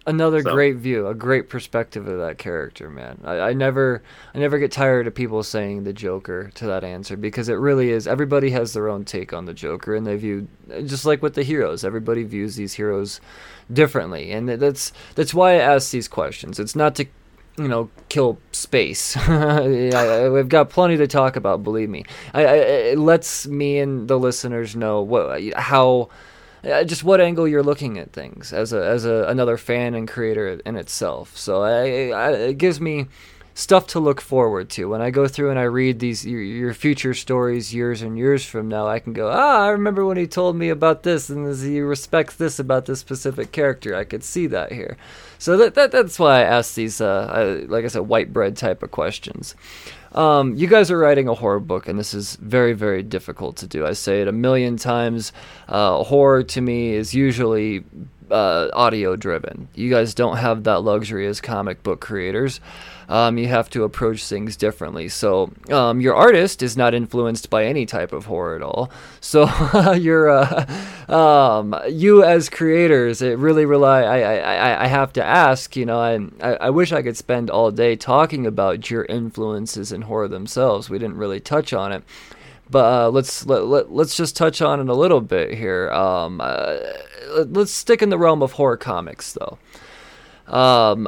[0.06, 3.20] another So- great view, a great perspective of that character, man.
[3.24, 4.02] I, I never,
[4.34, 7.90] I never get tired of people saying the Joker to that answer because it really
[7.90, 8.06] is.
[8.06, 10.48] Everybody has their own take on the Joker, and they view
[10.86, 11.84] just like with the heroes.
[11.84, 13.20] Everybody views these heroes
[13.72, 16.58] differently, and that's that's why I ask these questions.
[16.58, 17.06] It's not to
[17.58, 19.16] you know, kill space.
[19.28, 21.62] I, I- we've got plenty to talk about.
[21.62, 22.04] Believe me.
[22.32, 26.08] I, I, it lets me and the listeners know what, how,
[26.62, 30.60] just what angle you're looking at things as a as a another fan and creator
[30.64, 31.36] in itself.
[31.36, 33.06] So I, I, it gives me
[33.54, 36.74] stuff to look forward to when I go through and I read these your, your
[36.74, 38.86] future stories years and years from now.
[38.86, 41.80] I can go, ah, I remember when he told me about this, and this, he
[41.80, 43.94] respects this about this specific character.
[43.94, 44.96] I could see that here.
[45.38, 48.56] So that, that that's why I ask these, uh, I, like I said, white bread
[48.56, 49.54] type of questions.
[50.12, 53.66] Um, you guys are writing a horror book, and this is very, very difficult to
[53.66, 53.86] do.
[53.86, 55.32] I say it a million times.
[55.68, 57.84] Uh, horror to me is usually
[58.30, 59.68] uh, audio driven.
[59.74, 62.60] You guys don't have that luxury as comic book creators.
[63.10, 65.08] Um, you have to approach things differently.
[65.08, 68.88] So um, your artist is not influenced by any type of horror at all.
[69.20, 69.48] So
[69.94, 70.64] you're uh,
[71.12, 74.02] um, you as creators, it really rely.
[74.02, 75.76] I, I, I- have to ask.
[75.76, 79.92] You know, I, I I wish I could spend all day talking about your influences
[79.92, 80.88] in horror themselves.
[80.88, 82.04] We didn't really touch on it.
[82.70, 85.90] But uh, let's let, let, let's just touch on it a little bit here.
[85.90, 86.76] Um, uh,
[87.46, 89.58] let's stick in the realm of horror comics, though.
[90.50, 91.06] Um,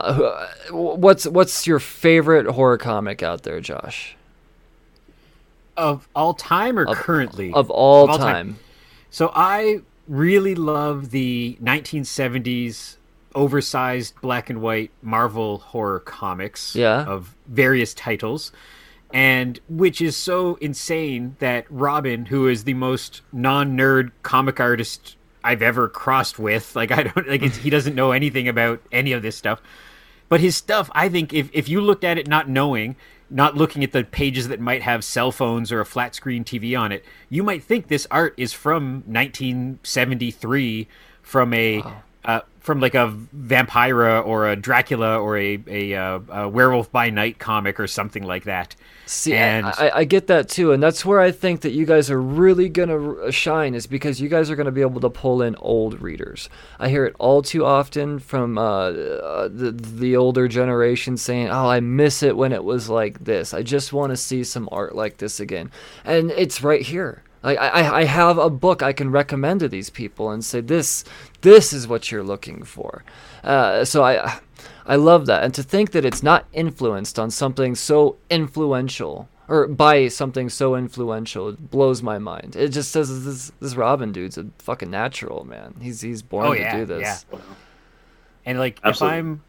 [0.71, 4.17] what's what's your favorite horror comic out there, Josh?
[5.77, 7.53] Of all time or Of- currently?
[7.53, 8.33] Of all, Of all time.
[8.35, 8.59] time.
[9.11, 12.97] So I really love the 1970s
[13.35, 17.05] oversized black and white Marvel horror comics Yeah.
[17.05, 18.53] of various titles.
[19.15, 25.63] and which is so insane that Robin, who is the most non-nerd comic artist I've
[25.63, 29.37] ever crossed with, like I don't like he doesn't know anything about any of this
[29.37, 29.61] stuff.
[30.29, 32.97] But his stuff, I think, if if you looked at it not knowing,
[33.29, 36.79] not looking at the pages that might have cell phones or a flat screen TV
[36.79, 40.89] on it, you might think this art is from 1973
[41.23, 42.03] from a wow.
[42.63, 47.11] Uh, from like a Vampira or a Dracula or a a, uh, a Werewolf by
[47.11, 48.75] Night comic or something like that.
[49.05, 52.11] See, and I, I, get that too, and that's where I think that you guys
[52.11, 55.57] are really gonna shine is because you guys are gonna be able to pull in
[55.57, 56.49] old readers.
[56.79, 61.69] I hear it all too often from uh, uh, the the older generation saying, "Oh,
[61.69, 63.53] I miss it when it was like this.
[63.53, 65.71] I just want to see some art like this again,"
[66.05, 67.23] and it's right here.
[67.43, 71.05] Like I, I have a book I can recommend to these people and say this
[71.41, 73.05] this is what you're looking for.
[73.43, 74.39] Uh, so I
[74.87, 79.67] I love that, and to think that it's not influenced on something so influential or
[79.67, 82.55] by something so influential it blows my mind.
[82.57, 85.75] It just says this this Robin dude's a fucking natural man.
[85.81, 87.27] He's he's born oh, yeah, to do this.
[87.33, 87.39] Yeah.
[88.45, 89.19] And like Absolutely.
[89.19, 89.43] if I'm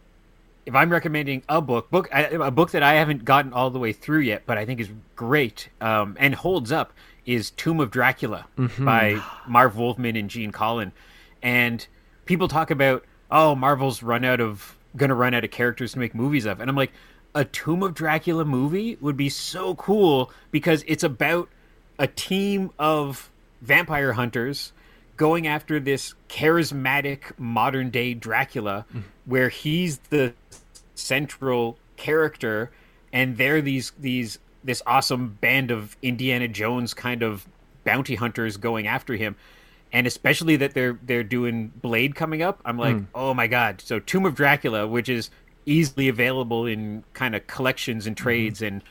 [0.65, 3.93] if I'm recommending a book, book a book that I haven't gotten all the way
[3.93, 6.93] through yet, but I think is great um, and holds up
[7.25, 8.85] is Tomb of Dracula mm-hmm.
[8.85, 10.91] by Marv Wolfman and Gene Colan.
[11.41, 11.85] And
[12.25, 16.13] people talk about, oh, Marvel's run out of gonna run out of characters to make
[16.13, 16.59] movies of.
[16.59, 16.91] And I'm like,
[17.35, 21.49] a Tomb of Dracula movie would be so cool because it's about
[21.97, 23.31] a team of
[23.61, 24.71] vampire hunters
[25.17, 29.03] going after this charismatic modern day Dracula mm.
[29.25, 30.33] where he's the
[30.95, 32.71] central character
[33.11, 37.47] and they're these these this awesome band of Indiana Jones kind of
[37.83, 39.35] bounty hunters going after him.
[39.91, 43.05] And especially that they're they're doing Blade coming up, I'm like, mm.
[43.13, 43.79] oh my god!
[43.79, 45.29] So Tomb of Dracula, which is
[45.67, 48.67] easily available in kind of collections and trades mm.
[48.67, 48.83] and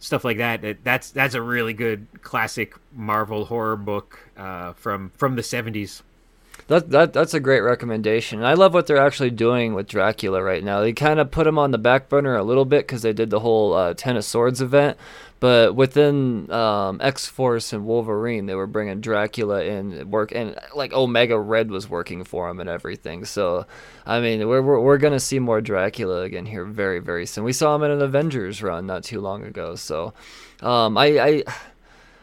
[0.00, 0.82] stuff like that.
[0.82, 6.02] That's that's a really good classic Marvel horror book uh, from from the 70s.
[6.68, 8.44] That, that that's a great recommendation.
[8.44, 10.80] I love what they're actually doing with Dracula right now.
[10.80, 13.30] They kind of put him on the back burner a little bit because they did
[13.30, 14.96] the whole uh, Ten of Swords event,
[15.40, 20.92] but within um, X Force and Wolverine, they were bringing Dracula in work, and like
[20.92, 23.24] Omega Red was working for him and everything.
[23.24, 23.66] So,
[24.06, 27.44] I mean, we're we're, we're gonna see more Dracula again here very very soon.
[27.44, 29.74] We saw him in an Avengers run not too long ago.
[29.76, 30.14] So,
[30.60, 31.44] um, I I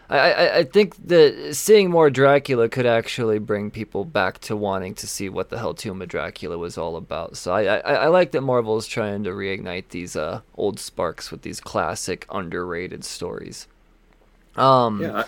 [0.10, 5.08] I, I, think that seeing more Dracula could actually bring people back to wanting to
[5.08, 7.36] see what the hell Tomb of Dracula was all about.
[7.36, 11.30] So I, I, I like that Marvel is trying to reignite these uh, old sparks
[11.30, 13.68] with these classic underrated stories.
[14.56, 15.26] Um, yeah.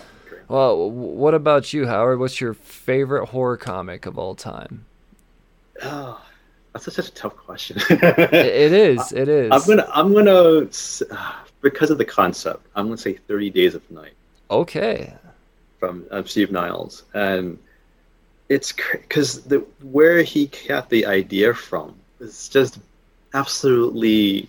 [0.48, 2.18] Well, what about you, Howard?
[2.18, 4.86] What's your favorite horror comic of all time?
[5.82, 6.20] Oh,
[6.72, 7.76] that's such a tough question.
[7.88, 8.32] it,
[8.72, 9.12] is.
[9.12, 9.52] It is.
[9.52, 9.88] I'm gonna.
[9.92, 10.68] I'm gonna.
[11.60, 14.14] Because of the concept, I'm gonna say Thirty Days of Night.
[14.50, 15.14] Okay.
[15.78, 17.58] From um, Steve Niles, and
[18.48, 22.78] it's because the where he got the idea from is just
[23.32, 24.48] absolutely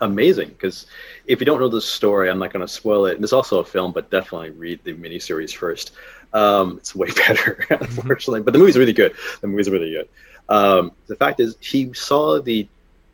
[0.00, 0.48] amazing.
[0.48, 0.86] Because
[1.26, 3.14] if you don't know the story, I'm not going to spoil it.
[3.14, 5.92] And it's also a film, but definitely read the miniseries first.
[6.32, 8.42] Um, it's way better, unfortunately.
[8.42, 9.14] But the movie's really good.
[9.40, 10.08] The movie's really good.
[10.48, 12.66] Um, the fact is, he saw the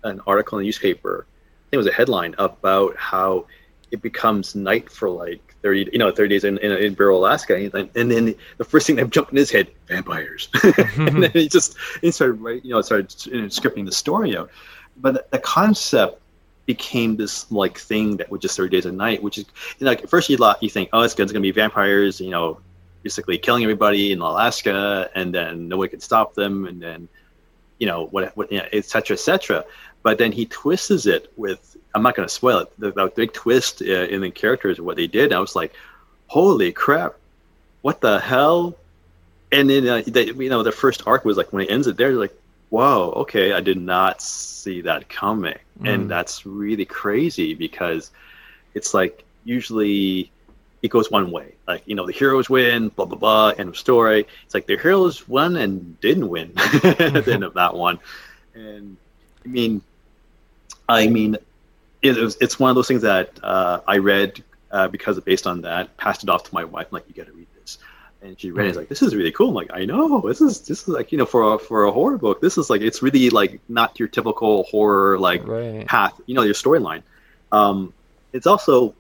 [0.05, 1.27] an article in the newspaper.
[1.29, 3.47] I think it was a headline about how
[3.91, 7.57] it becomes night for like 30, you know, 30 days in, in, in Barrow, Alaska.
[7.57, 10.49] And, and then the first thing that jumped in his head, vampires.
[10.97, 14.49] and then he just he started, you know, started scripting the story out.
[14.99, 16.23] But the concept
[16.67, 19.47] became this like thing that was just 30 days a night, which is
[19.81, 22.61] like at first you you think, oh, it's going to be vampires, you know,
[23.03, 27.09] basically killing everybody in Alaska, and then nobody could stop them, and then
[27.81, 29.65] you know what, what, you know, et cetera, et cetera.
[30.07, 32.73] But then he twists it with I'm not going to spoil it.
[32.79, 35.73] The, the big twist uh, in the characters, what they did, I was like,
[36.29, 37.17] holy crap,
[37.83, 38.77] what the hell?
[39.51, 41.97] And then, uh, they, you know, the first arc was like when it ends it
[41.97, 45.59] there, you're like, wow, okay, I did not see that coming.
[45.81, 45.89] Mm.
[45.93, 48.13] And that's really crazy because
[48.75, 50.31] it's like usually
[50.83, 51.57] it goes one way.
[51.67, 54.25] Like, you know, the heroes win, blah, blah, blah, end of story.
[54.45, 57.99] It's like the heroes won and didn't win at the end of that one.
[58.55, 58.97] And
[59.47, 59.81] I mean,
[60.89, 61.37] I mean,
[62.03, 65.63] it was, it's one of those things that uh, I read uh, because based on
[65.63, 66.87] that, passed it off to my wife.
[66.91, 67.79] I'm like, you got to read this,
[68.23, 68.69] and she read it.
[68.71, 69.49] It's like, this is really cool.
[69.49, 71.93] I'm like, I know this is this is like you know for a, for a
[71.93, 75.87] horror book, this is like it's really like not your typical horror like right.
[75.87, 76.21] path.
[76.27, 77.03] You know, your storyline.
[77.53, 77.93] Um,
[78.33, 78.95] it's also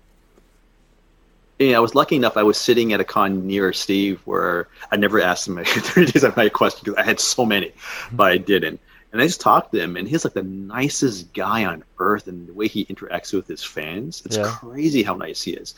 [1.59, 2.37] you know, I was lucky enough.
[2.37, 6.25] I was sitting at a con near Steve where I never asked him 30 days
[6.25, 7.73] of night question because I had so many,
[8.13, 8.81] but I didn't.
[9.13, 12.47] And I just talked to him, and he's like the nicest guy on earth, and
[12.49, 14.51] the way he interacts with his fans, it's Yeah.
[14.61, 15.75] crazy how nice he is.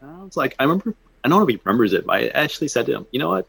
[0.00, 0.94] And I was like, I remember,
[1.24, 3.28] I don't know if he remembers it, but I actually said to him, you know
[3.30, 3.46] what?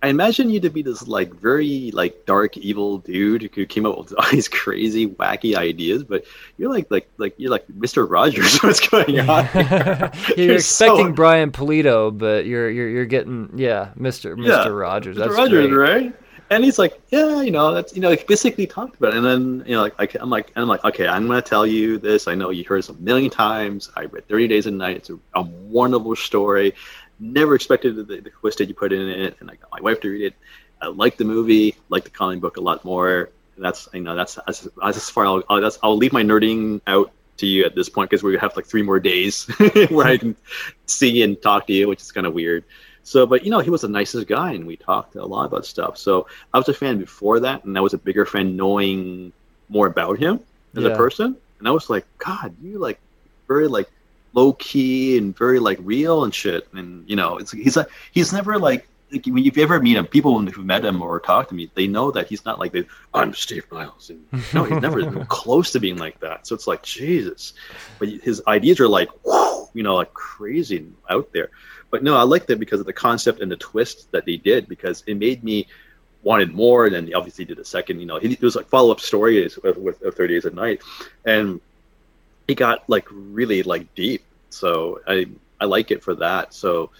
[0.00, 3.98] I imagine you to be this like very like dark evil dude who came up
[3.98, 6.24] with all these crazy wacky ideas, but
[6.56, 8.08] you're like like like you're like Mr.
[8.08, 8.58] Rogers.
[8.62, 9.48] What's going on?
[9.54, 14.36] you're, You're so- expecting Brian Pulido, but you're you're you're getting yeah, Mr.
[14.36, 14.46] Mr.
[14.46, 15.16] Yeah, Rogers.
[15.16, 15.18] Mr.
[15.20, 15.90] That's Rogers, great.
[16.04, 16.16] right?
[16.50, 19.16] And he's like, yeah, you know, that's you know, like basically talked about it.
[19.18, 21.98] And then you know, like, I'm like, and I'm like, okay, I'm gonna tell you
[21.98, 22.26] this.
[22.26, 23.90] I know you heard this a million times.
[23.96, 24.96] I read Thirty Days a Night.
[24.96, 26.74] It's a, a wonderful story.
[27.20, 30.00] Never expected the, the twist that you put in it, and I got my wife
[30.00, 30.34] to read it.
[30.80, 33.30] I like the movie, like the comic book a lot more.
[33.56, 36.80] And that's you know, that's that's as far I'll, I'll, that's, I'll leave my nerding
[36.86, 39.44] out to you at this point because we have like three more days
[39.90, 40.36] where I can
[40.86, 42.64] see and talk to you, which is kind of weird.
[43.08, 45.64] So, but you know, he was the nicest guy, and we talked a lot about
[45.64, 45.96] stuff.
[45.96, 49.32] So, I was a fan before that, and I was a bigger fan knowing
[49.70, 50.40] more about him
[50.76, 50.90] as Yeah.
[50.90, 51.36] a person.
[51.58, 53.00] And I was like, God, you like
[53.48, 53.88] very like
[54.34, 56.68] low key and very like real and shit.
[56.74, 58.86] And you know, it's he's like he's never like.
[59.10, 61.86] Like, when you ever meet him, people who've met him or talked to me, they
[61.86, 64.20] know that he's not like the I'm Steve Niles, and
[64.54, 66.46] no, he's never close to being like that.
[66.46, 67.54] So it's like Jesus,
[67.98, 71.48] but his ideas are like, whoa, you know, like crazy out there.
[71.90, 74.68] But no, I liked it because of the concept and the twist that they did
[74.68, 75.66] because it made me
[76.22, 76.86] wanted more.
[76.86, 79.56] And then he obviously did a second, you know, it was like follow up stories
[79.56, 80.82] with, with, with 30 Days at Night,
[81.24, 81.60] and
[82.46, 84.22] it got like really like deep.
[84.50, 85.26] So I
[85.60, 86.54] I like it for that.
[86.54, 86.90] So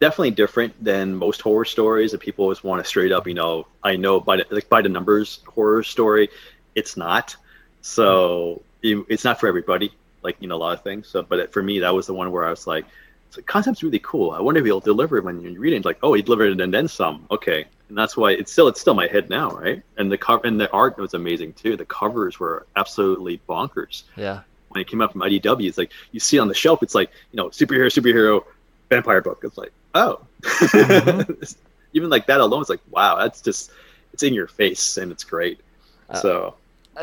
[0.00, 3.66] definitely different than most horror stories that people always want to straight up, you know,
[3.82, 6.28] I know by the, like by the numbers horror story.
[6.74, 7.36] It's not.
[7.80, 9.92] So it, it's not for everybody,
[10.22, 11.08] like you know a lot of things.
[11.08, 12.84] So, but for me, that was the one where I was like,
[13.36, 14.32] the concept's really cool.
[14.32, 15.84] I wonder if he'll deliver it when you read it.
[15.84, 17.26] Like, oh, he delivered it and then some.
[17.30, 19.82] Okay, and that's why it's still it's still my head now, right?
[19.96, 21.76] And the cover and the art was amazing too.
[21.76, 24.40] The covers were absolutely bonkers Yeah.
[24.70, 25.68] when it came out from IDW.
[25.68, 28.44] It's like you see on the shelf, it's like you know superhero, superhero,
[28.90, 29.40] vampire book.
[29.44, 30.20] It's like oh,
[31.92, 33.70] even like that alone, it's like wow, that's just
[34.12, 35.60] it's in your face and it's great.
[36.08, 36.54] Uh, so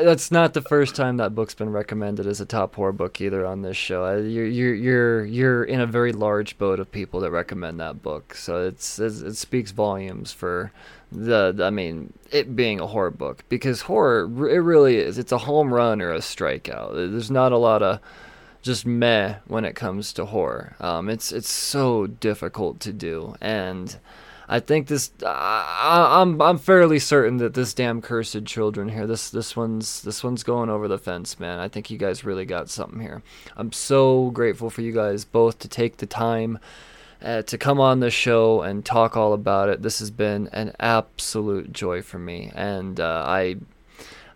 [0.02, 3.46] That's not the first time that book's been recommended as a top horror book either
[3.46, 4.16] on this show.
[4.18, 8.34] You're you're you're you're in a very large boat of people that recommend that book,
[8.34, 10.72] so it's, it's it speaks volumes for
[11.12, 15.20] the, the- I mean it being a horror book because horror it really is.
[15.20, 16.94] It's a home run or a strikeout.
[16.96, 18.00] There's not a lot of
[18.64, 20.76] just meh when it comes to horror.
[20.80, 23.96] Um, it's it's so difficult to do, and
[24.48, 25.12] I think this.
[25.26, 29.08] I, I'm I'm fairly certain that this damn cursed children here.
[29.08, 31.60] This this one's this one's going over the fence, man.
[31.60, 33.22] I think you guys really got something here.
[33.56, 36.60] I'm so grateful for you guys both to take the time.
[37.22, 40.76] Uh, to come on the show and talk all about it, this has been an
[40.78, 43.56] absolute joy for me, and uh, I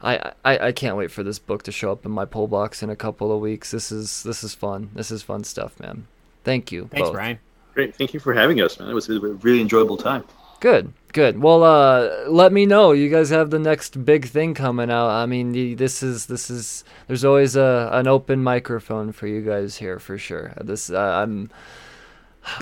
[0.02, 2.82] I, I I can't wait for this book to show up in my pull box
[2.82, 3.72] in a couple of weeks.
[3.72, 4.92] This is this is fun.
[4.94, 6.08] This is fun stuff, man.
[6.46, 6.88] Thank you.
[6.90, 7.14] Thanks, both.
[7.14, 7.40] Brian.
[7.78, 8.90] Great, thank you for having us, man.
[8.90, 10.24] It was a really enjoyable time.
[10.60, 11.40] Good, good.
[11.40, 12.92] Well, uh, let me know.
[12.92, 15.10] You guys have the next big thing coming out.
[15.10, 16.84] I mean, this is this is.
[17.06, 20.54] There's always a an open microphone for you guys here for sure.
[20.60, 21.52] This uh, I'm.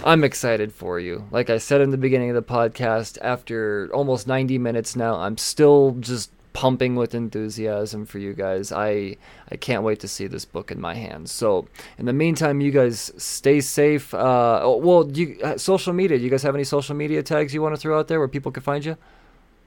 [0.04, 1.28] I'm excited for you.
[1.30, 5.38] Like I said in the beginning of the podcast, after almost 90 minutes now, I'm
[5.38, 8.72] still just pumping with enthusiasm for you guys.
[8.72, 9.18] I
[9.52, 11.34] I can't wait to see this book in my hands.
[11.34, 11.68] So,
[12.00, 14.14] in the meantime, you guys stay safe.
[14.14, 16.18] Uh, oh, well, you uh, social media?
[16.18, 18.30] Do you guys have any social media tags you want to throw out there where
[18.30, 18.96] people can find you?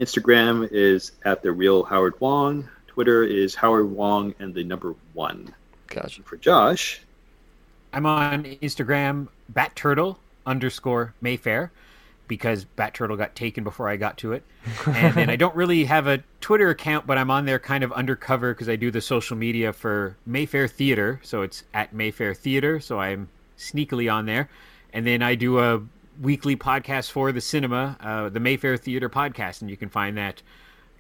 [0.02, 2.68] Instagram is at the real Howard Wong.
[2.88, 5.56] Twitter is Howard Wong and the number one.
[5.88, 6.24] Gotcha.
[6.24, 7.00] For Josh,
[7.94, 11.72] I'm on Instagram, Bat Turtle underscore Mayfair,
[12.28, 14.44] because Bat Turtle got taken before I got to it.
[14.86, 17.92] And then I don't really have a Twitter account, but I'm on there kind of
[17.92, 21.20] undercover because I do the social media for Mayfair Theater.
[21.24, 22.80] So it's at Mayfair Theater.
[22.80, 23.28] So I'm
[23.58, 24.50] sneakily on there.
[24.94, 25.82] And then I do a
[26.22, 29.62] weekly podcast for the cinema, uh, the Mayfair Theater podcast.
[29.62, 30.42] And you can find that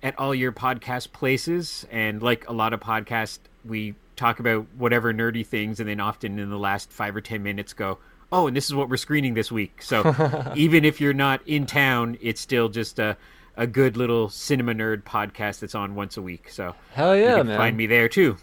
[0.03, 1.85] at all your podcast places.
[1.91, 6.37] And like a lot of podcasts, we talk about whatever nerdy things, and then often
[6.37, 7.97] in the last five or ten minutes go,
[8.31, 11.65] "Oh, and this is what we're screening this week." So even if you're not in
[11.65, 13.17] town, it's still just a
[13.57, 16.49] a good little cinema nerd podcast that's on once a week.
[16.49, 17.57] So Hell you yeah, can man.
[17.57, 18.37] find me there too.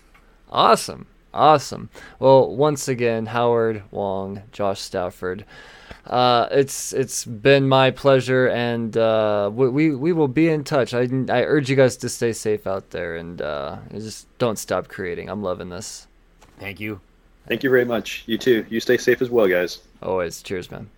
[0.50, 1.06] Awesome.
[1.32, 1.90] Awesome.
[2.18, 5.44] Well, once again, Howard Wong, Josh Stafford.
[6.06, 10.94] Uh, it's it's been my pleasure, and uh, we, we we will be in touch.
[10.94, 14.88] I I urge you guys to stay safe out there, and uh, just don't stop
[14.88, 15.28] creating.
[15.28, 16.06] I'm loving this.
[16.58, 17.00] Thank you.
[17.48, 18.24] Thank you very much.
[18.26, 18.66] You too.
[18.68, 19.78] You stay safe as well, guys.
[20.02, 20.42] Always.
[20.42, 20.90] Cheers, man.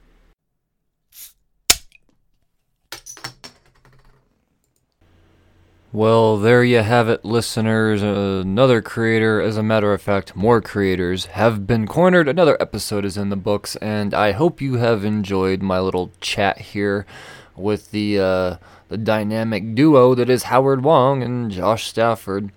[5.93, 8.01] Well, there you have it, listeners.
[8.03, 12.29] Another creator, as a matter of fact, more creators have been cornered.
[12.29, 16.59] Another episode is in the books, and I hope you have enjoyed my little chat
[16.59, 17.07] here
[17.57, 18.57] with the uh,
[18.89, 22.51] the dynamic duo that is Howard Wong and Josh Stafford.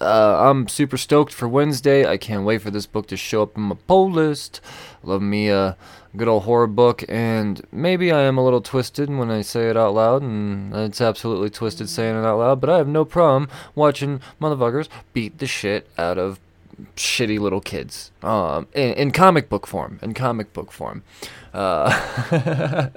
[0.00, 2.06] Uh, I'm super stoked for Wednesday.
[2.06, 4.60] I can't wait for this book to show up in my poll list.
[5.02, 5.76] Love me a
[6.16, 9.76] good old horror book, and maybe I am a little twisted when I say it
[9.76, 13.48] out loud, and it's absolutely twisted saying it out loud, but I have no problem
[13.74, 16.40] watching motherfuckers beat the shit out of
[16.96, 19.98] shitty little kids um, in, in comic book form.
[20.02, 21.02] In comic book form.
[21.52, 21.90] Uh,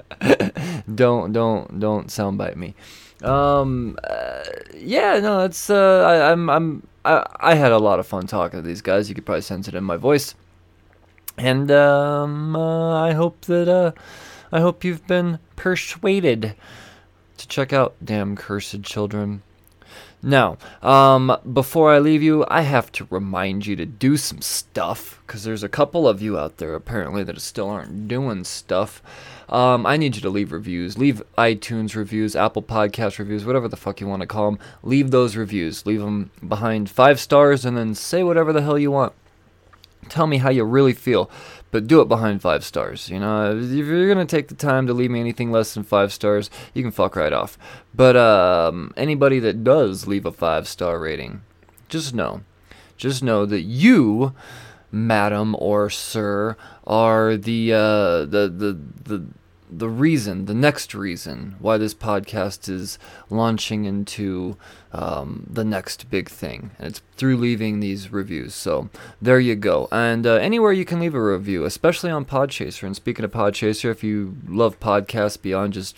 [0.94, 2.74] don't don't don't soundbite me.
[3.22, 4.42] Um, uh,
[4.76, 8.60] yeah, no, it's uh, I, I'm I'm I, I had a lot of fun talking
[8.60, 9.08] to these guys.
[9.08, 10.34] You could probably sense it in my voice.
[11.38, 13.92] And um, uh, I hope that uh,
[14.50, 16.54] I hope you've been persuaded
[17.38, 19.42] to check out Damn Cursed Children.
[20.22, 25.20] Now, um, before I leave you, I have to remind you to do some stuff
[25.26, 29.02] because there's a couple of you out there apparently that still aren't doing stuff.
[29.48, 30.98] Um, I need you to leave reviews.
[30.98, 34.60] Leave iTunes reviews, Apple Podcast reviews, whatever the fuck you want to call them.
[34.82, 35.84] Leave those reviews.
[35.86, 39.12] Leave them behind five stars and then say whatever the hell you want.
[40.08, 41.30] Tell me how you really feel,
[41.70, 43.08] but do it behind five stars.
[43.08, 46.12] You know, if you're gonna take the time to leave me anything less than five
[46.12, 47.56] stars, you can fuck right off.
[47.94, 51.42] But um, anybody that does leave a five star rating,
[51.88, 52.42] just know,
[52.96, 54.34] just know that you,
[54.92, 56.56] madam or sir,
[56.86, 59.24] are the uh, the the the
[59.74, 62.98] the reason, the next reason why this podcast is
[63.30, 64.56] launching into
[64.92, 66.72] um, the next big thing.
[66.78, 68.54] And it's through leaving these reviews.
[68.54, 68.90] So
[69.20, 69.88] there you go.
[69.90, 72.82] And uh, anywhere you can leave a review, especially on Podchaser.
[72.82, 75.96] And speaking of Podchaser, if you love podcasts beyond just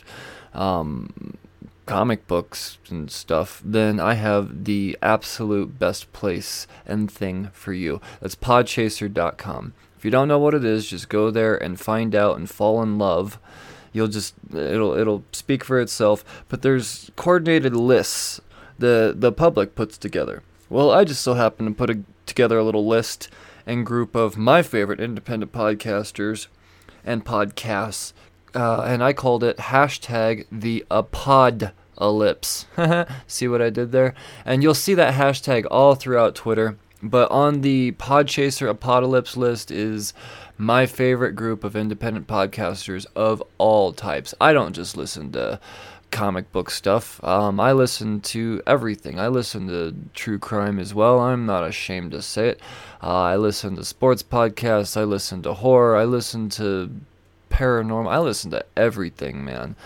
[0.54, 1.36] um,
[1.86, 8.00] comic books and stuff, then I have the absolute best place and thing for you.
[8.20, 9.74] That's podchaser.com.
[9.96, 12.82] If you don't know what it is, just go there and find out and fall
[12.82, 13.38] in love.
[13.92, 16.44] You'll just it'll it'll speak for itself.
[16.48, 18.40] But there's coordinated lists
[18.78, 20.42] the the public puts together.
[20.68, 23.28] Well, I just so happen to put a, together a little list
[23.66, 26.48] and group of my favorite independent podcasters
[27.04, 28.12] and podcasts,
[28.54, 32.66] uh, and I called it hashtag the apod ellipse.
[33.26, 34.14] see what I did there?
[34.44, 36.76] And you'll see that hashtag all throughout Twitter.
[37.02, 40.14] But on the Podchaser Apocalypse list is
[40.56, 44.34] my favorite group of independent podcasters of all types.
[44.40, 45.60] I don't just listen to
[46.10, 47.22] comic book stuff.
[47.24, 49.18] Um, I listen to everything.
[49.18, 51.18] I listen to true crime as well.
[51.18, 52.60] I'm not ashamed to say it.
[53.02, 54.96] Uh, I listen to sports podcasts.
[54.96, 55.96] I listen to horror.
[55.96, 56.90] I listen to
[57.50, 58.10] paranormal.
[58.10, 59.76] I listen to everything, man.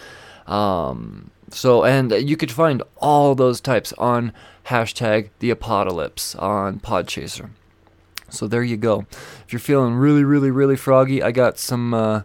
[0.47, 4.33] Um, so, and you could find all those types on
[4.67, 7.51] hashtag the apocalypse on Podchaser.
[8.31, 9.07] So there you go.
[9.11, 11.95] If you're feeling really, really, really froggy, I got some.
[11.95, 12.23] Uh,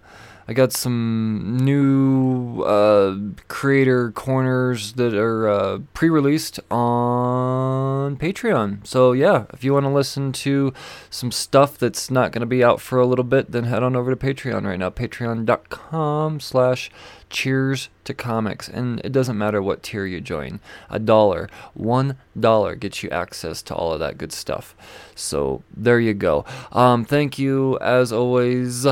[0.48, 3.18] I got some new uh,
[3.48, 8.86] creator corners that are uh, pre-released on Patreon.
[8.86, 10.74] So yeah, if you want to listen to
[11.10, 13.96] some stuff that's not going to be out for a little bit, then head on
[13.96, 14.90] over to Patreon right now.
[14.90, 16.92] Patreon.com/slash
[17.34, 20.60] Cheers to Comics, and it doesn't matter what tier you join.
[20.90, 24.76] A dollar, one dollar gets you access to all of that good stuff.
[25.16, 26.46] So there you go.
[26.72, 28.86] Um, thank you as always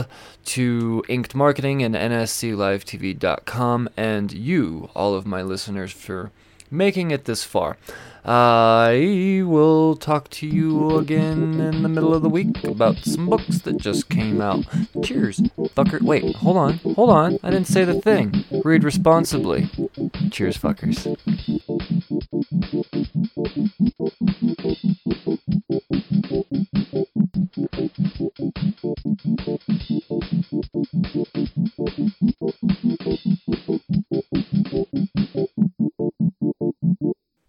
[0.45, 6.31] to Inked Marketing and NSCLiveTV.com, and you, all of my listeners, for
[6.71, 7.77] making it this far.
[8.23, 13.59] I will talk to you again in the middle of the week about some books
[13.61, 14.63] that just came out.
[15.03, 15.39] Cheers,
[15.75, 16.01] fucker.
[16.01, 17.39] Wait, hold on, hold on.
[17.43, 18.45] I didn't say the thing.
[18.63, 19.69] Read responsibly.
[20.29, 21.07] Cheers, fuckers.